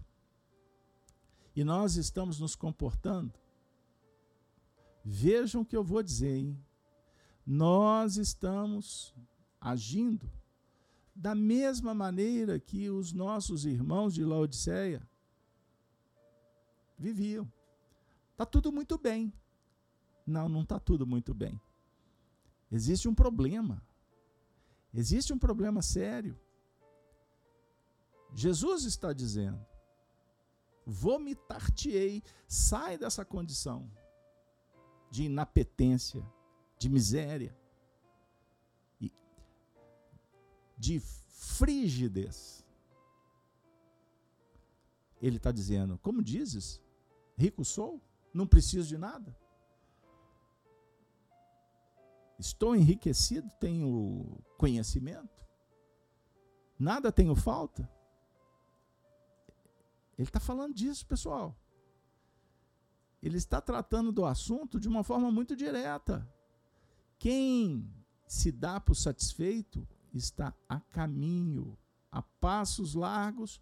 E 1.55 1.63
nós 1.63 1.95
estamos 1.95 2.39
nos 2.39 2.55
comportando. 2.55 3.33
Vejam 5.03 5.61
o 5.61 5.65
que 5.65 5.75
eu 5.75 5.83
vou 5.83 6.01
dizer, 6.01 6.37
hein? 6.37 6.57
Nós 7.45 8.17
estamos 8.17 9.13
agindo 9.59 10.29
da 11.15 11.35
mesma 11.35 11.93
maneira 11.93 12.59
que 12.59 12.89
os 12.89 13.11
nossos 13.11 13.65
irmãos 13.65 14.13
de 14.13 14.23
Laodiceia 14.23 15.01
viviam. 16.97 17.51
Está 18.41 18.49
tudo 18.49 18.71
muito 18.71 18.97
bem. 18.97 19.31
Não, 20.25 20.49
não 20.49 20.63
está 20.63 20.79
tudo 20.79 21.05
muito 21.05 21.31
bem. 21.31 21.61
Existe 22.71 23.07
um 23.07 23.13
problema. 23.13 23.85
Existe 24.91 25.31
um 25.31 25.37
problema 25.37 25.83
sério. 25.83 26.35
Jesus 28.33 28.85
está 28.85 29.13
dizendo: 29.13 29.63
vomitar-te-ei, 30.83 32.23
sai 32.47 32.97
dessa 32.97 33.23
condição 33.23 33.87
de 35.11 35.25
inapetência, 35.25 36.25
de 36.79 36.89
miséria, 36.89 37.55
de 40.75 40.99
frígidez. 40.99 42.65
Ele 45.21 45.37
está 45.37 45.51
dizendo: 45.51 45.99
como 45.99 46.23
dizes, 46.23 46.81
rico 47.37 47.63
sou, 47.63 48.01
não 48.33 48.47
preciso 48.47 48.87
de 48.87 48.97
nada. 48.97 49.35
Estou 52.39 52.75
enriquecido, 52.75 53.49
tenho 53.59 54.41
conhecimento, 54.57 55.45
nada 56.77 57.11
tenho 57.11 57.35
falta. 57.35 57.87
Ele 60.17 60.27
está 60.27 60.39
falando 60.39 60.73
disso, 60.73 61.05
pessoal. 61.05 61.55
Ele 63.21 63.37
está 63.37 63.61
tratando 63.61 64.11
do 64.11 64.25
assunto 64.25 64.79
de 64.79 64.87
uma 64.87 65.03
forma 65.03 65.31
muito 65.31 65.55
direta. 65.55 66.27
Quem 67.19 67.87
se 68.27 68.51
dá 68.51 68.79
por 68.79 68.95
satisfeito 68.95 69.87
está 70.11 70.53
a 70.67 70.79
caminho, 70.79 71.77
a 72.11 72.21
passos 72.21 72.95
largos 72.95 73.61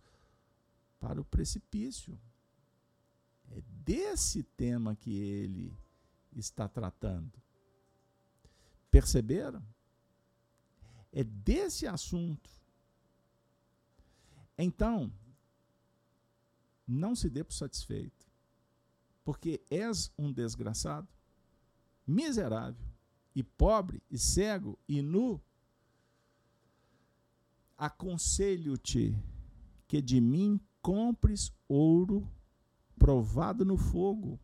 para 1.00 1.20
o 1.20 1.26
precipício. 1.26 2.20
Desse 3.90 4.44
tema 4.44 4.96
que 4.96 5.18
ele 5.18 5.76
está 6.36 6.68
tratando. 6.68 7.42
Perceberam? 8.92 9.66
É 11.12 11.24
desse 11.24 11.88
assunto. 11.88 12.52
Então, 14.56 15.12
não 16.88 17.16
se 17.16 17.32
dê 17.32 17.44
por 17.44 17.54
satisfeito, 17.54 18.28
porque 19.26 19.60
és 19.72 20.12
um 20.16 20.32
desgraçado, 20.32 21.08
miserável, 22.06 22.86
e 23.34 23.42
pobre, 23.42 24.04
e 24.08 24.20
cego, 24.20 24.78
e 24.88 25.02
nu. 25.02 25.42
Aconselho-te 27.76 29.18
que 29.88 30.00
de 30.00 30.22
mim 30.22 30.60
compres 30.80 31.52
ouro 31.68 32.32
provado 33.10 33.66
no 33.66 33.76
fogo. 33.76 34.40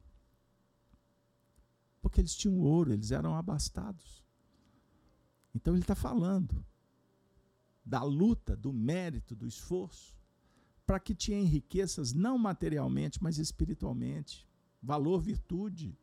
Porque 2.01 2.19
eles 2.19 2.35
tinham 2.35 2.57
ouro, 2.61 2.91
eles 2.91 3.11
eram 3.11 3.35
abastados. 3.35 4.25
Então 5.53 5.75
ele 5.75 5.83
está 5.83 5.93
falando 5.93 6.65
da 7.85 8.01
luta, 8.01 8.55
do 8.55 8.73
mérito, 8.73 9.35
do 9.35 9.45
esforço, 9.45 10.17
para 10.83 10.99
que 10.99 11.13
te 11.13 11.31
enriqueças 11.31 12.11
não 12.11 12.39
materialmente, 12.39 13.21
mas 13.21 13.37
espiritualmente. 13.37 14.47
Valor, 14.81 15.21
virtude. 15.21 15.95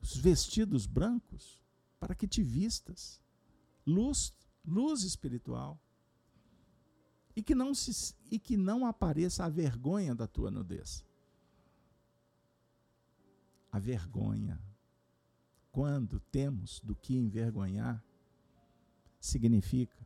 Os 0.00 0.16
vestidos 0.16 0.86
brancos, 0.86 1.60
para 2.00 2.16
que 2.16 2.26
te 2.26 2.42
vistas. 2.42 3.22
Luz, 3.86 4.34
luz 4.64 5.04
espiritual. 5.04 5.80
E 7.36 7.44
que 7.44 7.54
não 7.54 7.72
se 7.72 8.12
e 8.28 8.40
que 8.40 8.56
não 8.56 8.84
apareça 8.84 9.44
a 9.44 9.48
vergonha 9.48 10.16
da 10.16 10.26
tua 10.26 10.50
nudez. 10.50 11.04
A 13.72 13.78
vergonha 13.78 14.60
quando 15.72 16.20
temos 16.20 16.80
do 16.80 16.94
que 16.94 17.16
envergonhar, 17.16 18.04
significa 19.18 19.96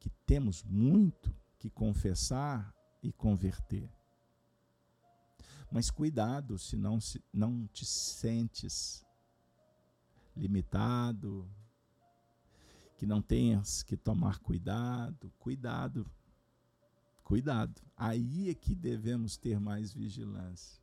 que 0.00 0.08
temos 0.26 0.64
muito 0.64 1.32
que 1.58 1.68
confessar 1.68 2.74
e 3.02 3.12
converter. 3.12 3.92
Mas 5.70 5.90
cuidado 5.90 6.58
se 6.58 6.74
não, 6.74 6.98
se 7.00 7.22
não 7.32 7.66
te 7.66 7.84
sentes 7.84 9.04
limitado, 10.34 11.46
que 12.96 13.04
não 13.04 13.20
tenhas 13.20 13.82
que 13.82 13.96
tomar 13.96 14.38
cuidado, 14.38 15.30
cuidado, 15.38 16.10
cuidado. 17.22 17.82
Aí 17.94 18.48
é 18.48 18.54
que 18.54 18.74
devemos 18.74 19.36
ter 19.36 19.60
mais 19.60 19.92
vigilância. 19.92 20.81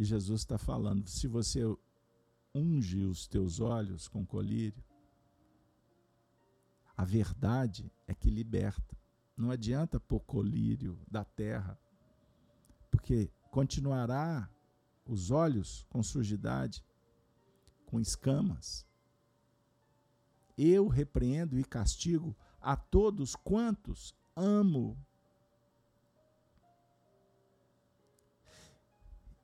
E 0.00 0.04
Jesus 0.04 0.40
está 0.40 0.56
falando: 0.56 1.06
se 1.10 1.28
você 1.28 1.60
unge 2.54 3.04
os 3.04 3.28
teus 3.28 3.60
olhos 3.60 4.08
com 4.08 4.24
colírio, 4.24 4.82
a 6.96 7.04
verdade 7.04 7.92
é 8.06 8.14
que 8.14 8.30
liberta. 8.30 8.96
Não 9.36 9.50
adianta 9.50 10.00
pôr 10.00 10.20
colírio 10.20 10.98
da 11.06 11.22
terra, 11.22 11.78
porque 12.90 13.30
continuará 13.50 14.50
os 15.04 15.30
olhos 15.30 15.84
com 15.90 16.02
sujidade, 16.02 16.82
com 17.84 18.00
escamas. 18.00 18.86
Eu 20.56 20.88
repreendo 20.88 21.58
e 21.58 21.64
castigo 21.64 22.34
a 22.58 22.74
todos 22.74 23.36
quantos 23.36 24.16
amo. 24.34 24.96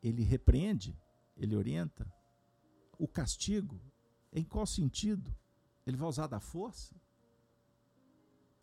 Ele 0.08 0.22
repreende, 0.22 0.96
ele 1.36 1.56
orienta. 1.56 2.06
O 2.96 3.08
castigo, 3.08 3.80
em 4.32 4.44
qual 4.44 4.64
sentido? 4.64 5.34
Ele 5.84 5.96
vai 5.96 6.08
usar 6.08 6.28
da 6.28 6.38
força? 6.38 6.94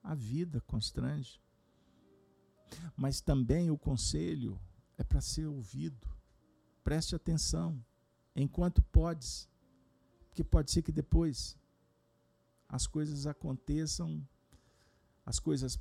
A 0.01 0.15
vida 0.15 0.61
constrange. 0.61 1.41
Mas 2.95 3.19
também 3.19 3.69
o 3.69 3.77
conselho 3.77 4.57
é 4.97 5.03
para 5.03 5.19
ser 5.19 5.45
ouvido. 5.45 6.07
Preste 6.81 7.13
atenção, 7.13 7.83
enquanto 8.33 8.81
podes, 8.81 9.49
porque 10.27 10.43
pode 10.43 10.71
ser 10.71 10.81
que 10.81 10.91
depois 10.91 11.57
as 12.69 12.87
coisas 12.87 13.27
aconteçam, 13.27 14.25
as 15.25 15.39
coisas 15.39 15.77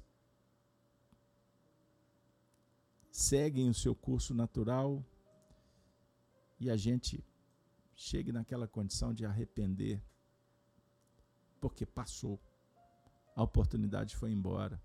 seguem 3.10 3.68
o 3.68 3.74
seu 3.74 3.94
curso 3.94 4.34
natural 4.34 5.05
e 6.62 6.70
a 6.70 6.76
gente 6.76 7.24
chegue 7.93 8.30
naquela 8.30 8.68
condição 8.68 9.12
de 9.12 9.26
arrepender, 9.26 10.01
porque 11.60 11.84
passou, 11.84 12.40
a 13.34 13.43
oportunidade 13.43 14.14
foi 14.14 14.30
embora. 14.30 14.80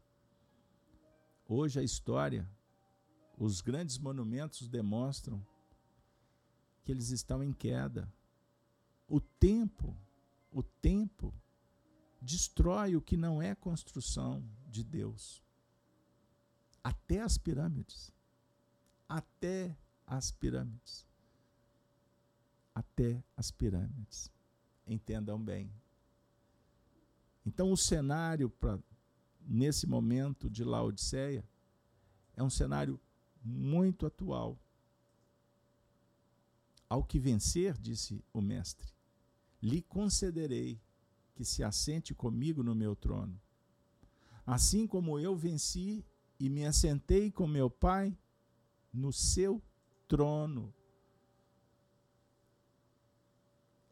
Hoje 1.47 1.79
a 1.79 1.83
história, 1.83 2.49
os 3.37 3.61
grandes 3.61 3.99
monumentos 3.99 4.67
demonstram 4.67 5.45
que 6.83 6.91
eles 6.91 7.11
estão 7.11 7.43
em 7.43 7.53
queda. 7.53 8.11
O 9.07 9.21
tempo, 9.21 9.95
o 10.51 10.63
tempo 10.63 11.31
destrói 12.19 12.95
o 12.95 13.01
que 13.01 13.15
não 13.15 13.39
é 13.39 13.53
construção 13.53 14.43
de 14.67 14.83
Deus. 14.83 15.43
Até 16.83 17.21
as 17.21 17.37
pirâmides. 17.37 18.11
Até 19.07 19.77
as 20.07 20.31
pirâmides 20.31 21.06
até 22.77 23.23
as 23.35 23.49
pirâmides. 23.49 24.31
Entendam 24.85 25.43
bem. 25.43 25.73
Então, 27.43 27.71
o 27.71 27.77
cenário 27.77 28.51
para 28.51 28.77
nesse 29.41 29.87
momento 29.87 30.47
de 30.47 30.63
Laodiceia 30.63 31.43
é 32.35 32.43
um 32.43 32.51
cenário 32.51 32.99
muito 33.43 34.05
atual. 34.05 34.59
Ao 36.87 37.03
que 37.03 37.17
vencer, 37.17 37.75
disse 37.79 38.23
o 38.31 38.41
mestre, 38.41 38.93
lhe 39.59 39.81
concederei 39.81 40.79
que 41.33 41.43
se 41.43 41.63
assente 41.63 42.13
comigo 42.13 42.61
no 42.61 42.75
meu 42.75 42.95
trono. 42.95 43.41
Assim 44.45 44.85
como 44.85 45.17
eu 45.17 45.35
venci 45.35 46.05
e 46.39 46.47
me 46.47 46.63
assentei 46.63 47.31
com 47.31 47.47
meu 47.47 47.71
Pai 47.71 48.15
no 48.93 49.11
seu 49.11 49.63
trono. 50.07 50.71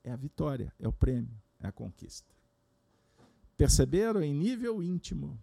É 0.06 0.12
a 0.12 0.16
vitória, 0.16 0.72
é 0.80 0.88
o 0.88 0.94
prêmio, 0.94 1.36
é 1.60 1.68
a 1.68 1.72
conquista. 1.72 2.32
Perceberam 3.58 4.22
em 4.22 4.34
nível 4.34 4.84
íntimo. 4.84 5.40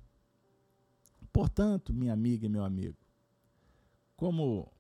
Portanto, 1.33 1.93
minha 1.93 2.13
amiga 2.13 2.47
e 2.47 2.49
meu 2.49 2.63
amigo, 2.63 2.97
como 4.17 4.73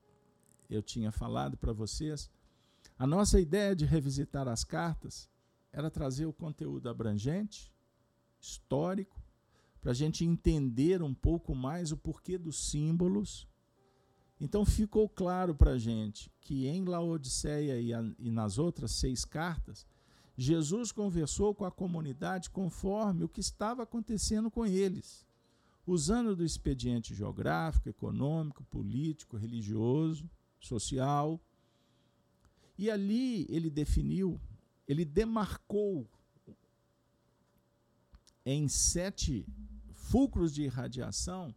eu 0.70 0.82
tinha 0.82 1.10
falado 1.10 1.56
para 1.56 1.72
vocês, 1.72 2.30
a 2.96 3.06
nossa 3.06 3.40
ideia 3.40 3.74
de 3.74 3.84
revisitar 3.84 4.46
as 4.46 4.62
cartas 4.62 5.28
era 5.72 5.90
trazer 5.90 6.26
o 6.26 6.32
conteúdo 6.32 6.88
abrangente, 6.88 7.72
histórico, 8.40 9.20
para 9.80 9.90
a 9.90 9.94
gente 9.94 10.24
entender 10.24 11.02
um 11.02 11.12
pouco 11.12 11.56
mais 11.56 11.90
o 11.90 11.96
porquê 11.96 12.38
dos 12.38 12.70
símbolos 12.70 13.48
então 14.43 14.64
ficou 14.64 15.09
claro 15.09 15.55
para 15.55 15.70
a 15.70 15.78
gente 15.78 16.28
que 16.40 16.66
em 16.66 16.85
Laodiceia 16.85 17.81
e, 17.81 17.94
a, 17.94 18.02
e 18.19 18.28
nas 18.28 18.59
outras 18.59 18.90
seis 18.90 19.24
cartas, 19.24 19.86
Jesus 20.36 20.90
conversou 20.90 21.55
com 21.55 21.64
a 21.64 21.70
comunidade 21.70 22.51
conforme 22.51 23.23
o 23.23 23.28
que 23.28 23.39
estava 23.39 23.85
acontecendo 23.85 24.51
com 24.51 24.66
eles, 24.66 25.24
usando 25.86 26.35
do 26.35 26.44
expediente 26.44 27.14
geográfico, 27.14 27.89
econômico, 27.89 28.64
político, 28.64 29.36
religioso, 29.36 30.28
social. 30.59 31.40
E 32.77 32.90
ali 32.90 33.47
ele 33.48 33.70
definiu, 33.70 34.40
ele 34.89 35.05
demarcou 35.05 36.05
em 38.44 38.66
sete 38.66 39.47
fulcros 39.94 40.52
de 40.52 40.62
irradiação 40.62 41.55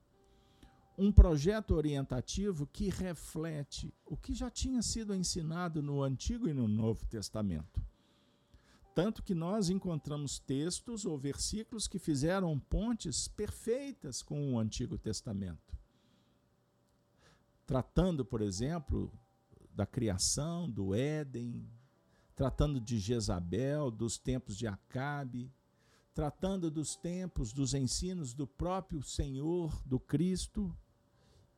um 0.97 1.11
projeto 1.11 1.75
orientativo 1.75 2.65
que 2.67 2.89
reflete 2.89 3.93
o 4.05 4.15
que 4.15 4.33
já 4.33 4.49
tinha 4.49 4.81
sido 4.81 5.13
ensinado 5.13 5.81
no 5.81 6.01
Antigo 6.01 6.47
e 6.47 6.53
no 6.53 6.67
Novo 6.67 7.05
Testamento. 7.05 7.83
Tanto 8.93 9.21
que 9.21 9.35
nós 9.35 9.69
encontramos 9.69 10.39
textos 10.39 11.05
ou 11.05 11.17
versículos 11.17 11.85
que 11.85 11.99
fizeram 11.99 12.57
pontes 12.57 13.27
perfeitas 13.27 14.21
com 14.21 14.53
o 14.53 14.59
Antigo 14.59 14.97
Testamento. 14.97 15.77
Tratando, 17.65 18.23
por 18.23 18.41
exemplo, 18.41 19.11
da 19.73 19.85
criação, 19.85 20.69
do 20.69 20.95
Éden, 20.95 21.67
tratando 22.35 22.79
de 22.79 22.97
Jezabel, 22.97 23.91
dos 23.91 24.17
tempos 24.17 24.57
de 24.57 24.65
Acabe, 24.65 25.51
tratando 26.13 26.71
dos 26.71 26.95
tempos, 26.95 27.51
dos 27.51 27.73
ensinos 27.73 28.33
do 28.33 28.47
próprio 28.47 29.03
Senhor, 29.03 29.77
do 29.85 29.99
Cristo, 29.99 30.73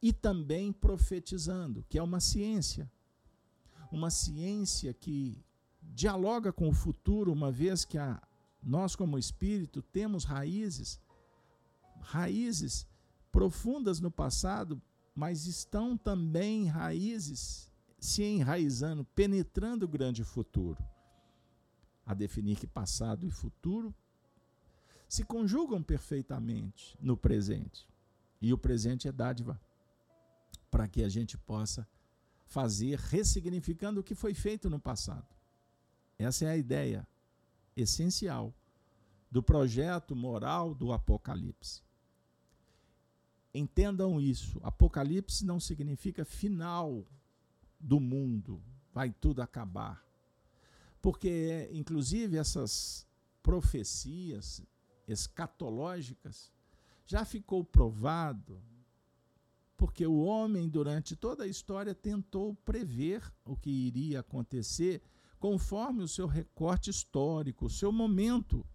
e 0.02 0.14
também 0.14 0.72
profetizando, 0.72 1.86
que 1.90 1.98
é 1.98 2.04
uma 2.04 2.20
ciência. 2.20 2.92
Uma 3.92 4.10
ciência 4.10 4.94
que 4.94 5.44
dialoga 5.82 6.52
com 6.52 6.70
o 6.70 6.74
futuro, 6.74 7.32
uma 7.32 7.52
vez 7.52 7.86
que 7.86 7.98
a, 7.98 8.22
nós, 8.62 8.96
como 8.96 9.18
espírito, 9.18 9.82
temos 9.82 10.24
raízes, 10.24 11.00
raízes 12.02 12.88
profundas 13.32 14.00
no 14.00 14.12
passado, 14.12 14.82
mas 15.16 15.46
estão 15.46 15.98
também 15.98 16.66
raízes 16.66 17.72
se 18.00 18.24
enraizando, 18.24 19.04
penetrando 19.04 19.86
o 19.86 19.90
grande 19.90 20.24
futuro. 20.24 20.84
A 22.06 22.14
definir 22.14 22.58
que 22.58 22.68
passado 22.68 23.26
e 23.26 23.32
futuro 23.32 23.94
se 25.08 25.24
conjugam 25.24 25.82
perfeitamente 25.82 26.98
no 27.02 27.18
presente. 27.18 27.88
E 28.42 28.54
o 28.54 28.58
presente 28.58 29.08
é 29.08 29.12
dádiva 29.12 29.60
para 30.70 30.88
que 30.88 31.04
a 31.04 31.10
gente 31.10 31.38
possa 31.38 31.88
fazer 32.46 32.98
ressignificando 32.98 34.00
o 34.00 34.04
que 34.04 34.16
foi 34.16 34.34
feito 34.34 34.70
no 34.70 34.80
passado. 34.80 35.28
Essa 36.18 36.46
é 36.46 36.50
a 36.50 36.58
ideia 36.58 37.08
essencial 37.76 38.54
do 39.30 39.44
projeto 39.44 40.16
moral 40.16 40.74
do 40.74 40.92
Apocalipse. 40.92 41.84
Entendam 43.54 44.20
isso. 44.20 44.60
Apocalipse 44.64 45.46
não 45.46 45.60
significa 45.60 46.24
final 46.24 47.06
do 47.80 48.00
mundo, 48.00 48.62
vai 48.94 49.12
tudo 49.12 49.42
acabar. 49.42 50.04
Porque, 51.02 51.70
inclusive, 51.72 52.38
essas 52.38 53.06
profecias 53.44 54.62
escatológicas, 55.08 56.52
já 57.06 57.24
ficou 57.24 57.64
provado, 57.64 58.62
porque 59.78 60.08
o 60.08 60.18
homem, 60.18 60.68
durante 60.68 61.16
toda 61.16 61.44
a 61.44 61.48
história, 61.48 61.94
tentou 61.94 62.56
prever 62.66 63.22
o 63.46 63.56
que 63.56 63.70
iria 63.70 64.22
acontecer 64.22 65.04
conforme 65.40 66.02
o 66.02 66.08
seu 66.08 66.26
recorte 66.26 66.90
histórico, 66.90 67.68
o 67.68 67.70
seu 67.70 67.92
momento, 67.92 68.66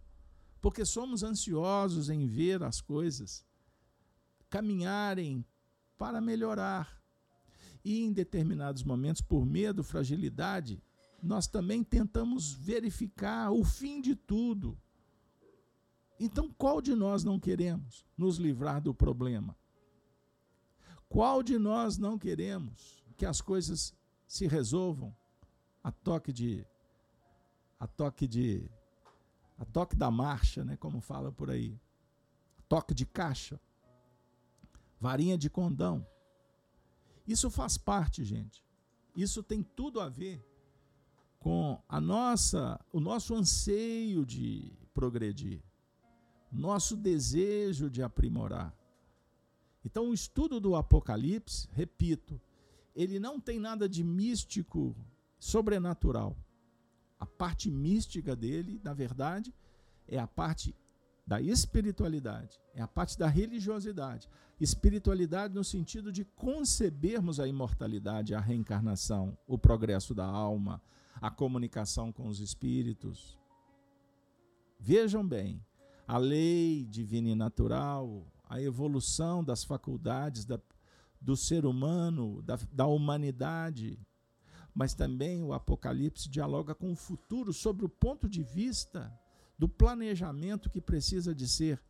porque 0.61 0.85
somos 0.85 1.25
ansiosos 1.25 2.09
em 2.09 2.25
ver 2.25 2.63
as 2.63 2.81
coisas 2.81 3.45
caminharem 4.49 5.45
para 5.99 6.21
melhorar. 6.21 7.03
E 7.85 8.05
em 8.05 8.13
determinados 8.13 8.85
momentos, 8.85 9.21
por 9.21 9.45
medo, 9.45 9.83
fragilidade, 9.83 10.81
nós 11.21 11.49
também 11.49 11.83
tentamos 11.83 12.53
verificar 12.53 13.51
o 13.51 13.65
fim 13.65 14.01
de 14.01 14.15
tudo. 14.15 14.79
Então, 16.21 16.49
qual 16.57 16.81
de 16.81 16.95
nós 16.95 17.25
não 17.25 17.41
queremos 17.41 18.07
nos 18.17 18.37
livrar 18.37 18.81
do 18.81 18.95
problema? 18.95 19.57
Qual 21.13 21.43
de 21.43 21.59
nós 21.59 21.99
não 21.99 22.19
queremos 22.19 23.05
que 23.17 23.27
as 23.27 23.41
coisas 23.41 23.95
se 24.27 24.47
resolvam 24.47 25.15
a 25.85 25.93
toque 25.93 26.33
de 26.33 26.67
a 27.79 27.87
toque 27.87 28.27
de 28.27 28.71
a 29.59 29.65
toque 29.65 29.95
da 29.95 30.11
marcha, 30.11 30.65
né, 30.65 30.77
como 30.77 31.01
fala 31.01 31.31
por 31.31 31.51
aí. 31.51 31.79
Toque 32.69 32.95
de 32.95 33.05
caixa. 33.05 33.61
Varinha 34.99 35.37
de 35.37 35.51
condão. 35.51 36.07
Isso 37.27 37.51
faz 37.51 37.77
parte, 37.77 38.25
gente. 38.25 38.65
Isso 39.15 39.43
tem 39.43 39.63
tudo 39.63 40.01
a 40.01 40.09
ver 40.09 40.43
com 41.39 41.79
a 41.89 42.01
nossa, 42.01 42.81
o 42.91 42.99
nosso 42.99 43.35
anseio 43.35 44.25
de 44.25 44.73
progredir 44.95 45.63
nosso 46.53 46.97
desejo 46.97 47.89
de 47.89 48.03
aprimorar. 48.03 48.77
Então, 49.85 50.11
o 50.11 50.15
estudo 50.15 50.61
do 50.61 50.77
Apocalipse, 50.77 51.69
repito, 51.73 52.41
ele 52.95 53.19
não 53.19 53.41
tem 53.41 53.59
nada 53.59 53.89
de 53.89 54.05
místico, 54.05 54.95
sobrenatural. 55.39 56.37
A 57.19 57.27
parte 57.27 57.71
mística 57.71 58.37
dele, 58.37 58.81
na 58.85 58.95
verdade, 58.95 59.53
é 60.07 60.19
a 60.19 60.27
parte 60.27 60.75
da 61.27 61.41
espiritualidade, 61.41 62.61
é 62.75 62.83
a 62.83 62.87
parte 62.87 63.19
da 63.19 63.27
religiosidade. 63.27 64.29
Espiritualidade 64.61 65.55
no 65.55 65.65
sentido 65.65 66.13
de 66.13 66.25
concebermos 66.25 67.41
a 67.41 67.49
imortalidade, 67.49 68.35
a 68.35 68.41
reencarnação, 68.41 69.37
o 69.47 69.57
progresso 69.57 70.15
da 70.15 70.25
alma, 70.25 70.81
a 71.21 71.31
comunicação 71.31 72.13
com 72.13 72.29
os 72.29 72.41
espíritos. 72.41 73.39
Vejam 74.79 75.27
bem, 75.27 75.65
a 76.07 76.19
lei 76.19 76.85
divina 76.87 77.31
e 77.31 77.35
natural, 77.35 78.27
a 78.53 78.61
evolução 78.61 79.43
das 79.43 79.65
faculdades 79.65 80.45
da, 80.45 80.61
do 81.19 81.35
ser 81.35 81.65
humano, 81.65 82.43
da, 82.43 82.59
da 82.71 82.87
humanidade, 82.87 83.99
mas 84.75 84.93
também 84.93 85.43
o 85.43 85.55
Apocalipse 85.55 86.29
dialoga 86.29 86.75
com 86.75 86.93
o 86.93 86.97
futuro 86.97 87.51
sobre 87.55 87.87
o 87.87 87.89
ponto 87.89 88.29
de 88.29 88.43
vista 88.43 89.11
do 89.59 89.67
planejamento 89.67 90.69
que 90.69 90.83
precisa 90.83 91.35
de 91.35 91.49
ser 91.49 91.83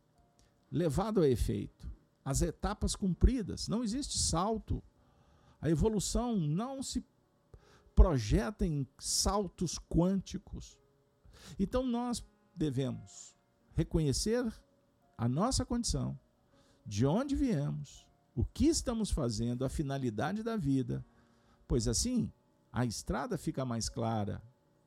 levado 0.71 1.19
a 1.19 1.27
efeito, 1.27 1.91
as 2.23 2.41
etapas 2.41 2.95
cumpridas. 2.95 3.67
Não 3.67 3.83
existe 3.83 4.17
salto. 4.17 4.81
A 5.59 5.69
evolução 5.69 6.37
não 6.37 6.81
se 6.81 7.03
projeta 7.93 8.65
em 8.65 8.87
saltos 8.97 9.77
quânticos. 9.77 10.79
Então 11.59 11.85
nós 11.85 12.23
devemos 12.55 13.35
reconhecer 13.73 14.49
a 15.17 15.27
nossa 15.27 15.65
condição, 15.65 16.17
de 16.85 17.05
onde 17.05 17.35
viemos, 17.35 18.05
o 18.35 18.43
que 18.43 18.65
estamos 18.65 19.11
fazendo, 19.11 19.63
a 19.63 19.69
finalidade 19.69 20.43
da 20.43 20.57
vida, 20.57 21.05
pois 21.67 21.87
assim 21.87 22.31
a 22.71 22.85
estrada 22.85 23.37
fica 23.37 23.63
mais 23.63 23.89
clara, 23.89 24.41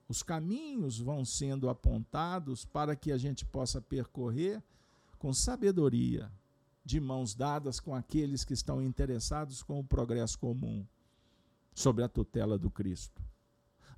os 0.08 0.22
caminhos 0.22 0.98
vão 0.98 1.24
sendo 1.24 1.68
apontados 1.68 2.64
para 2.64 2.94
que 2.94 3.10
a 3.12 3.18
gente 3.18 3.44
possa 3.44 3.80
percorrer 3.80 4.62
com 5.18 5.32
sabedoria, 5.32 6.30
de 6.84 7.00
mãos 7.00 7.34
dadas 7.34 7.80
com 7.80 7.94
aqueles 7.94 8.44
que 8.44 8.52
estão 8.52 8.80
interessados 8.80 9.62
com 9.62 9.80
o 9.80 9.84
progresso 9.84 10.38
comum, 10.38 10.86
sobre 11.74 12.04
a 12.04 12.08
tutela 12.08 12.56
do 12.56 12.70
Cristo. 12.70 13.20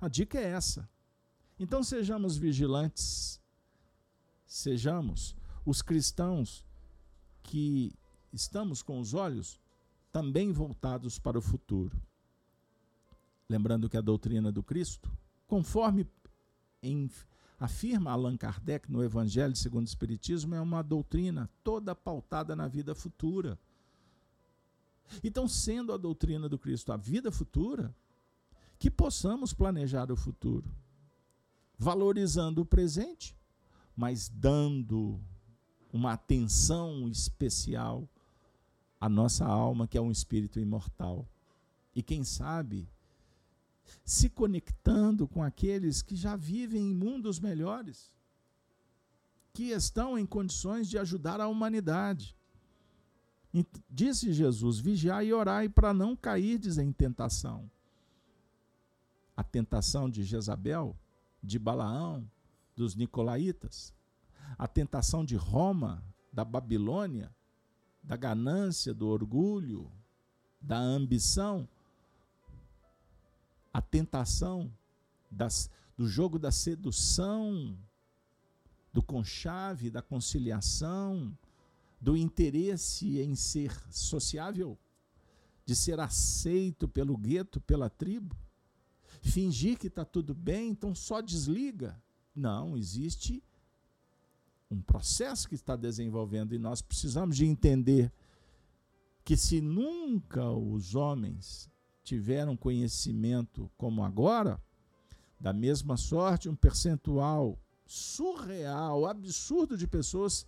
A 0.01 0.07
dica 0.07 0.39
é 0.39 0.45
essa. 0.45 0.89
Então 1.59 1.83
sejamos 1.83 2.35
vigilantes 2.35 3.39
sejamos 4.49 5.35
os 5.63 5.83
cristãos 5.83 6.65
que 7.43 7.93
estamos 8.31 8.81
com 8.81 8.99
os 8.99 9.13
olhos 9.13 9.59
também 10.11 10.51
voltados 10.51 11.19
para 11.19 11.37
o 11.37 11.41
futuro. 11.41 11.99
Lembrando 13.47 13.89
que 13.89 13.97
a 13.97 14.01
doutrina 14.01 14.51
do 14.51 14.63
Cristo, 14.63 15.11
conforme 15.47 16.07
em, 16.81 17.09
afirma 17.59 18.11
Allan 18.11 18.37
Kardec 18.37 18.91
no 18.91 19.03
Evangelho 19.03 19.55
segundo 19.55 19.85
o 19.85 19.89
Espiritismo, 19.89 20.55
é 20.55 20.61
uma 20.61 20.83
doutrina 20.83 21.49
toda 21.63 21.95
pautada 21.95 22.55
na 22.55 22.67
vida 22.67 22.93
futura. 22.93 23.57
Então, 25.23 25.47
sendo 25.47 25.91
a 25.91 25.97
doutrina 25.97 26.47
do 26.47 26.59
Cristo 26.59 26.91
a 26.91 26.97
vida 26.97 27.31
futura, 27.31 27.95
que 28.77 28.91
possamos 28.91 29.53
planejar 29.53 30.11
o 30.11 30.15
futuro, 30.15 30.71
valorizando 31.77 32.61
o 32.61 32.65
presente 32.65 33.35
mas 33.99 34.29
dando 34.29 35.19
uma 35.91 36.13
atenção 36.13 37.07
especial 37.07 38.07
à 38.99 39.09
nossa 39.09 39.45
alma, 39.45 39.87
que 39.87 39.97
é 39.97 40.01
um 40.01 40.11
espírito 40.11 40.59
imortal. 40.59 41.27
E 41.95 42.03
quem 42.03 42.23
sabe 42.23 42.87
se 44.03 44.29
conectando 44.29 45.27
com 45.27 45.43
aqueles 45.43 46.01
que 46.01 46.15
já 46.15 46.35
vivem 46.35 46.91
em 46.91 46.93
mundos 46.93 47.39
melhores, 47.39 48.11
que 49.53 49.71
estão 49.71 50.17
em 50.17 50.25
condições 50.25 50.87
de 50.87 50.97
ajudar 50.97 51.41
a 51.41 51.47
humanidade. 51.47 52.35
Disse 53.89 54.31
Jesus: 54.31 54.79
vigiai 54.79 55.27
e 55.27 55.33
orai 55.33 55.67
para 55.67 55.93
não 55.93 56.15
cairdes 56.15 56.77
em 56.77 56.91
tentação. 56.91 57.69
A 59.35 59.43
tentação 59.43 60.09
de 60.09 60.23
Jezabel, 60.23 60.95
de 61.41 61.57
Balaão, 61.57 62.29
dos 62.75 62.95
Nicolaítas, 62.95 63.93
a 64.57 64.67
tentação 64.67 65.23
de 65.23 65.35
Roma, 65.35 66.03
da 66.31 66.43
Babilônia, 66.43 67.33
da 68.03 68.15
ganância, 68.15 68.93
do 68.93 69.07
orgulho, 69.07 69.91
da 70.61 70.77
ambição, 70.77 71.67
a 73.73 73.81
tentação 73.81 74.71
das, 75.29 75.69
do 75.95 76.07
jogo 76.07 76.39
da 76.39 76.51
sedução, 76.51 77.77
do 78.91 79.03
conchave, 79.03 79.89
da 79.89 80.01
conciliação, 80.01 81.37
do 82.01 82.17
interesse 82.17 83.19
em 83.19 83.35
ser 83.35 83.71
sociável, 83.91 84.77
de 85.65 85.75
ser 85.75 85.99
aceito 85.99 86.87
pelo 86.87 87.15
gueto, 87.15 87.61
pela 87.61 87.89
tribo, 87.89 88.35
fingir 89.21 89.77
que 89.77 89.87
está 89.87 90.03
tudo 90.03 90.33
bem, 90.33 90.71
então 90.71 90.95
só 90.95 91.21
desliga. 91.21 92.01
Não, 92.33 92.77
existe 92.77 93.43
um 94.69 94.81
processo 94.81 95.47
que 95.49 95.55
está 95.55 95.75
desenvolvendo 95.75 96.53
e 96.53 96.59
nós 96.59 96.81
precisamos 96.81 97.35
de 97.35 97.45
entender 97.45 98.11
que 99.23 99.35
se 99.35 99.61
nunca 99.61 100.49
os 100.49 100.95
homens 100.95 101.69
tiveram 102.03 102.57
conhecimento 102.57 103.69
como 103.77 104.03
agora, 104.03 104.61
da 105.39 105.53
mesma 105.53 105.97
sorte, 105.97 106.49
um 106.49 106.55
percentual 106.55 107.57
surreal, 107.85 109.05
absurdo 109.05 109.77
de 109.77 109.87
pessoas 109.87 110.45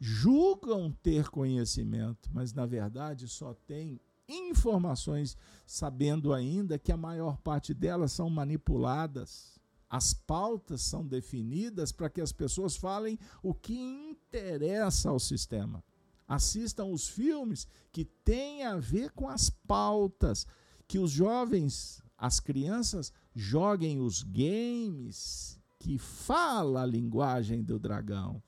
julgam 0.00 0.92
ter 1.02 1.28
conhecimento, 1.28 2.30
mas 2.32 2.52
na 2.52 2.66
verdade 2.66 3.28
só 3.28 3.54
tem 3.66 4.00
informações, 4.28 5.36
sabendo 5.66 6.32
ainda 6.32 6.78
que 6.78 6.92
a 6.92 6.96
maior 6.96 7.38
parte 7.38 7.72
delas 7.72 8.12
são 8.12 8.28
manipuladas. 8.28 9.57
As 9.88 10.12
pautas 10.12 10.82
são 10.82 11.06
definidas 11.06 11.92
para 11.92 12.10
que 12.10 12.20
as 12.20 12.32
pessoas 12.32 12.76
falem 12.76 13.18
o 13.42 13.54
que 13.54 13.74
interessa 13.74 15.08
ao 15.08 15.18
sistema. 15.18 15.82
Assistam 16.26 16.86
os 16.86 17.08
filmes 17.08 17.66
que 17.90 18.04
têm 18.04 18.64
a 18.64 18.76
ver 18.76 19.10
com 19.12 19.28
as 19.28 19.48
pautas, 19.48 20.46
que 20.86 20.98
os 20.98 21.10
jovens, 21.10 22.02
as 22.18 22.38
crianças, 22.38 23.12
joguem 23.34 24.00
os 24.00 24.22
games 24.22 25.58
que 25.78 25.96
fala 25.96 26.82
a 26.82 26.86
linguagem 26.86 27.62
do 27.62 27.78
dragão. 27.78 28.42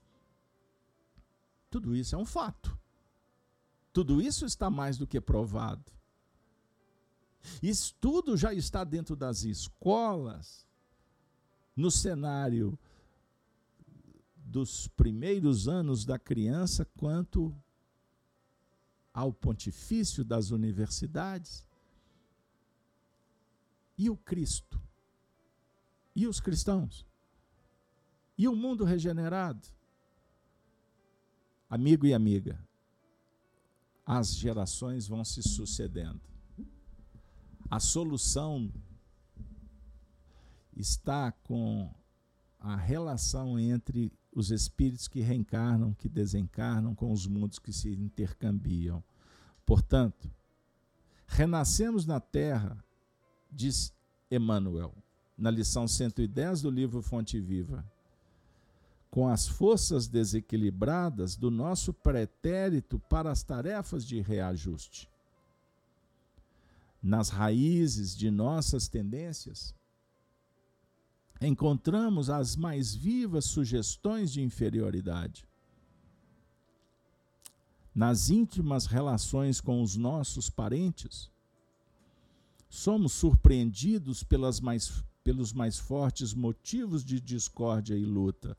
Tudo 1.70 1.96
isso 1.96 2.14
é 2.14 2.18
um 2.18 2.26
fato. 2.26 2.78
Tudo 3.92 4.20
isso 4.20 4.44
está 4.44 4.68
mais 4.68 4.98
do 4.98 5.06
que 5.06 5.20
provado. 5.20 5.90
Isso 7.62 7.94
tudo 8.00 8.36
já 8.36 8.52
está 8.52 8.84
dentro 8.84 9.16
das 9.16 9.44
escolas, 9.44 10.66
no 11.76 11.90
cenário 11.90 12.78
dos 14.36 14.88
primeiros 14.88 15.68
anos 15.68 16.04
da 16.04 16.18
criança, 16.18 16.84
quanto 16.84 17.54
ao 19.12 19.32
pontifício 19.32 20.24
das 20.24 20.50
universidades. 20.50 21.66
E 23.96 24.08
o 24.10 24.16
Cristo? 24.16 24.80
E 26.16 26.26
os 26.26 26.40
cristãos? 26.40 27.06
E 28.36 28.48
o 28.48 28.56
mundo 28.56 28.84
regenerado? 28.84 29.68
Amigo 31.68 32.06
e 32.06 32.12
amiga, 32.12 32.58
as 34.04 34.34
gerações 34.34 35.06
vão 35.06 35.24
se 35.24 35.42
sucedendo. 35.42 36.20
A 37.70 37.78
solução 37.78 38.72
está 40.80 41.30
com 41.30 41.92
a 42.58 42.76
relação 42.76 43.58
entre 43.58 44.12
os 44.32 44.50
espíritos 44.50 45.08
que 45.08 45.20
reencarnam, 45.20 45.94
que 45.94 46.08
desencarnam, 46.08 46.94
com 46.94 47.12
os 47.12 47.26
mundos 47.26 47.58
que 47.58 47.72
se 47.72 47.90
intercambiam. 47.90 49.02
Portanto, 49.64 50.30
renascemos 51.26 52.06
na 52.06 52.20
Terra, 52.20 52.82
diz 53.50 53.92
Emmanuel, 54.30 54.94
na 55.36 55.50
lição 55.50 55.86
110 55.86 56.62
do 56.62 56.70
livro 56.70 57.02
Fonte 57.02 57.40
Viva 57.40 57.84
com 59.10 59.28
as 59.28 59.48
forças 59.48 60.06
desequilibradas 60.06 61.34
do 61.34 61.50
nosso 61.50 61.92
pretérito 61.92 62.98
para 62.98 63.30
as 63.30 63.42
tarefas 63.42 64.06
de 64.06 64.20
reajuste. 64.20 65.08
Nas 67.02 67.28
raízes 67.28 68.16
de 68.16 68.30
nossas 68.30 68.86
tendências, 68.86 69.74
encontramos 71.40 72.28
as 72.28 72.56
mais 72.56 72.94
vivas 72.94 73.46
sugestões 73.46 74.32
de 74.32 74.42
inferioridade. 74.42 75.46
Nas 77.94 78.30
íntimas 78.30 78.86
relações 78.86 79.60
com 79.60 79.82
os 79.82 79.96
nossos 79.96 80.48
parentes, 80.48 81.30
somos 82.68 83.12
surpreendidos 83.12 84.22
pelas 84.22 84.60
mais, 84.60 85.02
pelos 85.24 85.52
mais 85.52 85.78
fortes 85.78 86.32
motivos 86.32 87.04
de 87.04 87.20
discórdia 87.20 87.96
e 87.96 88.04
luta 88.04 88.56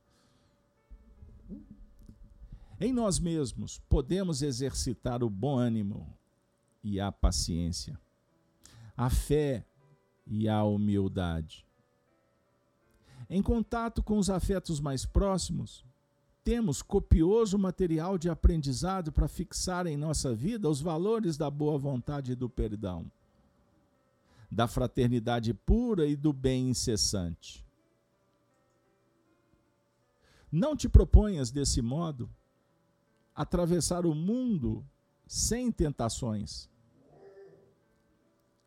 em 2.83 2.91
nós 2.91 3.19
mesmos 3.19 3.77
podemos 3.87 4.41
exercitar 4.41 5.23
o 5.23 5.29
bom 5.29 5.55
ânimo 5.55 6.17
e 6.83 6.99
a 6.99 7.11
paciência, 7.11 7.95
a 8.97 9.07
fé 9.07 9.63
e 10.25 10.49
a 10.49 10.63
humildade. 10.63 11.63
Em 13.33 13.41
contato 13.41 14.03
com 14.03 14.17
os 14.17 14.29
afetos 14.29 14.81
mais 14.81 15.05
próximos, 15.05 15.85
temos 16.43 16.81
copioso 16.81 17.57
material 17.57 18.17
de 18.17 18.29
aprendizado 18.29 19.09
para 19.09 19.25
fixar 19.25 19.87
em 19.87 19.95
nossa 19.95 20.35
vida 20.35 20.69
os 20.69 20.81
valores 20.81 21.37
da 21.37 21.49
boa 21.49 21.77
vontade 21.77 22.33
e 22.33 22.35
do 22.35 22.49
perdão, 22.49 23.09
da 24.51 24.67
fraternidade 24.67 25.53
pura 25.53 26.05
e 26.05 26.17
do 26.17 26.33
bem 26.33 26.71
incessante. 26.71 27.65
Não 30.51 30.75
te 30.75 30.89
proponhas 30.89 31.51
desse 31.51 31.81
modo 31.81 32.29
atravessar 33.33 34.05
o 34.05 34.13
mundo 34.13 34.85
sem 35.25 35.71
tentações. 35.71 36.69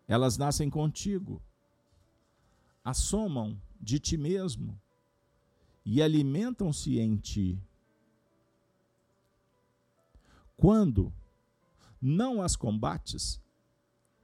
Elas 0.09 0.39
nascem 0.39 0.71
contigo, 0.71 1.43
assomam 2.83 3.61
de 3.85 4.01
ti 4.01 4.17
mesmo 4.17 4.81
e 5.85 6.03
alimentam-se 6.03 6.99
em 6.99 7.17
ti. 7.17 7.63
Quando 10.57 11.13
não 12.01 12.41
as 12.41 12.57
combates 12.57 13.41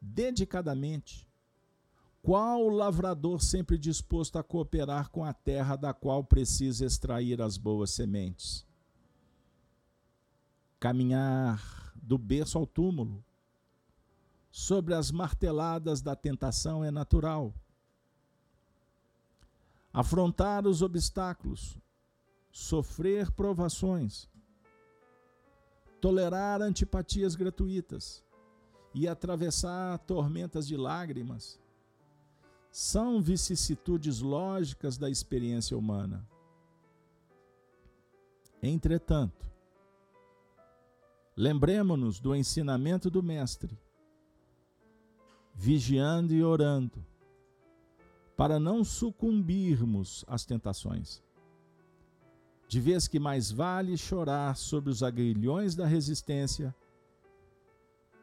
dedicadamente, 0.00 1.28
qual 2.22 2.68
lavrador 2.68 3.42
sempre 3.42 3.78
disposto 3.78 4.38
a 4.38 4.42
cooperar 4.42 5.10
com 5.10 5.24
a 5.24 5.32
terra 5.32 5.76
da 5.76 5.92
qual 5.92 6.24
precisa 6.24 6.84
extrair 6.84 7.40
as 7.40 7.56
boas 7.56 7.90
sementes? 7.90 8.66
Caminhar 10.78 11.92
do 11.94 12.16
berço 12.16 12.58
ao 12.58 12.66
túmulo, 12.66 13.22
sobre 14.50 14.94
as 14.94 15.10
marteladas 15.10 16.02
da 16.02 16.16
tentação 16.16 16.84
é 16.84 16.90
natural. 16.90 17.54
Afrontar 19.92 20.66
os 20.66 20.82
obstáculos, 20.82 21.78
sofrer 22.50 23.30
provações, 23.32 24.28
tolerar 26.00 26.62
antipatias 26.62 27.34
gratuitas 27.34 28.24
e 28.94 29.08
atravessar 29.08 29.98
tormentas 29.98 30.66
de 30.66 30.76
lágrimas 30.76 31.58
são 32.70 33.20
vicissitudes 33.20 34.20
lógicas 34.20 34.96
da 34.96 35.10
experiência 35.10 35.76
humana. 35.76 36.24
Entretanto, 38.62 39.50
Lembremos-nos 41.40 42.20
do 42.20 42.36
ensinamento 42.36 43.08
do 43.08 43.22
Mestre, 43.22 43.78
vigiando 45.54 46.34
e 46.34 46.44
orando, 46.44 47.02
para 48.40 48.58
não 48.58 48.82
sucumbirmos 48.82 50.24
às 50.26 50.46
tentações. 50.46 51.22
De 52.66 52.80
vez 52.80 53.06
que 53.06 53.18
mais 53.18 53.50
vale 53.50 53.98
chorar 53.98 54.56
sobre 54.56 54.88
os 54.88 55.02
agrilhões 55.02 55.74
da 55.74 55.84
resistência 55.84 56.74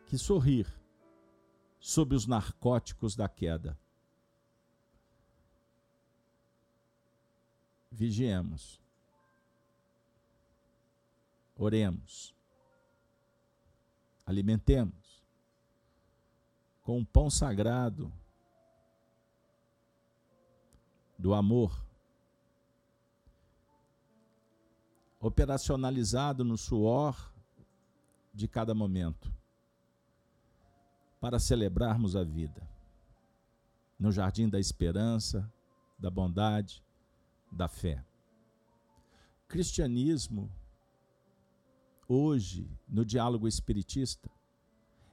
que 0.08 0.18
sorrir 0.18 0.66
sobre 1.80 2.16
os 2.16 2.26
narcóticos 2.26 3.16
da 3.16 3.30
queda. 3.30 3.78
Vigiemos. 7.92 8.82
Oremos. 11.56 12.34
Alimentemos 14.26 15.24
com 16.82 17.02
o 17.02 17.06
pão 17.06 17.30
sagrado 17.30 18.12
do 21.18 21.34
amor, 21.34 21.84
operacionalizado 25.20 26.44
no 26.44 26.58
suor 26.58 27.34
de 28.34 28.48
cada 28.48 28.74
momento, 28.74 29.34
para 31.20 31.40
celebrarmos 31.40 32.16
a 32.16 32.24
vida 32.24 32.68
no 34.00 34.12
jardim 34.12 34.48
da 34.48 34.60
esperança, 34.60 35.52
da 35.98 36.10
bondade, 36.10 36.84
da 37.52 37.68
fé. 37.68 38.06
Cristianismo, 39.48 40.52
hoje, 42.08 42.70
no 42.88 43.04
diálogo 43.04 43.48
espiritista, 43.48 44.30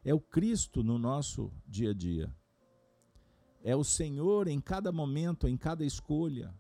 é 0.05 0.13
o 0.13 0.21
Cristo 0.21 0.83
no 0.83 0.99
nosso 0.99 1.51
dia 1.67 1.91
a 1.91 1.95
dia. 1.95 2.35
É 3.67 3.75
o 3.75 3.83
Senhor 3.83 4.47
em 4.47 4.61
cada 4.61 4.93
momento, 4.93 5.49
em 5.49 5.57
cada 5.57 5.87
escolha, 5.87 6.55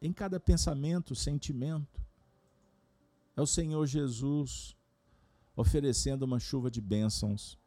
em 0.00 0.10
cada 0.10 0.40
pensamento, 0.40 1.14
sentimento. 1.14 2.02
É 3.36 3.42
o 3.42 3.46
Senhor 3.46 3.86
Jesus 3.86 4.74
oferecendo 5.54 6.22
uma 6.22 6.40
chuva 6.40 6.70
de 6.70 6.80
bênçãos, 6.80 7.58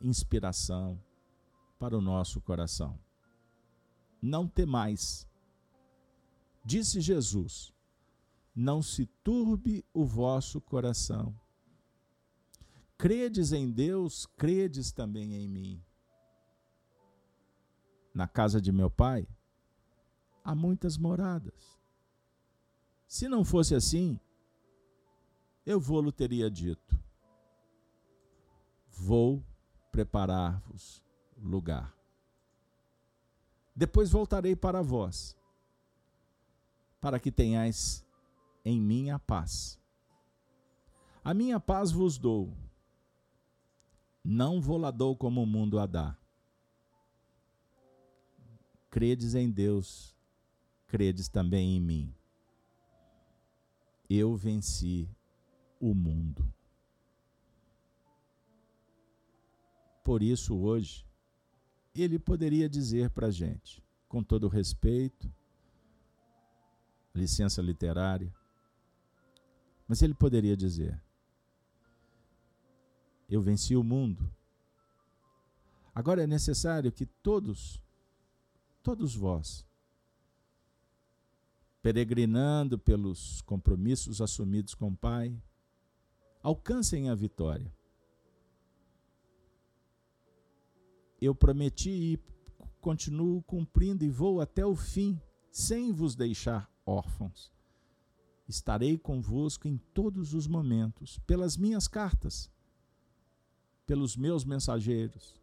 inspiração 0.00 1.00
para 1.78 1.96
o 1.96 2.00
nosso 2.00 2.40
coração. 2.40 2.98
Não 4.20 4.48
temais, 4.48 5.24
disse 6.64 7.00
Jesus, 7.00 7.72
não 8.52 8.82
se 8.82 9.06
turbe 9.22 9.84
o 9.94 10.04
vosso 10.04 10.60
coração. 10.60 11.32
Credes 12.98 13.52
em 13.52 13.70
Deus, 13.70 14.26
credes 14.26 14.90
também 14.90 15.34
em 15.34 15.46
mim. 15.46 15.83
Na 18.14 18.28
casa 18.28 18.60
de 18.60 18.70
meu 18.70 18.88
pai 18.88 19.26
há 20.44 20.54
muitas 20.54 20.96
moradas. 20.96 21.78
Se 23.08 23.28
não 23.28 23.44
fosse 23.44 23.74
assim, 23.74 24.20
eu 25.66 25.80
vou-lo 25.80 26.12
teria 26.12 26.50
dito: 26.50 26.98
Vou 28.88 29.42
preparar-vos 29.90 31.02
lugar. 31.36 31.94
Depois 33.74 34.10
voltarei 34.10 34.54
para 34.54 34.82
vós, 34.82 35.36
para 37.00 37.18
que 37.18 37.32
tenhais 37.32 38.06
em 38.64 38.80
mim 38.80 39.10
a 39.10 39.18
paz. 39.18 39.80
A 41.24 41.34
minha 41.34 41.58
paz 41.58 41.90
vos 41.90 42.18
dou, 42.18 42.52
não 44.22 44.60
vou 44.60 44.78
lá 44.78 44.90
dou 44.90 45.16
como 45.16 45.42
o 45.42 45.46
mundo 45.46 45.78
a 45.78 45.86
dá. 45.86 46.16
Credes 48.94 49.34
em 49.34 49.50
Deus, 49.50 50.14
credes 50.86 51.26
também 51.26 51.76
em 51.76 51.80
mim. 51.80 52.14
Eu 54.08 54.36
venci 54.36 55.10
o 55.80 55.92
mundo. 55.92 56.48
Por 60.04 60.22
isso, 60.22 60.56
hoje, 60.56 61.04
ele 61.92 62.20
poderia 62.20 62.68
dizer 62.68 63.10
para 63.10 63.26
a 63.26 63.30
gente, 63.32 63.82
com 64.06 64.22
todo 64.22 64.46
respeito, 64.46 65.28
licença 67.12 67.60
literária, 67.60 68.32
mas 69.88 70.02
ele 70.02 70.14
poderia 70.14 70.56
dizer: 70.56 71.02
Eu 73.28 73.42
venci 73.42 73.74
o 73.74 73.82
mundo. 73.82 74.32
Agora 75.92 76.22
é 76.22 76.28
necessário 76.28 76.92
que 76.92 77.06
todos, 77.06 77.82
todos 78.84 79.16
vós, 79.16 79.66
peregrinando 81.80 82.78
pelos 82.78 83.40
compromissos 83.40 84.20
assumidos 84.20 84.74
com 84.74 84.88
o 84.88 84.96
Pai, 84.96 85.34
alcancem 86.42 87.08
a 87.08 87.14
vitória. 87.14 87.74
Eu 91.18 91.34
prometi 91.34 91.90
e 91.90 92.20
continuo 92.78 93.42
cumprindo 93.44 94.04
e 94.04 94.10
vou 94.10 94.42
até 94.42 94.66
o 94.66 94.76
fim, 94.76 95.18
sem 95.50 95.90
vos 95.90 96.14
deixar 96.14 96.70
órfãos. 96.84 97.50
Estarei 98.46 98.98
convosco 98.98 99.66
em 99.66 99.78
todos 99.94 100.34
os 100.34 100.46
momentos, 100.46 101.18
pelas 101.20 101.56
minhas 101.56 101.88
cartas, 101.88 102.50
pelos 103.86 104.14
meus 104.14 104.44
mensageiros, 104.44 105.42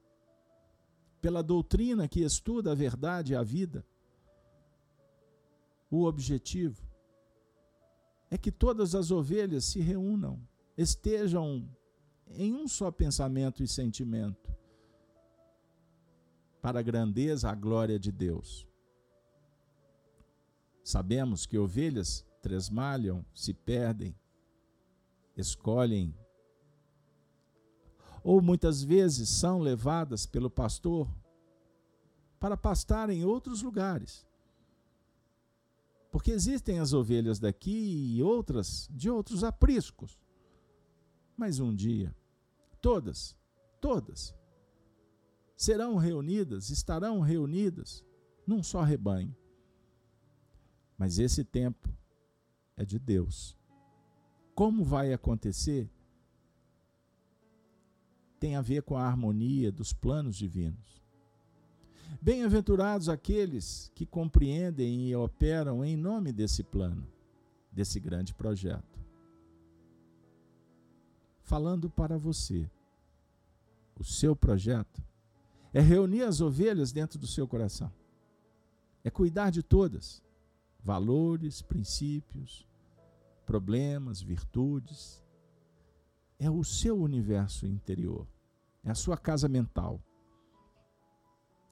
pela 1.22 1.43
doutrina 1.43 2.07
que 2.07 2.22
estuda 2.22 2.72
a 2.72 2.76
verdade 2.76 3.34
e 3.34 3.35
a 3.35 3.43
vida. 3.43 3.85
O 5.89 6.06
objetivo 6.06 6.81
é 8.30 8.38
que 8.38 8.52
todas 8.52 8.95
as 8.95 9.11
ovelhas 9.11 9.65
se 9.65 9.80
reúnam, 9.80 10.39
estejam 10.77 11.69
em 12.30 12.53
um 12.53 12.68
só 12.68 12.89
pensamento 12.89 13.61
e 13.61 13.68
sentimento 13.68 14.52
para 16.61 16.80
a 16.80 16.84
grandeza, 16.84 17.49
a 17.49 17.56
glória 17.56 17.99
de 17.99 18.11
Deus. 18.11 18.68
Sabemos 20.84 21.45
que 21.45 21.57
ovelhas 21.57 22.26
tresmalham, 22.41 23.26
se 23.34 23.53
perdem, 23.53 24.15
escolhem, 25.35 26.15
ou 28.23 28.41
muitas 28.41 28.84
vezes 28.84 29.30
são 29.30 29.60
levadas 29.60 30.26
pelo 30.26 30.49
pastor 30.49 31.07
para 32.39 32.57
pastar 32.57 33.10
em 33.10 33.23
outros 33.23 33.61
lugares. 33.61 34.26
Porque 36.11 36.31
existem 36.31 36.80
as 36.80 36.91
ovelhas 36.91 37.39
daqui 37.39 38.15
e 38.15 38.22
outras 38.22 38.89
de 38.91 39.10
outros 39.10 39.43
apriscos. 39.43 40.19
Mas 41.38 41.60
um 41.60 41.73
dia, 41.73 42.15
todas, 42.81 43.35
todas 43.80 44.35
serão 45.56 45.95
reunidas, 45.95 46.69
estarão 46.69 47.22
reunidas 47.22 48.03
num 48.45 48.61
só 48.61 48.81
rebanho. 48.81 49.35
Mas 50.98 51.18
esse 51.18 51.43
tempo 51.43 51.89
é 52.76 52.84
de 52.84 52.99
Deus. 52.99 53.57
Como 54.53 54.84
vai 54.84 55.14
acontecer? 55.14 55.89
Tem 58.41 58.55
a 58.55 58.61
ver 58.61 58.81
com 58.81 58.97
a 58.97 59.05
harmonia 59.05 59.72
dos 59.72 59.93
planos 59.93 60.35
divinos. 60.35 60.99
Bem-aventurados 62.19 63.07
aqueles 63.07 63.91
que 63.93 64.03
compreendem 64.03 65.07
e 65.07 65.15
operam 65.15 65.85
em 65.85 65.95
nome 65.95 66.31
desse 66.31 66.63
plano, 66.63 67.07
desse 67.72 67.99
grande 67.99 68.34
projeto. 68.34 68.99
Falando 71.43 71.88
para 71.88 72.18
você, 72.18 72.68
o 73.95 74.03
seu 74.03 74.35
projeto 74.35 75.03
é 75.72 75.80
reunir 75.80 76.23
as 76.23 76.41
ovelhas 76.41 76.91
dentro 76.91 77.19
do 77.19 77.27
seu 77.27 77.47
coração. 77.47 77.93
É 79.03 79.11
cuidar 79.11 79.51
de 79.51 79.61
todas. 79.61 80.19
Valores, 80.84 81.61
princípios, 81.61 82.68
problemas, 83.45 84.19
virtudes. 84.19 85.23
É 86.43 86.49
o 86.49 86.63
seu 86.63 86.99
universo 86.99 87.68
interior. 87.68 88.27
É 88.84 88.89
a 88.89 88.95
sua 88.95 89.15
casa 89.15 89.47
mental. 89.47 90.01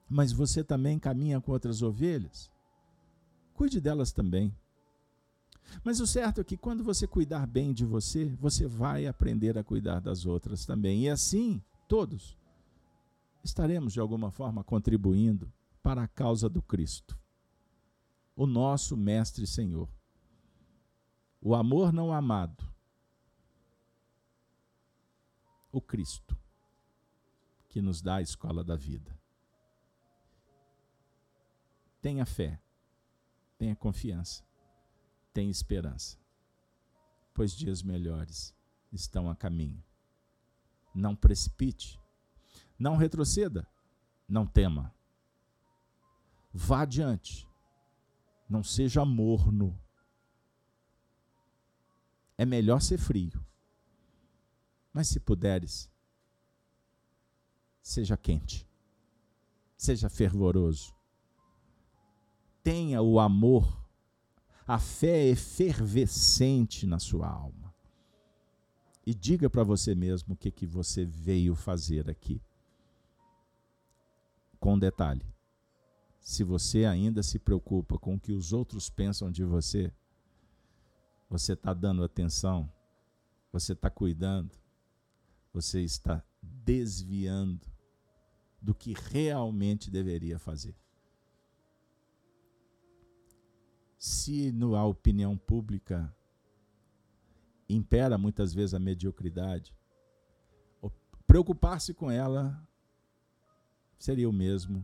Mas 0.08 0.32
você 0.32 0.64
também 0.64 1.00
caminha 1.00 1.42
com 1.42 1.52
outras 1.52 1.82
ovelhas? 1.82 2.52
Cuide 3.56 3.82
delas 3.82 4.12
também. 4.12 4.56
Mas 5.84 6.00
o 6.00 6.06
certo 6.06 6.42
é 6.42 6.44
que 6.44 6.56
quando 6.56 6.84
você 6.84 7.08
cuidar 7.08 7.48
bem 7.48 7.74
de 7.74 7.84
você, 7.84 8.28
você 8.40 8.68
vai 8.68 9.08
aprender 9.08 9.58
a 9.58 9.64
cuidar 9.64 10.02
das 10.02 10.28
outras 10.28 10.68
também. 10.68 11.06
E 11.06 11.10
assim, 11.10 11.60
todos 11.88 12.38
estaremos 13.44 13.92
de 13.92 14.00
alguma 14.00 14.30
forma 14.30 14.64
contribuindo 14.64 15.52
para 15.82 16.04
a 16.04 16.08
causa 16.08 16.48
do 16.48 16.62
Cristo, 16.62 17.18
o 18.36 18.46
nosso 18.46 18.96
Mestre 18.96 19.48
Senhor. 19.48 19.90
O 21.42 21.56
amor 21.56 21.92
não 21.92 22.14
amado, 22.14 22.69
o 25.72 25.82
Cristo, 25.82 26.38
que 27.68 27.82
nos 27.82 28.02
dá 28.02 28.16
a 28.16 28.22
escola 28.22 28.64
da 28.64 28.76
vida. 28.76 29.18
Tenha 32.02 32.26
fé, 32.26 32.62
tenha 33.58 33.76
confiança, 33.76 34.44
tenha 35.34 35.52
esperança, 35.52 36.18
pois 37.34 37.54
dias 37.54 37.84
melhores 37.84 38.56
estão 38.92 39.30
a 39.30 39.36
caminho. 39.36 39.84
Não 40.96 41.16
precipite 41.16 42.00
não 42.80 42.96
retroceda, 42.96 43.68
não 44.28 44.48
tema. 44.48 44.96
Vá 46.54 46.84
adiante. 46.84 47.46
Não 48.50 48.64
seja 48.64 49.04
morno. 49.04 49.78
É 52.38 52.46
melhor 52.46 52.80
ser 52.82 52.98
frio. 52.98 53.46
Mas 54.94 55.08
se 55.08 55.20
puderes, 55.20 55.90
seja 57.82 58.18
quente. 58.18 58.68
Seja 59.78 60.10
fervoroso. 60.10 60.94
Tenha 62.64 63.02
o 63.02 63.20
amor, 63.20 63.86
a 64.68 64.78
fé 64.78 65.26
efervescente 65.28 66.86
na 66.86 67.00
sua 67.00 67.28
alma. 67.28 67.74
E 69.06 69.14
diga 69.14 69.50
para 69.50 69.64
você 69.64 69.96
mesmo 69.96 70.34
o 70.34 70.38
que, 70.38 70.52
que 70.52 70.68
você 70.68 71.06
veio 71.06 71.56
fazer 71.56 72.10
aqui. 72.10 72.42
Com 74.60 74.78
detalhe 74.78 75.26
se 76.30 76.44
você 76.44 76.86
ainda 76.86 77.24
se 77.24 77.40
preocupa 77.40 77.98
com 77.98 78.14
o 78.14 78.20
que 78.20 78.32
os 78.32 78.54
outros 78.54 78.88
pensam 78.88 79.32
de 79.32 79.44
você, 79.44 79.92
você 81.28 81.54
está 81.54 81.74
dando 81.74 82.04
atenção, 82.04 82.72
você 83.52 83.74
está 83.74 83.90
cuidando, 83.90 84.56
você 85.54 85.82
está 85.82 86.24
desviando 86.42 87.68
do 88.62 88.74
que 88.74 88.94
realmente 88.94 89.90
deveria 89.90 90.38
fazer. 90.38 90.76
Se 93.98 94.52
na 94.52 94.86
opinião 94.86 95.38
pública 95.38 96.14
impera 97.68 98.18
muitas 98.18 98.54
vezes 98.54 98.74
a 98.74 98.80
mediocridade, 98.80 99.76
preocupar-se 101.28 101.94
com 101.94 102.10
ela 102.10 102.60
seria 104.00 104.28
o 104.28 104.34
mesmo 104.34 104.84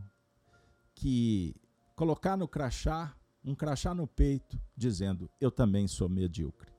que 0.94 1.56
colocar 1.96 2.36
no 2.36 2.46
crachá, 2.46 3.16
um 3.44 3.54
crachá 3.54 3.94
no 3.94 4.06
peito, 4.06 4.60
dizendo: 4.76 5.28
Eu 5.40 5.50
também 5.50 5.88
sou 5.88 6.08
medíocre, 6.08 6.70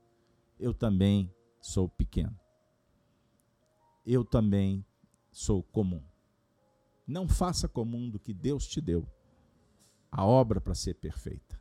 eu 0.58 0.72
também 0.72 1.30
sou 1.60 1.88
pequeno, 1.88 2.38
eu 4.08 4.24
também 4.24 4.82
sou 5.30 5.62
comum. 5.62 6.02
Não 7.06 7.28
faça 7.28 7.68
comum 7.68 8.08
do 8.08 8.18
que 8.18 8.32
Deus 8.32 8.66
te 8.66 8.80
deu, 8.80 9.06
a 10.10 10.24
obra 10.24 10.62
para 10.62 10.74
ser 10.74 10.94
perfeita. 10.94 11.60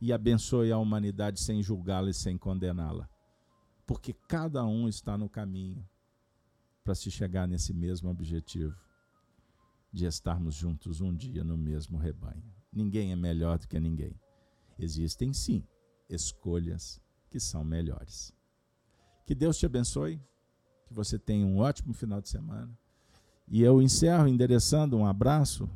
E 0.00 0.12
abençoe 0.12 0.70
a 0.70 0.78
humanidade 0.78 1.40
sem 1.40 1.60
julgá-la 1.60 2.10
e 2.10 2.14
sem 2.14 2.38
condená-la. 2.38 3.10
Porque 3.84 4.12
cada 4.12 4.64
um 4.64 4.88
está 4.88 5.18
no 5.18 5.28
caminho 5.28 5.84
para 6.84 6.94
se 6.94 7.10
chegar 7.10 7.48
nesse 7.48 7.74
mesmo 7.74 8.08
objetivo 8.08 8.76
de 9.92 10.04
estarmos 10.04 10.54
juntos 10.54 11.00
um 11.00 11.12
dia 11.12 11.42
no 11.42 11.56
mesmo 11.56 11.98
rebanho. 11.98 12.44
Ninguém 12.72 13.10
é 13.10 13.16
melhor 13.16 13.58
do 13.58 13.66
que 13.66 13.80
ninguém. 13.80 14.14
Existem 14.78 15.32
sim 15.32 15.66
escolhas 16.08 17.00
que 17.28 17.40
são 17.40 17.64
melhores. 17.64 18.32
Que 19.26 19.34
Deus 19.34 19.58
te 19.58 19.66
abençoe, 19.66 20.22
que 20.88 20.94
você 20.94 21.18
tenha 21.18 21.46
um 21.46 21.58
ótimo 21.58 21.92
final 21.92 22.20
de 22.20 22.30
semana. 22.30 22.70
E 23.46 23.62
eu 23.62 23.80
encerro 23.80 24.26
endereçando 24.26 24.96
um 24.96 25.06
abraço 25.06 25.68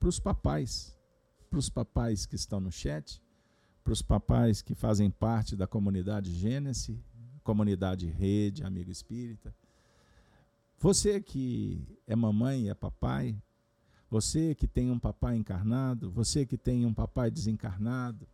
para 0.00 0.08
os 0.08 0.18
papais, 0.18 0.98
para 1.50 1.58
os 1.58 1.68
papais 1.68 2.26
que 2.26 2.34
estão 2.34 2.58
no 2.60 2.72
chat, 2.72 3.22
para 3.84 3.92
os 3.92 4.00
papais 4.00 4.62
que 4.62 4.74
fazem 4.74 5.10
parte 5.10 5.54
da 5.54 5.66
comunidade 5.66 6.34
Gênesis, 6.34 6.98
comunidade 7.42 8.06
Rede 8.06 8.64
Amigo 8.64 8.90
Espírita. 8.90 9.54
Você 10.78 11.20
que 11.20 11.86
é 12.06 12.16
mamãe 12.16 12.62
e 12.62 12.68
é 12.70 12.74
papai, 12.74 13.36
você 14.10 14.54
que 14.54 14.66
tem 14.66 14.90
um 14.90 14.98
papai 14.98 15.36
encarnado, 15.36 16.10
você 16.10 16.46
que 16.46 16.56
tem 16.56 16.86
um 16.86 16.94
papai 16.94 17.30
desencarnado, 17.30 18.26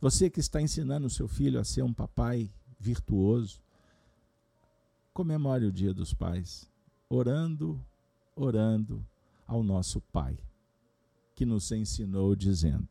você 0.00 0.28
que 0.28 0.40
está 0.40 0.60
ensinando 0.60 1.06
o 1.06 1.10
seu 1.10 1.28
filho 1.28 1.58
a 1.58 1.64
ser 1.64 1.82
um 1.82 1.92
papai 1.92 2.50
virtuoso, 2.78 3.62
comemore 5.12 5.66
o 5.66 5.72
Dia 5.72 5.92
dos 5.92 6.14
Pais, 6.14 6.70
orando, 7.08 7.84
orando 8.34 9.06
ao 9.46 9.62
nosso 9.62 10.00
Pai, 10.00 10.38
que 11.34 11.44
nos 11.44 11.70
ensinou 11.70 12.34
dizendo: 12.34 12.88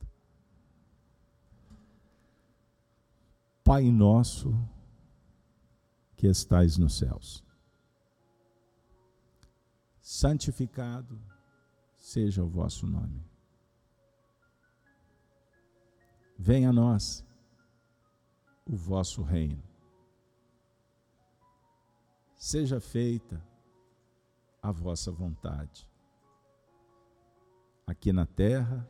Pai 3.63 3.91
nosso 3.91 4.53
que 6.15 6.27
estais 6.27 6.77
nos 6.77 6.97
céus, 6.97 7.43
santificado 10.01 11.19
seja 11.95 12.43
o 12.43 12.47
vosso 12.47 12.85
nome. 12.85 13.23
Venha 16.37 16.69
a 16.69 16.73
nós 16.73 17.23
o 18.65 18.75
vosso 18.75 19.21
reino. 19.21 19.70
Seja 22.41 22.81
feita 22.81 23.39
a 24.63 24.71
vossa 24.71 25.11
vontade, 25.11 25.87
aqui 27.85 28.11
na 28.11 28.25
terra, 28.25 28.89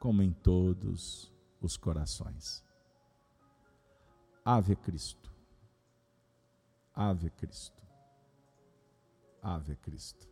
como 0.00 0.22
em 0.22 0.32
todos 0.32 1.30
os 1.60 1.76
corações. 1.76 2.64
Ave 4.42 4.76
Cristo. 4.76 5.30
Ave 6.94 7.28
Cristo. 7.28 7.82
Ave 9.42 9.76
Cristo. 9.76 10.26